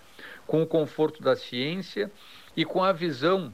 [0.47, 2.11] com o conforto da ciência
[2.57, 3.53] e com a visão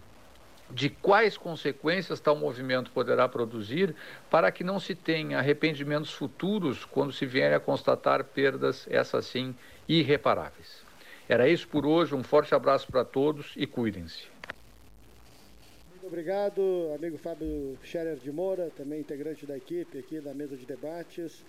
[0.70, 3.94] de quais consequências tal movimento poderá produzir
[4.30, 9.54] para que não se tenha arrependimentos futuros quando se vierem a constatar perdas, essas sim,
[9.88, 10.84] irreparáveis.
[11.28, 14.26] Era isso por hoje, um forte abraço para todos e cuidem-se.
[15.90, 20.64] Muito obrigado, amigo Fábio Scherer de Moura, também integrante da equipe aqui da mesa de
[20.64, 21.44] debates.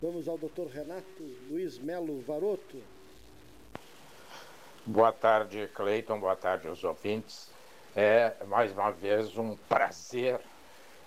[0.00, 2.80] Vamos ao doutor Renato Luiz Melo Varoto.
[4.86, 7.50] Boa tarde, Cleiton, boa tarde aos ouvintes.
[8.00, 10.38] É, mais uma vez, um prazer,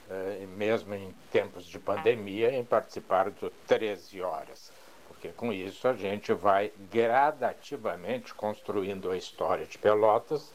[0.09, 4.73] é, mesmo em tempos de pandemia, em participar do 13 Horas.
[5.07, 10.51] Porque com isso a gente vai gradativamente construindo a história de Pelotas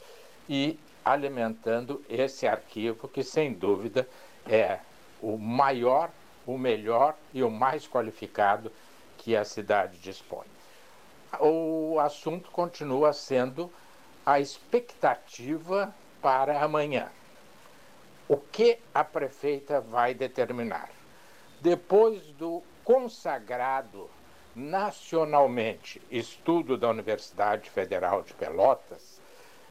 [0.47, 4.07] e alimentando esse arquivo que, sem dúvida,
[4.47, 4.77] é
[5.19, 6.11] o maior,
[6.45, 8.71] o melhor e o mais qualificado
[9.17, 10.45] que a cidade dispõe.
[11.39, 13.73] O assunto continua sendo
[14.23, 15.91] a expectativa
[16.27, 17.07] para amanhã.
[18.27, 20.89] O que a prefeita vai determinar?
[21.61, 24.09] Depois do consagrado
[24.53, 29.21] nacionalmente estudo da Universidade Federal de Pelotas,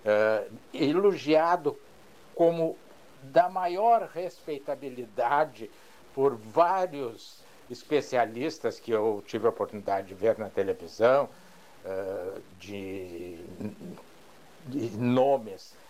[0.01, 1.78] uh, elogiado
[2.35, 2.78] como
[3.23, 5.70] da maior respeitabilidade
[6.15, 11.28] por vários especialistas que eu tive a oportunidade de ver na televisão,
[11.85, 13.45] uh, de,
[14.69, 15.85] de nomes eh,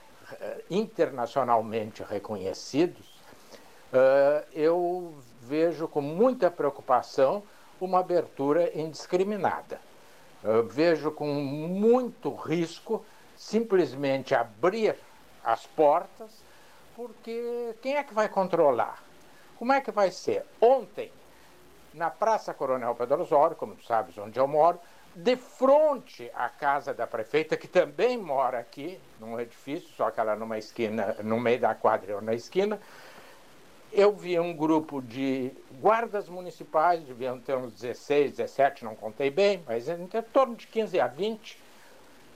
[0.71, 3.21] internacionalmente reconhecidos,
[3.93, 7.43] eh, eu vejo com muita preocupação
[7.81, 9.81] uma abertura indiscriminada.
[10.69, 13.05] vejo com muito risco
[13.37, 14.97] simplesmente abrir
[15.45, 16.31] as portas,
[16.95, 19.03] porque quem é que vai controlar?
[19.59, 20.45] Como é que vai ser?
[20.61, 21.11] Ontem,
[21.93, 24.79] na Praça Coronel Pedro Osório, como tu sabes onde eu moro,
[25.17, 30.37] de frente à casa da prefeita, que também mora aqui, num edifício, só que ela
[30.37, 32.79] numa esquina, no meio da quadra ou na esquina,
[33.91, 39.65] eu vi um grupo de guardas municipais, deviam ter uns 16, 17, não contei bem,
[39.67, 41.63] mas em torno de 15 a 20,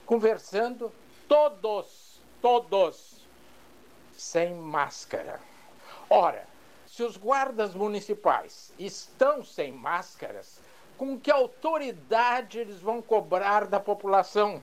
[0.03, 0.91] conversando,
[1.27, 3.27] todos, todos,
[4.17, 5.39] sem máscara.
[6.09, 6.47] Ora,
[6.87, 10.60] se os guardas municipais estão sem máscaras,
[11.01, 14.61] com que autoridade eles vão cobrar da população?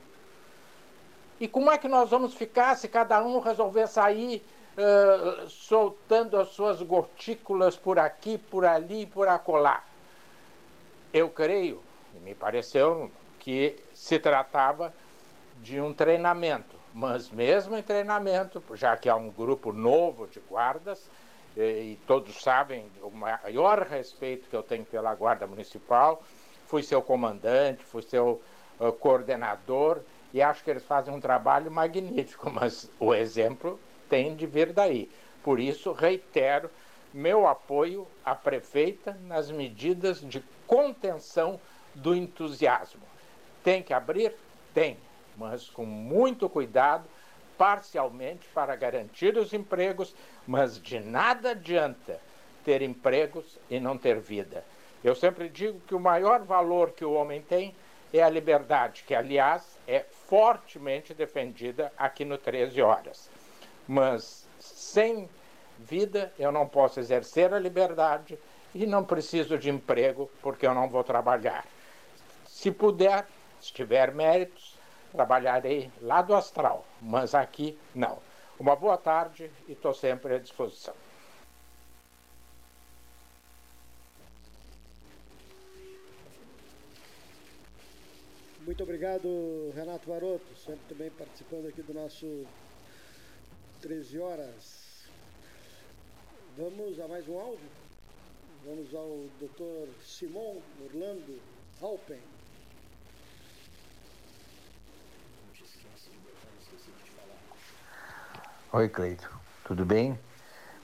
[1.40, 4.40] E como é que nós vamos ficar se cada um resolver sair
[4.77, 9.82] uh, soltando as suas gotículas por aqui, por ali, por acolá?
[11.12, 11.82] Eu creio,
[12.15, 13.10] e me pareceu,
[13.40, 14.94] que se tratava
[15.60, 21.10] de um treinamento, mas mesmo em treinamento, já que há um grupo novo de guardas,
[21.59, 26.22] e, todos sabem o maior respeito que eu tenho pela Guarda Municipal,
[26.66, 28.40] fui seu comandante, fui seu
[28.78, 30.01] uh, coordenador
[30.32, 33.78] e acho que eles fazem um trabalho magnífico, mas o exemplo
[34.09, 35.10] tem de vir daí.
[35.43, 36.70] Por isso, reitero
[37.12, 41.59] meu apoio à prefeita nas medidas de contenção
[41.94, 43.02] do entusiasmo.
[43.64, 44.35] Tem que abrir?
[44.72, 44.97] Tem,
[45.36, 47.05] mas com muito cuidado,
[47.59, 50.14] parcialmente para garantir os empregos,
[50.47, 52.20] mas de nada adianta
[52.64, 54.64] ter empregos e não ter vida.
[55.02, 57.74] Eu sempre digo que o maior valor que o homem tem
[58.12, 63.28] é a liberdade, que, aliás, é fortemente defendida aqui no 13 Horas.
[63.86, 65.28] Mas sem
[65.78, 68.39] vida eu não posso exercer a liberdade
[68.74, 71.64] e não preciso de emprego porque eu não vou trabalhar.
[72.47, 73.26] Se puder,
[73.60, 74.68] se tiver méritos,
[75.12, 78.18] trabalharei lá do astral, mas aqui não.
[78.59, 80.94] Uma boa tarde e estou sempre à disposição.
[88.68, 92.47] Muito obrigado, Renato Varoto, sempre também participando aqui do nosso
[93.80, 95.09] 13 horas.
[96.56, 97.70] Vamos a mais um áudio?
[98.66, 99.89] Vamos ao Dr.
[100.02, 101.40] Simon Orlando
[101.80, 102.20] Halpen.
[108.70, 109.31] Oi, Cleito.
[109.65, 110.19] Tudo bem?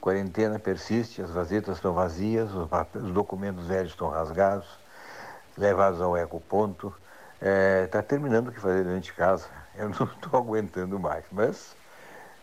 [0.01, 4.66] Quarentena persiste, as vasetas estão vazias, os, documentos velhos estão rasgados,
[5.55, 6.94] levados ao ecoponto.
[7.35, 9.48] Está é, tá terminando o que fazer dentro de casa.
[9.77, 11.77] Eu não estou aguentando mais, mas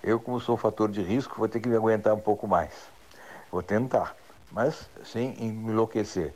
[0.03, 2.73] eu, como sou fator de risco, vou ter que me aguentar um pouco mais.
[3.51, 4.15] Vou tentar,
[4.51, 6.35] mas sem enlouquecer.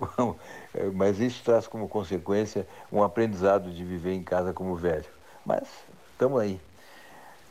[0.94, 5.06] mas isso traz como consequência um aprendizado de viver em casa como velho.
[5.46, 5.68] Mas
[6.12, 6.60] estamos aí.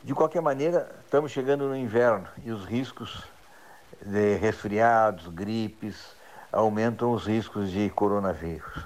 [0.04, 3.24] De qualquer maneira, estamos chegando no inverno e os riscos
[4.04, 6.14] de resfriados, gripes,
[6.52, 8.84] aumentam os riscos de coronavírus.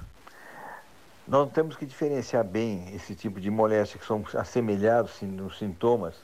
[1.26, 6.14] Nós temos que diferenciar bem esse tipo de moléstia, que são assemelhados nos sintomas,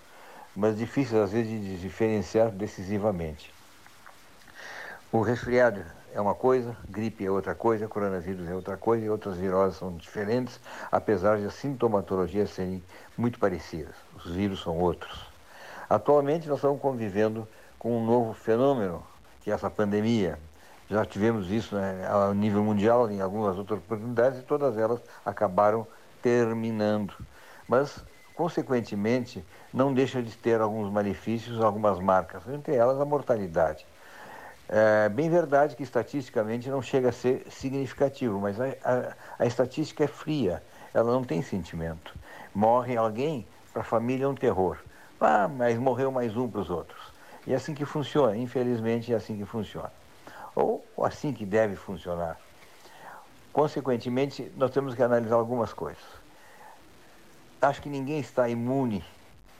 [0.54, 3.52] mas difíceis às vezes de diferenciar decisivamente.
[5.10, 5.84] O resfriado
[6.14, 9.96] é uma coisa, gripe é outra coisa, coronavírus é outra coisa e outras viroses são
[9.96, 10.60] diferentes,
[10.90, 12.82] apesar de as sintomatologias serem
[13.18, 13.94] muito parecidas.
[14.16, 15.26] Os vírus são outros.
[15.90, 17.46] Atualmente nós estamos convivendo
[17.78, 19.04] com um novo fenômeno,
[19.42, 20.38] que é essa pandemia,
[20.88, 25.86] já tivemos isso né, a nível mundial em algumas outras oportunidades e todas elas acabaram
[26.22, 27.14] terminando.
[27.66, 28.04] Mas,
[28.34, 33.86] consequentemente, não deixa de ter alguns malefícios, algumas marcas, entre elas a mortalidade.
[34.68, 40.04] É bem verdade que estatisticamente não chega a ser significativo, mas a, a, a estatística
[40.04, 40.62] é fria,
[40.92, 42.14] ela não tem sentimento.
[42.54, 44.78] Morre alguém, para a família é um terror.
[45.20, 47.00] Ah, mas morreu mais um para os outros.
[47.46, 49.92] E é assim que funciona, infelizmente é assim que funciona
[50.54, 52.38] ou assim que deve funcionar.
[53.52, 56.02] Consequentemente, nós temos que analisar algumas coisas.
[57.60, 59.04] Acho que ninguém está imune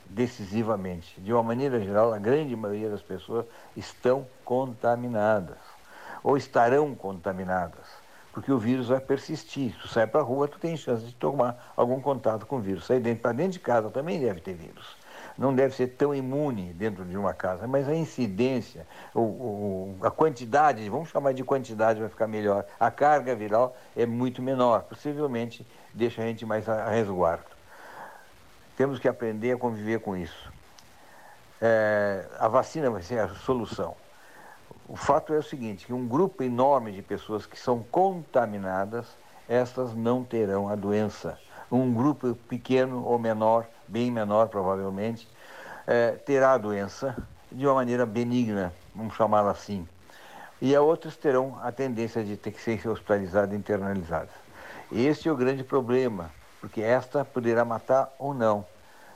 [0.09, 1.19] decisivamente.
[1.19, 3.45] De uma maneira geral, a grande maioria das pessoas
[3.75, 5.57] estão contaminadas
[6.23, 7.85] ou estarão contaminadas,
[8.33, 9.75] porque o vírus vai persistir.
[9.79, 12.85] Tu sai para a rua, tu tem chance de tomar algum contato com o vírus.
[12.85, 14.97] Sair para dentro de casa também deve ter vírus
[15.37, 18.87] não deve ser tão imune dentro de uma casa, mas a incidência,
[20.01, 22.65] a quantidade, vamos chamar de quantidade, vai ficar melhor.
[22.79, 27.54] A carga viral é muito menor, possivelmente deixa a gente mais a, resguardo.
[28.77, 30.51] Temos que aprender a conviver com isso.
[31.61, 33.95] É, a vacina vai ser a solução.
[34.87, 39.07] O fato é o seguinte, que um grupo enorme de pessoas que são contaminadas,
[39.47, 41.39] estas não terão a doença.
[41.71, 45.27] Um grupo pequeno ou menor bem menor provavelmente,
[45.87, 47.15] é, terá a doença
[47.51, 49.87] de uma maneira benigna, vamos chamá-la assim.
[50.61, 54.33] E a outras terão a tendência de ter que ser hospitalizadas e internalizadas.
[54.91, 56.31] Esse é o grande problema,
[56.65, 58.65] porque esta poderá matar ou não.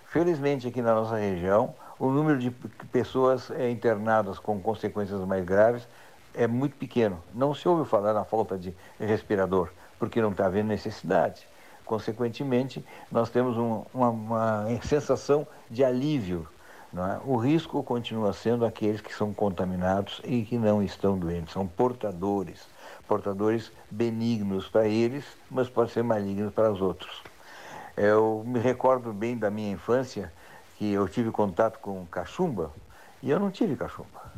[0.05, 2.51] Felizmente, aqui na nossa região, o número de
[2.91, 5.87] pessoas é, internadas com consequências mais graves
[6.35, 7.19] é muito pequeno.
[7.33, 11.47] Não se ouve falar na falta de respirador, porque não está havendo necessidade.
[11.85, 16.47] Consequentemente, nós temos um, uma, uma, sensação de alívio.
[16.93, 17.19] É?
[17.25, 22.67] O risco continua sendo aqueles que são contaminados e que não estão doentes, são portadores,
[23.07, 27.23] portadores benignos para eles, mas pode ser malignos para os outros.
[28.01, 30.31] Eu me recordo bem da minha infância
[30.77, 32.71] que eu tive contato com cachumba
[33.21, 34.31] e eu não tive cachumba.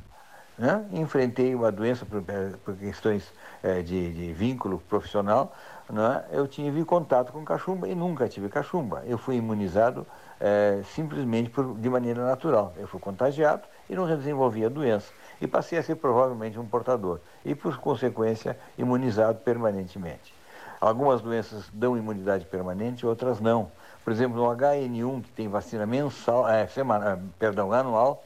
[0.57, 0.83] Né?
[0.93, 3.31] Enfrentei uma doença por, eh, por questões
[3.61, 5.55] é, de, de, vínculo profissional.
[5.88, 6.25] Né?
[6.31, 9.03] Eu tive contato com cachumba e nunca tive cachumba.
[9.05, 10.07] Eu fui imunizado
[10.39, 12.73] é, simplesmente por, de maneira natural.
[12.77, 15.13] Eu fui contagiado e não desenvolvi a doença.
[15.39, 17.19] E passei a ser provavelmente um portador.
[17.45, 20.40] E, por consequência, imunizado permanentemente.
[20.81, 23.71] Algumas doenças dão imunidade permanente, outras não.
[24.03, 28.23] Por exemplo, no HN1, que tem vacina mensal, é, semana, perdão, anual,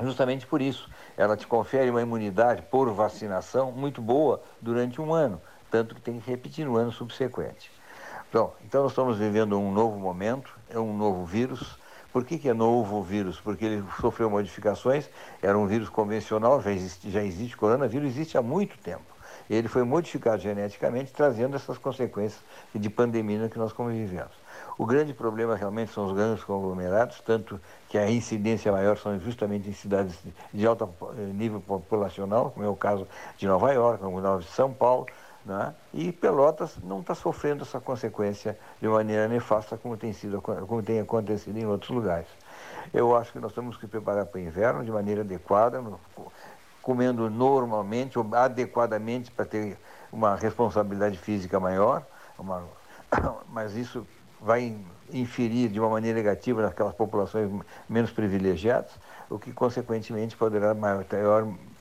[0.00, 0.88] justamente por isso.
[1.16, 6.20] Ela te confere uma imunidade por vacinação muito boa durante um ano, tanto que tem
[6.20, 7.72] que repetir no ano subsequente.
[8.32, 11.76] Bom, então nós estamos vivendo um novo momento, é um novo vírus.
[12.12, 13.40] Por que, que é novo vírus?
[13.40, 15.10] Porque ele sofreu modificações,
[15.42, 19.02] era um vírus convencional, já existe, já existe coronavírus, existe há muito tempo.
[19.50, 22.40] Ele foi modificado geneticamente, trazendo essas consequências
[22.72, 24.32] de pandemia que nós convivemos.
[24.78, 29.68] O grande problema realmente são os grandes conglomerados, tanto que a incidência maior são justamente
[29.68, 30.16] em cidades
[30.54, 34.38] de alto eh, nível populacional, como é o caso de Nova York, como é o
[34.38, 35.06] de São Paulo,
[35.44, 35.74] né?
[35.92, 41.00] e Pelotas não está sofrendo essa consequência de maneira nefasta como tem, sido, como tem
[41.00, 42.28] acontecido em outros lugares.
[42.92, 45.82] Eu acho que nós temos que preparar para o inverno de maneira adequada,
[46.82, 49.78] comendo normalmente ou adequadamente para ter
[50.12, 52.04] uma responsabilidade física maior,
[52.38, 52.64] uma,
[53.48, 54.06] mas isso
[54.40, 54.76] vai
[55.12, 57.50] inferir de uma maneira negativa naquelas populações
[57.88, 58.90] menos privilegiadas,
[59.28, 61.04] o que consequentemente poderá maior,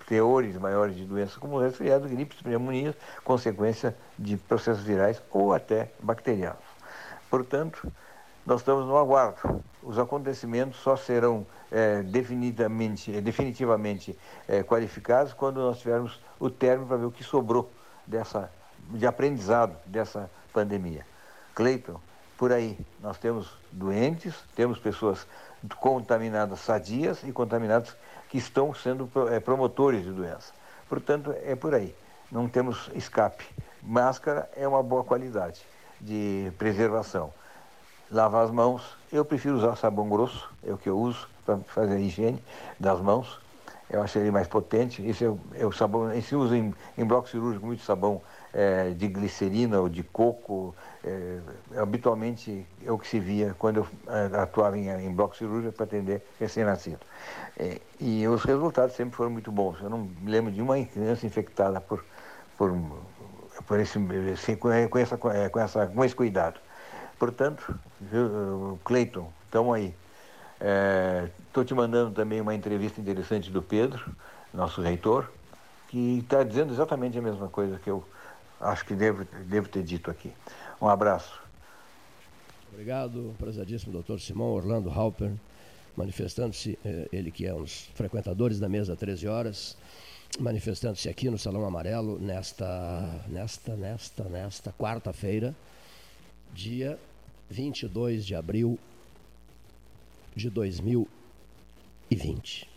[0.08, 6.58] teores maiores de doenças como resfriado, gripe, pneumonia, consequência de processos virais ou até bacterianos.
[7.30, 7.92] Portanto,
[8.46, 9.64] nós estamos no aguardo.
[9.84, 14.18] Os acontecimentos só serão é, definitivamente, é, definitivamente
[14.48, 17.72] é, qualificados quando nós tivermos o término para ver o que sobrou
[18.06, 18.52] dessa,
[18.90, 21.06] de aprendizado dessa pandemia.
[21.54, 22.00] Cleiton,
[22.38, 25.28] por aí nós temos doentes, temos pessoas
[25.80, 27.96] contaminadas sadias e contaminadas
[28.30, 30.54] que estão sendo é, promotores de doença.
[30.88, 31.94] Portanto, é por aí.
[32.32, 33.46] Não temos escape.
[33.82, 35.62] Máscara é uma boa qualidade
[36.00, 37.34] de preservação.
[38.12, 41.96] Lavar as mãos, eu prefiro usar sabão grosso, é o que eu uso para fazer
[41.96, 42.42] a higiene
[42.80, 43.40] das mãos.
[43.90, 45.06] Eu acho ele mais potente.
[45.06, 48.22] Esse é o, é o sabão, esse usa em, em bloco cirúrgico muito sabão
[48.54, 50.76] é, de glicerina ou de coco.
[51.04, 51.40] É,
[51.78, 55.86] habitualmente é o que se via quando eu é, atuava em, em bloco cirúrgico para
[55.86, 57.00] atender recém-nascido.
[57.58, 59.80] É, e os resultados sempre foram muito bons.
[59.82, 62.04] Eu não me lembro de uma criança infectada por,
[62.58, 62.76] por,
[63.68, 64.00] por esse,
[64.58, 66.60] com, essa, com, essa, com esse cuidado.
[67.18, 67.78] Portanto,
[68.84, 69.94] Cleiton, estamos aí.
[71.48, 74.14] Estou é, te mandando também uma entrevista interessante do Pedro,
[74.54, 75.30] nosso reitor,
[75.88, 78.04] que está dizendo exatamente a mesma coisa que eu
[78.60, 80.32] acho que devo, devo ter dito aqui.
[80.82, 81.42] Um abraço.
[82.72, 85.32] Obrigado, prezadíssimo doutor Simão Orlando Halper,
[85.96, 89.78] manifestando-se, eh, ele que é um dos frequentadores da mesa 13 horas,
[90.40, 95.56] manifestando-se aqui no Salão Amarelo nesta, nesta, nesta, nesta quarta-feira,
[96.54, 97.00] dia
[97.50, 98.78] 22 de abril
[100.36, 102.68] de 2020.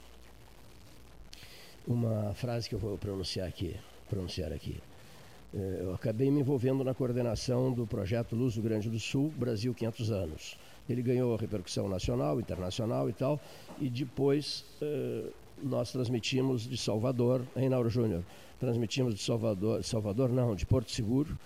[1.86, 3.76] Uma frase que eu vou pronunciar aqui,
[4.08, 4.80] pronunciar aqui.
[5.54, 9.74] É, eu acabei me envolvendo na coordenação do projeto Luz do Grande do Sul, Brasil
[9.74, 10.56] 500 anos.
[10.88, 13.38] Ele ganhou repercussão nacional, internacional e tal,
[13.80, 15.26] e depois eh,
[15.62, 18.24] nós transmitimos de Salvador, em Júnior,
[18.58, 21.38] transmitimos de Salvador, Salvador não, de Porto Seguro,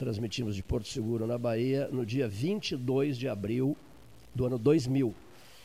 [0.00, 3.76] transmitimos de Porto Seguro na Bahia no dia 22 de abril
[4.34, 5.14] do ano 2000.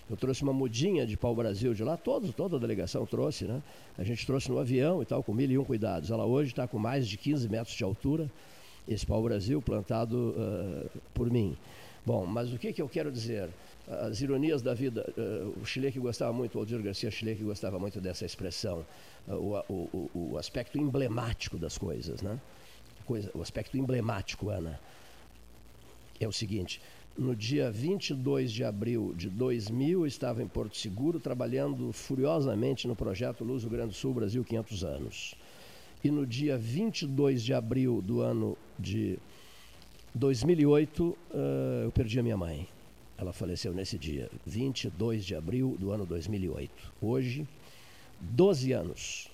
[0.10, 3.64] Eu trouxe uma mudinha de pau-brasil de lá, todos, toda a delegação trouxe, né?
[3.98, 6.12] A gente trouxe no avião e tal, com mil e um cuidados.
[6.12, 8.30] Ela hoje está com mais de 15 metros de altura,
[8.86, 11.56] esse pau-brasil plantado uh, por mim.
[12.06, 13.50] Bom, mas o que, que eu quero dizer?
[13.88, 15.12] As ironias da vida.
[15.18, 18.86] Uh, o Chile que gostava muito, o Aldir Garcia Chile que gostava muito dessa expressão,
[19.30, 19.74] uh, o,
[20.14, 22.38] o, o, aspecto emblemático das coisas, né?
[23.06, 24.80] Coisa, o aspecto emblemático, Ana,
[26.20, 26.82] é o seguinte:
[27.18, 32.96] no dia 22 de abril de 2000, eu estava em Porto Seguro trabalhando furiosamente no
[32.96, 35.36] projeto Luz do Grande Sul Brasil 500 anos.
[36.04, 39.18] E no dia 22 de abril do ano de
[40.14, 42.68] 2008, uh, eh, eu perdi a minha mãe.
[43.18, 46.94] Ela faleceu nesse dia, 22 de abril do ano 2008.
[47.02, 47.48] Hoje,
[48.20, 49.30] 12 anos.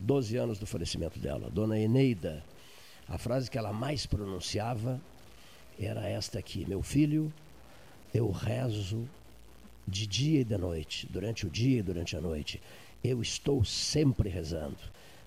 [0.00, 1.48] 12 anos do falecimento dela.
[1.48, 2.44] Dona Eneida,
[3.08, 5.00] a frase que ela mais pronunciava
[5.78, 7.32] era esta aqui: Meu filho,
[8.12, 9.08] eu rezo
[9.86, 12.60] de dia e de noite, durante o dia e durante a noite.
[13.02, 14.78] Eu estou sempre rezando.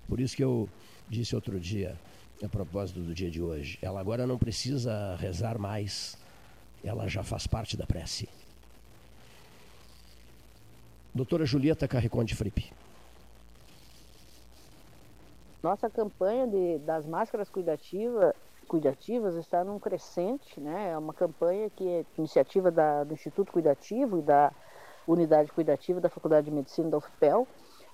[0.07, 0.67] Por isso que eu
[1.07, 1.95] disse outro dia,
[2.43, 6.17] a propósito do dia de hoje, ela agora não precisa rezar mais,
[6.83, 8.27] ela já faz parte da prece.
[11.13, 12.71] Doutora Julieta Carriconde Fripe.
[15.61, 18.33] Nossa campanha de, das máscaras cuidativa,
[18.67, 20.91] cuidativas está num crescente, né?
[20.91, 24.51] É uma campanha que é iniciativa da, do Instituto Cuidativo e da
[25.07, 27.47] Unidade Cuidativa da Faculdade de Medicina da UFPEL.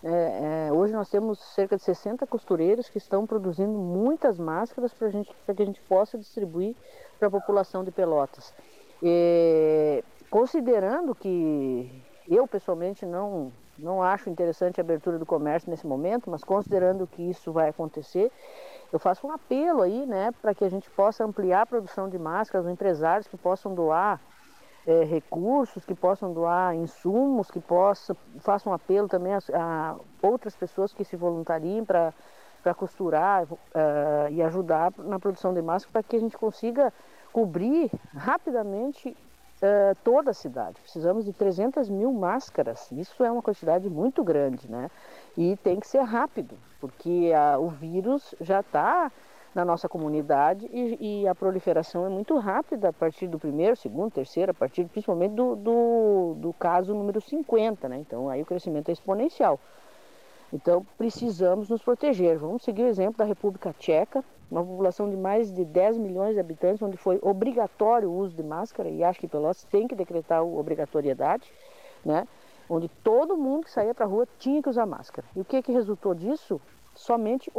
[0.03, 5.10] É, é, hoje nós temos cerca de 60 costureiros que estão produzindo muitas máscaras para
[5.56, 6.76] que a gente possa distribuir
[7.18, 8.53] para a população de Pelotas.
[9.02, 11.90] E, considerando que
[12.27, 17.22] eu pessoalmente não, não acho interessante a abertura do comércio nesse momento, mas considerando que
[17.22, 18.32] isso vai acontecer,
[18.91, 22.20] eu faço um apelo aí, né, para que a gente possa ampliar a produção de
[22.20, 24.20] máscaras, os empresários que possam doar
[24.86, 30.56] é, recursos, que possam doar insumos, que possam, façam um apelo também a, a outras
[30.56, 32.14] pessoas que se voluntariem para
[32.64, 33.58] para costurar uh,
[34.32, 36.94] e ajudar na produção de máscaras para que a gente consiga
[37.34, 39.16] cobrir rapidamente
[39.64, 40.80] uh, toda a cidade.
[40.81, 44.91] Precisamos de 300 mil máscaras, isso é uma quantidade muito grande, né?
[45.38, 49.11] E tem que ser rápido, porque uh, o vírus já está
[49.56, 54.11] na nossa comunidade e, e, a proliferação é muito rápida a partir do primeiro, segundo,
[54.11, 57.98] terceiro, a partir principalmente do, do, do caso número 50, né?
[57.99, 59.60] Então aí o crescimento é exponencial.
[60.52, 62.38] Então precisamos nos proteger.
[62.38, 66.40] Vamos seguir o exemplo da República Tcheca, uma população de mais de 10 milhões de
[66.40, 70.40] habitantes, onde foi obrigatório o uso de máscara, e acho que Pelotas tem que decretar
[70.40, 71.52] a obrigatoriedade,
[72.06, 72.28] né?
[72.70, 75.28] onde todo mundo que saía para a rua tinha que usar máscara.
[75.36, 76.61] E o que, que resultou disso?
[76.95, 77.52] Somente,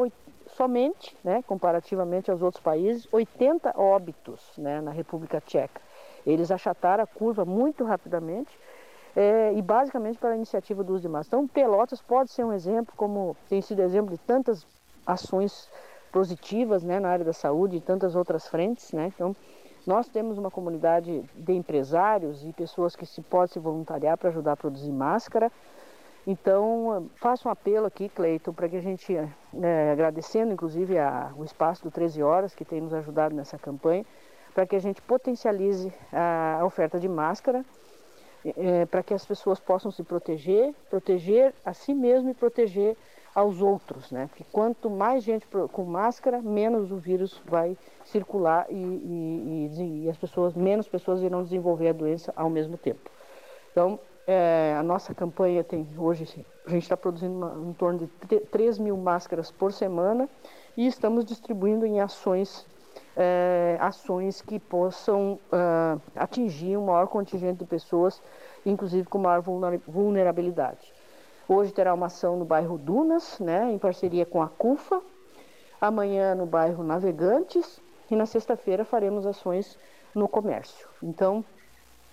[0.46, 5.80] somente né, comparativamente aos outros países, 80 óbitos né, na República Tcheca.
[6.26, 8.58] Eles achataram a curva muito rapidamente
[9.14, 11.42] é, e basicamente pela iniciativa do uso de máscara.
[11.42, 14.66] Então, Pelotas pode ser um exemplo, como tem sido exemplo de tantas
[15.06, 15.68] ações
[16.14, 18.92] positivas né, na área da saúde e tantas outras frentes.
[18.92, 19.12] Né?
[19.12, 19.34] Então,
[19.84, 24.52] nós temos uma comunidade de empresários e pessoas que se podem se voluntariar para ajudar
[24.52, 25.50] a produzir máscara.
[26.24, 29.12] Então, faço um apelo aqui, Cleiton, para que a gente,
[29.52, 34.06] né, agradecendo inclusive a, o espaço do 13 Horas, que tem nos ajudado nessa campanha,
[34.54, 37.64] para que a gente potencialize a, a oferta de máscara
[38.56, 42.96] é, para que as pessoas possam se proteger, proteger a si mesmo e proteger
[43.34, 44.28] aos outros, né?
[44.28, 50.16] Porque quanto mais gente com máscara, menos o vírus vai circular e, e, e, as
[50.16, 53.10] pessoas, menos pessoas irão desenvolver a doença ao mesmo tempo.
[53.72, 58.40] Então, é, a nossa campanha tem hoje, a gente está produzindo uma, em torno de
[58.40, 60.28] 3 mil máscaras por semana
[60.76, 62.66] e estamos distribuindo em ações
[63.16, 68.22] é, ações que possam uh, atingir um maior contingente de pessoas,
[68.64, 70.92] inclusive com maior vulnerabilidade.
[71.46, 75.02] Hoje terá uma ação no bairro Dunas, né, em parceria com a CUFA,
[75.78, 77.80] amanhã no bairro Navegantes
[78.10, 79.78] e na sexta-feira faremos ações
[80.14, 80.88] no comércio.
[81.02, 81.44] Então,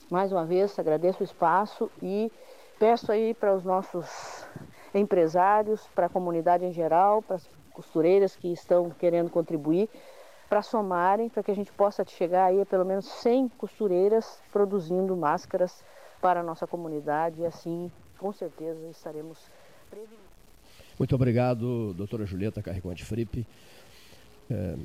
[0.10, 2.30] mais uma vez, agradeço o espaço e
[2.78, 4.46] peço aí para os nossos
[4.94, 9.90] empresários, para a comunidade em geral, para as costureiras que estão querendo contribuir,
[10.50, 15.16] para somarem, para que a gente possa chegar aí a pelo menos 100 costureiras produzindo
[15.16, 15.82] máscaras
[16.20, 17.90] para a nossa comunidade e assim,
[18.22, 19.40] com certeza, estaremos
[19.90, 20.20] prevenidos.
[21.00, 23.48] Muito obrigado, doutora Julieta Carreconte Fripe.
[24.50, 24.78] É,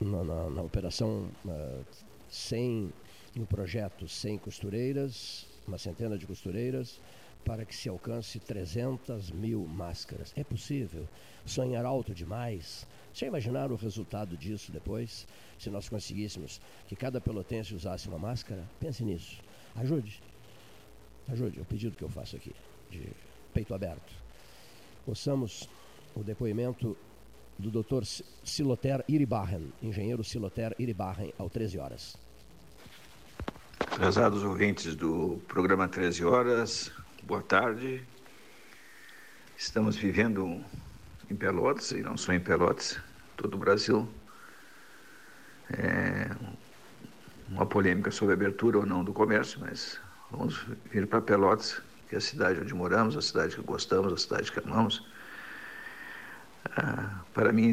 [0.00, 1.84] na, na, na, operação uh,
[2.30, 2.92] 100,
[3.34, 7.00] no projeto 100 costureiras, uma centena de costureiras,
[7.44, 10.32] para que se alcance 300 mil máscaras.
[10.36, 11.08] É possível?
[11.44, 12.86] Sonhar alto demais?
[13.12, 15.26] Já imaginaram o resultado disso depois?
[15.58, 18.62] Se nós conseguíssemos que cada pelotense usasse uma máscara?
[18.78, 19.40] Pense nisso.
[19.74, 20.20] Ajude.
[21.28, 21.60] Ajude.
[21.60, 22.54] O pedido que eu faço aqui,
[22.90, 23.08] de
[23.52, 24.12] peito aberto.
[25.06, 25.68] Ouçamos
[26.14, 26.96] o depoimento
[27.58, 28.04] do Dr.
[28.44, 32.16] Siloter Iribarren, engenheiro Siloter Iribarren, ao 13 horas.
[33.94, 36.92] Prezados ouvintes do programa 13 horas,
[37.22, 38.04] boa tarde.
[39.56, 40.62] Estamos vivendo
[41.30, 43.00] em Pelotas, e não só em Pelotas,
[43.36, 44.06] todo o Brasil.
[45.70, 46.30] É
[47.48, 49.98] uma polêmica sobre a abertura ou não do comércio, mas
[50.30, 54.16] vamos vir para Pelotas, que é a cidade onde moramos, a cidade que gostamos, a
[54.16, 55.06] cidade que amamos.
[56.76, 57.72] Ah, para mim,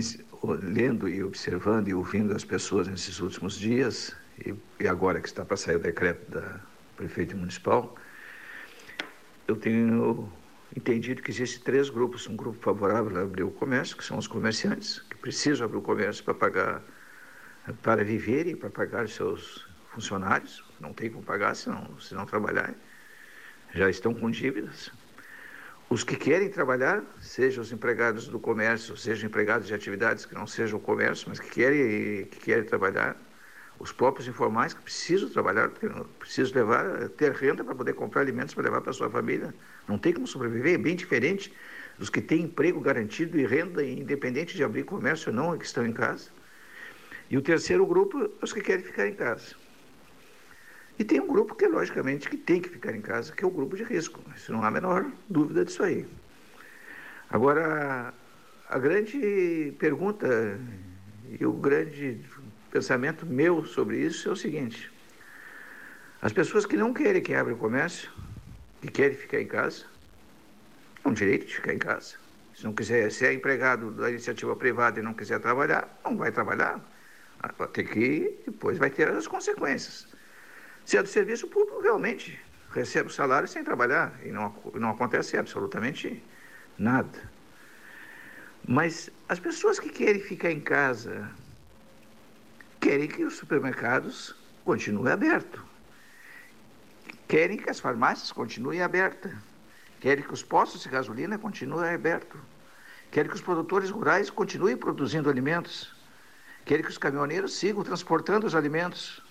[0.61, 5.57] lendo e observando e ouvindo as pessoas nesses últimos dias, e, agora que está para
[5.57, 6.59] sair o decreto da
[6.97, 7.95] prefeita municipal,
[9.47, 10.31] eu tenho
[10.75, 12.27] entendido que existem três grupos.
[12.27, 15.81] Um grupo favorável a abrir o comércio, que são os comerciantes, que precisam abrir o
[15.81, 16.81] comércio para pagar,
[17.81, 20.63] para viver e para pagar seus funcionários.
[20.83, 22.75] Não tem como pagar se não, se não trabalhar.
[23.73, 24.91] Já estão com dívidas.
[25.89, 30.45] Os que querem trabalhar, sejam os empregados do comércio, sejam empregados de atividades que não
[30.45, 33.15] sejam o comércio, mas que querem, que querem trabalhar,
[33.79, 35.69] os próprios informais que precisam trabalhar,
[36.19, 39.53] precisam levar, ter renda para poder comprar alimentos para levar para sua família.
[39.87, 41.53] Não tem como sobreviver, é bem diferente
[41.97, 45.85] os que têm emprego garantido e renda, independente de abrir comércio ou não, que estão
[45.85, 46.29] em casa.
[47.29, 49.62] E o terceiro grupo, os que querem ficar em casa.
[50.97, 53.51] E tem um grupo que, logicamente, que tem que ficar em casa, que é o
[53.51, 54.21] grupo de risco.
[54.35, 56.05] Isso não há a menor dúvida disso aí.
[57.29, 58.13] Agora,
[58.69, 60.59] a grande pergunta
[61.39, 62.23] e o grande
[62.71, 64.91] pensamento meu sobre isso é o seguinte:
[66.21, 68.11] as pessoas que não querem que abra o comércio,
[68.81, 69.85] que querem ficar em casa,
[71.01, 72.15] têm um direito de ficar em casa.
[72.55, 76.31] Se não quiser, se é empregado da iniciativa privada e não quiser trabalhar, não vai
[76.31, 76.79] trabalhar.
[77.57, 80.12] Vai ter que, depois vai ter as consequências.
[80.85, 82.39] Se é do serviço público, realmente
[82.71, 86.23] recebe o salário sem trabalhar e não, não acontece absolutamente
[86.77, 87.31] nada.
[88.67, 91.29] Mas as pessoas que querem ficar em casa
[92.79, 94.35] querem que os supermercados
[94.65, 95.61] continuem abertos,
[97.29, 99.31] querem que as farmácias continuem abertas,
[100.01, 102.37] querem que os postos de gasolina continuem abertos,
[103.09, 105.95] querem que os produtores rurais continuem produzindo alimentos,
[106.65, 109.22] querem que os caminhoneiros sigam transportando os alimentos,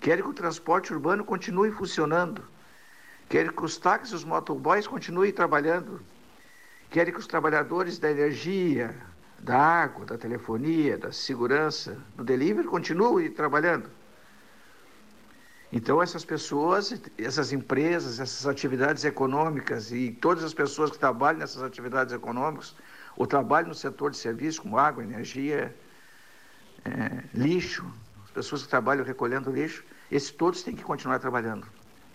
[0.00, 2.42] querem que o transporte urbano continue funcionando,
[3.28, 6.00] querem que os táxis e os motoboys continuem trabalhando,
[6.90, 8.94] querem que os trabalhadores da energia,
[9.38, 13.90] da água, da telefonia, da segurança, do delivery continuem trabalhando.
[15.72, 21.62] Então, essas pessoas, essas empresas, essas atividades econômicas e todas as pessoas que trabalham nessas
[21.62, 22.76] atividades econômicas,
[23.16, 25.74] ou trabalham no setor de serviços como água, energia,
[26.84, 27.84] é, lixo,
[28.34, 31.66] pessoas que trabalham recolhendo lixo, esses todos têm que continuar trabalhando.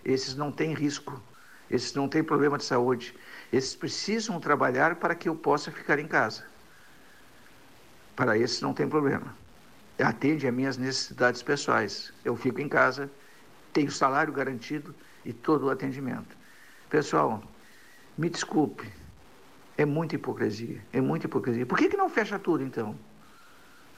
[0.04, 1.20] Esses não têm risco,
[1.70, 3.14] esses não têm problema de saúde.
[3.52, 6.44] Esses precisam trabalhar para que eu possa ficar em casa.
[8.14, 9.34] Para esses não tem problema.
[9.98, 12.12] Atende às minhas necessidades pessoais.
[12.24, 13.10] Eu fico em casa,
[13.72, 14.94] tenho salário garantido
[15.24, 16.36] e todo o atendimento.
[16.88, 17.42] Pessoal,
[18.16, 18.90] me desculpe,
[19.76, 21.66] é muita hipocrisia, é muita hipocrisia.
[21.66, 22.96] Por que, que não fecha tudo então?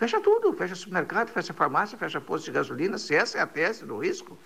[0.02, 3.86] Fecha tudo, fecha supermercado, fecha farmácia, fecha posto de gasolina, se essa é a tese
[3.86, 4.36] do risco.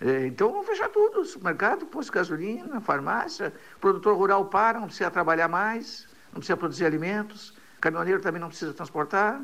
[0.00, 5.10] É, então vamos fechar tudo, supermercado, posto de gasolina, farmácia, produtor rural para, não precisa
[5.10, 9.42] trabalhar mais, não precisa produzir alimentos, caminhoneiro também não precisa transportar,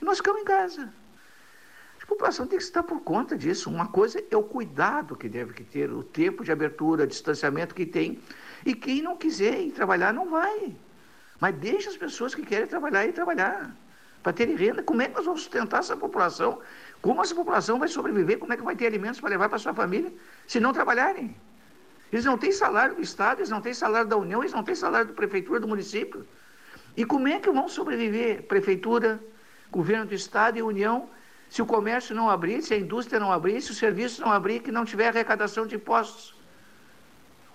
[0.00, 0.88] e nós ficamos em casa.
[2.00, 3.68] A população tem que estar por conta disso.
[3.68, 8.22] Uma coisa é o cuidado que deve ter, o tempo de abertura, distanciamento que tem.
[8.64, 10.76] E quem não quiser ir trabalhar, não vai.
[11.40, 13.74] Mas deixa as pessoas que querem trabalhar ir trabalhar
[14.22, 14.82] para terem renda.
[14.82, 16.60] Como é que nós vamos sustentar essa população?
[17.00, 18.38] Como essa população vai sobreviver?
[18.38, 20.12] Como é que vai ter alimentos para levar para sua família
[20.46, 21.36] se não trabalharem?
[22.12, 24.74] Eles não têm salário do Estado, eles não têm salário da União, eles não têm
[24.74, 26.26] salário da Prefeitura, do município.
[26.96, 29.18] E como é que vão sobreviver Prefeitura,
[29.70, 31.08] Governo do Estado e União
[31.48, 34.60] se o comércio não abrir, se a indústria não abrir, se o serviço não abrir,
[34.60, 36.34] que não tiver arrecadação de impostos?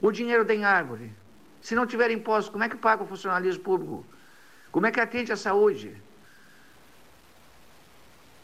[0.01, 1.11] O dinheiro tem árvore.
[1.61, 4.05] Se não tiver impostos, como é que paga o funcionalismo público?
[4.71, 5.99] Como é que atende a saúde?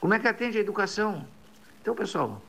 [0.04, 1.26] Como é que atende a educação?
[1.82, 2.42] Então, pessoal,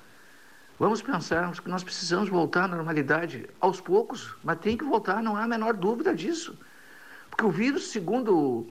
[0.77, 5.37] vamos pensar que nós precisamos voltar à normalidade aos poucos, mas tem que voltar, não
[5.37, 6.59] há a menor dúvida disso.
[7.31, 8.67] Porque o vírus, segundo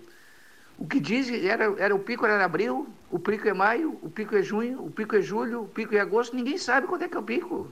[0.78, 4.36] o que diz, era, era o pico era abril, o pico é maio, o pico
[4.36, 7.16] é junho, o pico é julho, o pico é agosto, ninguém sabe quando é que
[7.16, 7.72] é o pico.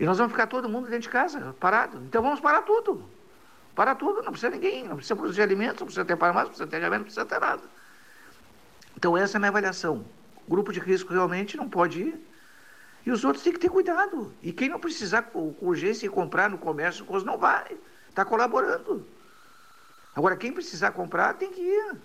[0.00, 1.98] E nós vamos ficar todo mundo dentro de casa, parado.
[1.98, 3.08] Então vamos parar tudo.
[3.72, 6.66] Parar tudo, não precisa ninguém, não precisa produzir alimentos, não precisa ter farmácia, não precisa
[6.66, 7.62] ter alimento, não precisa ter nada.
[8.96, 10.04] Então, essa é a minha avaliação.
[10.46, 12.26] O grupo de risco realmente não pode ir.
[13.04, 14.34] E os outros têm que ter cuidado.
[14.42, 17.76] E quem não precisar com urgência comprar no comércio, não vai.
[18.08, 19.06] Está colaborando.
[20.14, 21.96] Agora, quem precisar comprar, tem que ir.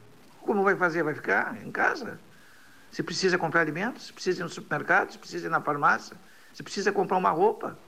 [0.42, 1.02] Como vai fazer?
[1.02, 2.20] Vai ficar em casa?
[2.92, 6.18] Se precisa comprar alimentos, se precisa ir no supermercado, se precisa ir na farmácia,
[6.54, 7.80] se precisa comprar uma roupa.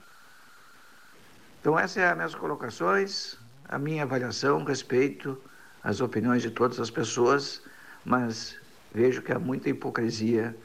[1.60, 5.42] Então, essas são as minhas colocações, a minha avaliação, respeito
[5.84, 7.62] às opiniões de todas as pessoas,
[8.06, 8.58] mas
[8.94, 10.56] vejo que há muita hipocrisia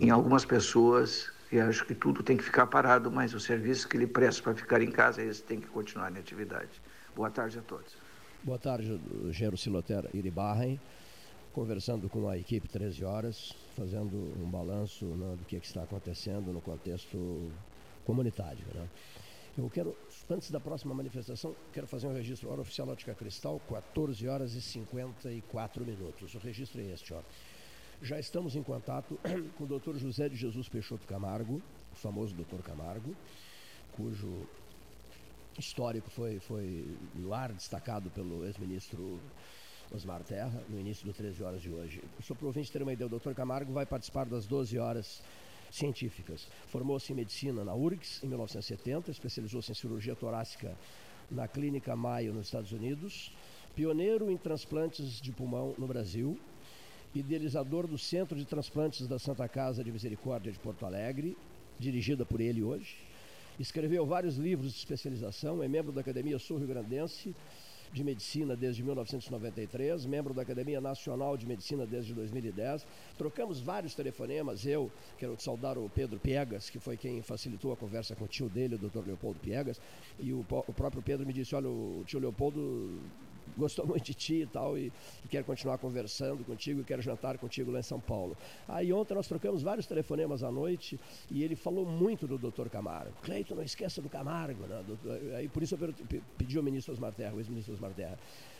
[0.00, 3.96] em algumas pessoas e acho que tudo tem que ficar parado, mas o serviço que
[3.96, 6.70] ele presta para ficar em casa, esse tem que continuar em atividade.
[7.14, 7.94] Boa tarde a todos.
[8.42, 8.98] Boa tarde,
[9.30, 10.80] Gero Siloter Iribarren,
[11.52, 15.82] conversando com a equipe 13 horas, fazendo um balanço né, do que, é que, está
[15.82, 17.50] acontecendo no contexto
[18.06, 18.64] comunitário.
[18.74, 18.88] Né?
[19.58, 19.94] Eu quero
[20.32, 22.50] Antes da próxima manifestação, quero fazer um registro.
[22.50, 26.34] Hora oficial Ótica Cristal, 14 horas e 54 minutos.
[26.34, 27.20] O registro é este, ó.
[28.00, 29.20] Já estamos em contato
[29.58, 29.98] com o Dr.
[29.98, 31.60] José de Jesus Peixoto Camargo,
[31.92, 32.62] o famoso Dr.
[32.62, 33.14] Camargo,
[33.92, 34.48] cujo
[35.58, 39.20] histórico foi, foi no ar destacado pelo ex-ministro
[39.92, 42.02] Osmar Terra, no início do 13 horas de hoje.
[42.22, 43.34] Só para o ouvinte ter uma ideia, o Dr.
[43.34, 45.22] Camargo vai participar das 12 horas
[45.72, 46.46] científicas.
[46.66, 50.76] Formou-se em medicina na URGS em 1970, especializou-se em cirurgia torácica
[51.30, 53.32] na Clínica Mayo nos Estados Unidos,
[53.74, 56.38] pioneiro em transplantes de pulmão no Brasil,
[57.14, 61.36] idealizador do Centro de Transplantes da Santa Casa de Misericórdia de Porto Alegre,
[61.78, 62.98] dirigida por ele hoje.
[63.58, 67.34] Escreveu vários livros de especialização, é membro da Academia Sul-Rio Grandense
[67.92, 72.86] de Medicina desde 1993, membro da Academia Nacional de Medicina desde 2010.
[73.18, 78.16] Trocamos vários telefonemas, eu quero saudar o Pedro Piegas, que foi quem facilitou a conversa
[78.16, 79.06] com o tio dele, o Dr.
[79.06, 79.80] Leopoldo Piegas,
[80.18, 83.00] e o, o próprio Pedro me disse, olha, o tio Leopoldo
[83.56, 84.92] gostou muito de ti e tal, e,
[85.24, 88.36] e quer continuar conversando contigo e quer jantar contigo lá em São Paulo.
[88.68, 90.98] Aí ontem nós trocamos vários telefonemas à noite
[91.30, 93.12] e ele falou muito do doutor Camargo.
[93.22, 94.64] Cleiton, não esqueça do Camargo.
[94.66, 94.84] Né?
[95.36, 95.94] Aí por isso eu
[96.36, 98.18] pedi ao ministro Osmar Terra, o ex-ministro Osmar Terra.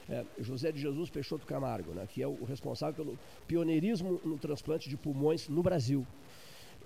[0.08, 4.90] É, José de Jesus Peixoto Camargo, né, que é o responsável pelo pioneirismo no transplante
[4.90, 6.04] de pulmões no Brasil.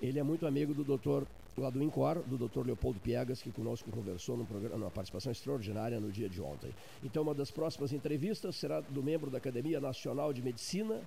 [0.02, 1.26] Ele é muito amigo do doutor
[1.56, 2.66] lá do INCOR, do Dr.
[2.66, 6.70] Leopoldo Piegas, que conosco conversou programa, numa participação extraordinária no dia de ontem.
[7.02, 11.00] Então, uma das próximas entrevistas será do membro da Academia Nacional de Medicina,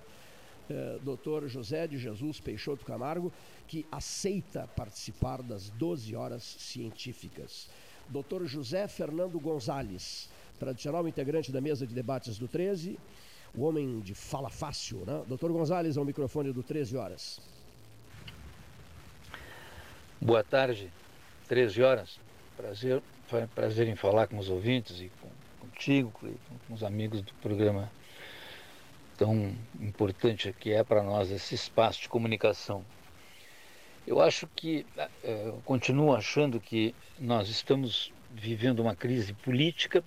[0.68, 1.46] eh, Dr.
[1.46, 3.32] José de Jesus Peixoto Camargo,
[3.66, 7.68] que aceita participar das 12 horas científicas.
[8.08, 8.44] Dr.
[8.44, 10.28] José Fernando Gonzalez,
[10.58, 12.98] tradicional integrante da mesa de debates do 13,
[13.54, 15.24] o homem de fala fácil, né?
[15.28, 15.50] Dr.
[15.50, 17.40] Gonzalez, ao microfone do 13 horas.
[20.22, 20.92] Boa tarde,
[21.48, 22.20] 13 horas.
[22.54, 23.02] Prazer,
[23.54, 25.30] prazer em falar com os ouvintes e com,
[25.60, 27.90] contigo, com os amigos do programa
[29.16, 32.84] tão importante que é para nós esse espaço de comunicação.
[34.06, 35.08] Eu acho que, é,
[35.46, 40.04] eu continuo achando que nós estamos vivendo uma crise política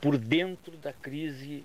[0.00, 1.62] por dentro da crise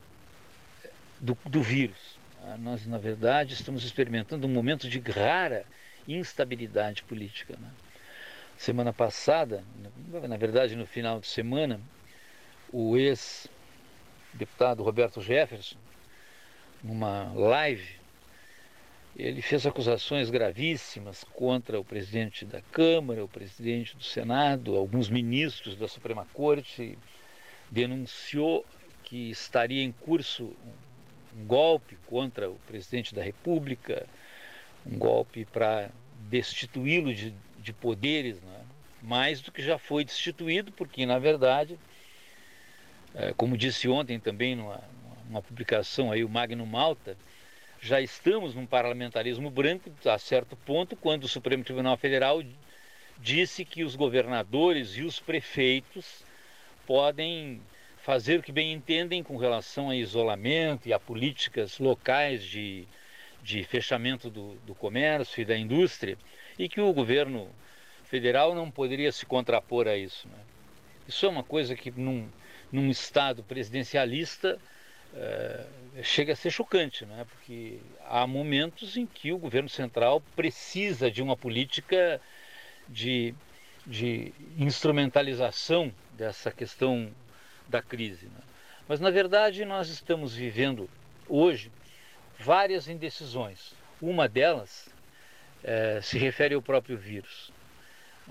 [1.18, 2.20] do, do vírus.
[2.44, 5.66] Ah, nós, na verdade, estamos experimentando um momento de rara
[6.08, 7.56] instabilidade política.
[7.60, 7.70] Né?
[8.58, 9.64] Semana passada,
[10.28, 11.80] na verdade no final de semana,
[12.72, 15.78] o ex-deputado Roberto Jefferson,
[16.84, 17.98] numa live,
[19.16, 25.76] ele fez acusações gravíssimas contra o presidente da Câmara, o presidente do Senado, alguns ministros
[25.76, 26.98] da Suprema Corte,
[27.72, 28.64] denunciou
[29.04, 30.56] que estaria em curso
[31.36, 34.06] um golpe contra o presidente da República,
[34.90, 35.90] um golpe para
[36.30, 38.62] destituí-lo de, de poderes, né?
[39.02, 41.78] mais do que já foi destituído, porque na verdade,
[43.14, 44.82] é, como disse ontem também numa,
[45.26, 47.18] numa publicação aí o Magno Malta,
[47.80, 52.42] já estamos num parlamentarismo branco a certo ponto, quando o Supremo Tribunal Federal
[53.20, 56.24] disse que os governadores e os prefeitos
[56.86, 57.62] podem
[57.98, 62.88] fazer o que bem entendem com relação a isolamento e a políticas locais de
[63.48, 66.18] de fechamento do, do comércio e da indústria
[66.60, 67.50] e que o governo
[68.04, 70.28] federal não poderia se contrapor a isso.
[70.28, 70.38] Né?
[71.08, 72.28] Isso é uma coisa que num,
[72.70, 74.60] num Estado presidencialista
[75.16, 75.66] é,
[76.04, 77.26] chega a ser chocante, né?
[77.32, 77.80] porque
[78.10, 82.20] há momentos em que o governo central precisa de uma política
[82.86, 83.34] de,
[83.86, 87.10] de instrumentalização dessa questão
[87.66, 88.26] da crise.
[88.26, 88.42] Né?
[88.90, 90.90] Mas, na verdade, nós estamos vivendo
[91.30, 91.72] hoje
[92.40, 93.74] várias indecisões.
[94.02, 94.90] Uma delas
[95.64, 97.52] é, se refere ao próprio vírus.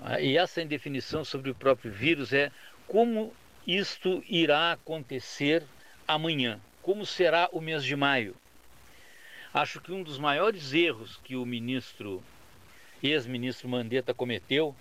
[0.03, 2.51] Ah, e essa indefinição sobre o próprio vírus é
[2.87, 3.33] como
[3.65, 5.63] isto irá acontecer
[6.07, 8.35] amanhã, como será o mês de maio.
[9.53, 12.23] Acho que um dos maiores erros que o ministro,
[13.01, 14.75] ex-ministro Mandetta cometeu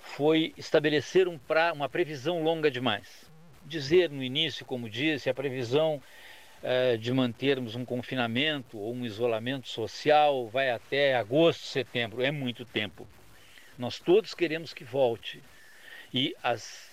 [0.00, 3.24] foi estabelecer um pra, uma previsão longa demais.
[3.64, 6.02] Dizer no início, como disse, a previsão
[6.68, 12.64] é, de mantermos um confinamento ou um isolamento social vai até agosto, setembro, é muito
[12.64, 13.06] tempo.
[13.78, 15.40] Nós todos queremos que volte.
[16.12, 16.90] E as,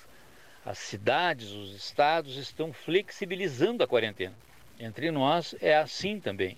[0.63, 4.35] as cidades, os estados estão flexibilizando a quarentena.
[4.79, 6.55] Entre nós é assim também.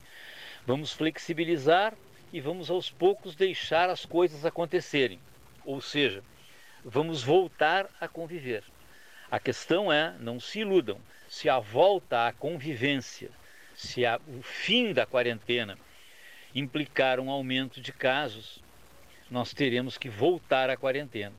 [0.68, 1.94] Vamos flexibilizar
[2.34, 5.22] e vamos aos poucos deixar as coisas acontecerem.
[5.64, 6.22] Ou seja,
[6.84, 8.62] vamos voltar a conviver.
[9.30, 13.30] A questão é, não se iludam, se a volta à convivência,
[13.76, 15.78] se a, o fim da quarentena
[16.54, 18.64] implicar um aumento de casos,
[19.30, 21.34] nós teremos que voltar à quarentena.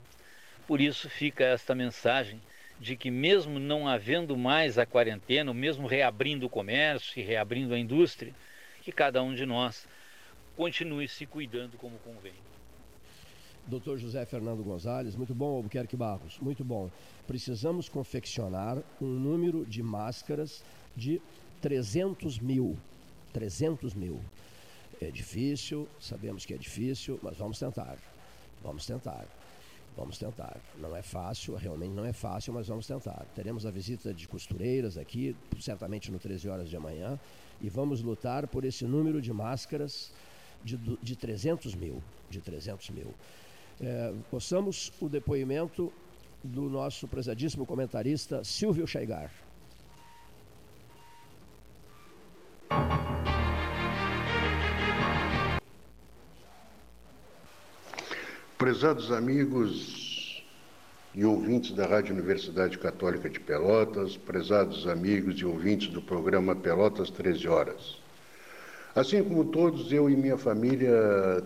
[0.66, 2.40] Por isso fica esta mensagem
[2.78, 7.78] de que mesmo não havendo mais a quarentena, mesmo reabrindo o comércio e reabrindo a
[7.78, 8.34] indústria,
[8.82, 9.88] que cada um de nós
[10.56, 12.34] continue se cuidando como convém.
[13.66, 16.90] Doutor José Fernando Gonzalez, muito bom, Albuquerque Barros, muito bom.
[17.26, 20.62] Precisamos confeccionar um número de máscaras
[20.96, 21.20] de
[21.60, 22.76] 300 mil.
[23.32, 24.20] 300 mil.
[25.00, 27.98] É difícil, sabemos que é difícil, mas vamos tentar.
[28.62, 29.26] Vamos tentar.
[29.96, 30.60] Vamos tentar.
[30.78, 33.26] Não é fácil, realmente não é fácil, mas vamos tentar.
[33.34, 37.18] Teremos a visita de costureiras aqui, certamente no 13 horas de amanhã,
[37.60, 40.12] e vamos lutar por esse número de máscaras
[40.62, 42.02] de, de 300 mil.
[42.28, 43.14] De 300 mil.
[43.80, 45.92] É, possamos o depoimento
[46.46, 49.30] do nosso prezadíssimo comentarista Silvio Chaigar.
[58.56, 60.44] Prezados amigos
[61.14, 67.10] e ouvintes da Rádio Universidade Católica de Pelotas, prezados amigos e ouvintes do programa Pelotas
[67.10, 67.96] 13 Horas.
[68.94, 70.90] Assim como todos, eu e minha família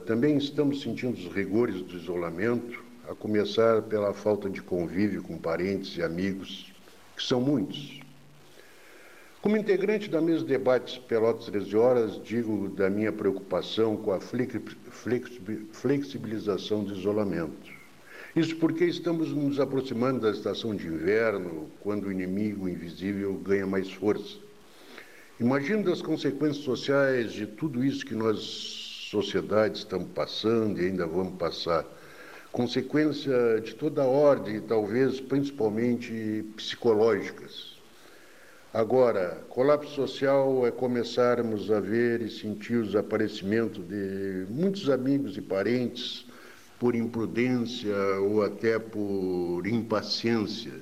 [0.06, 5.97] também estamos sentindo os rigores do isolamento, a começar pela falta de convívio com parentes
[5.97, 6.73] e amigos,
[7.16, 7.99] que são muitos.
[9.43, 14.20] Como integrante da mesa de debates Pelotas 13 Horas, digo da minha preocupação com a
[15.73, 17.73] flexibilização do isolamento.
[18.37, 23.91] Isso porque estamos nos aproximando da estação de inverno, quando o inimigo invisível ganha mais
[23.91, 24.39] força.
[25.41, 28.39] Imagino as consequências sociais de tudo isso que nós,
[29.11, 31.85] sociedade, estamos passando e ainda vamos passar.
[32.52, 37.78] Consequência de toda a ordem, talvez principalmente psicológicas.
[38.72, 45.40] Agora, colapso social é começarmos a ver e sentir o desaparecimento de muitos amigos e
[45.40, 46.24] parentes
[46.78, 50.72] por imprudência ou até por impaciência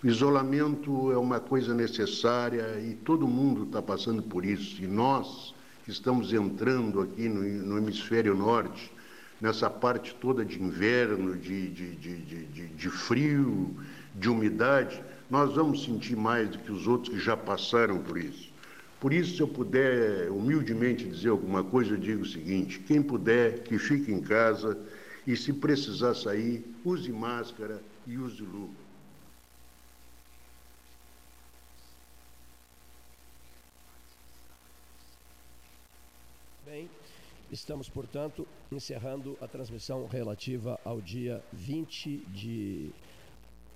[0.00, 4.80] o isolamento é uma coisa necessária e todo mundo está passando por isso.
[4.80, 5.52] E nós,
[5.84, 8.92] que estamos entrando aqui no, no hemisfério norte,
[9.40, 13.76] nessa parte toda de inverno, de, de, de, de, frio,
[14.14, 18.50] de umidade, nós vamos sentir mais do que os outros que já passaram por isso.
[19.00, 23.62] Por isso, se eu puder humildemente dizer alguma coisa, eu digo o seguinte: quem puder,
[23.62, 24.76] que fique em casa
[25.24, 28.87] e, se precisar sair, use máscara e use luva.
[37.50, 42.90] Estamos, portanto, encerrando a transmissão relativa ao dia 20 de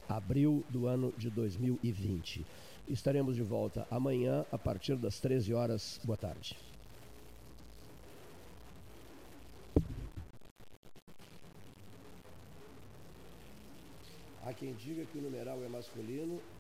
[0.06, 2.44] abril do ano de 2020.
[2.86, 5.98] Estaremos de volta amanhã a partir das 13 horas.
[6.04, 6.54] Boa tarde.
[14.44, 16.34] Há quem diga que o numeral é masculino.
[16.34, 16.52] Não.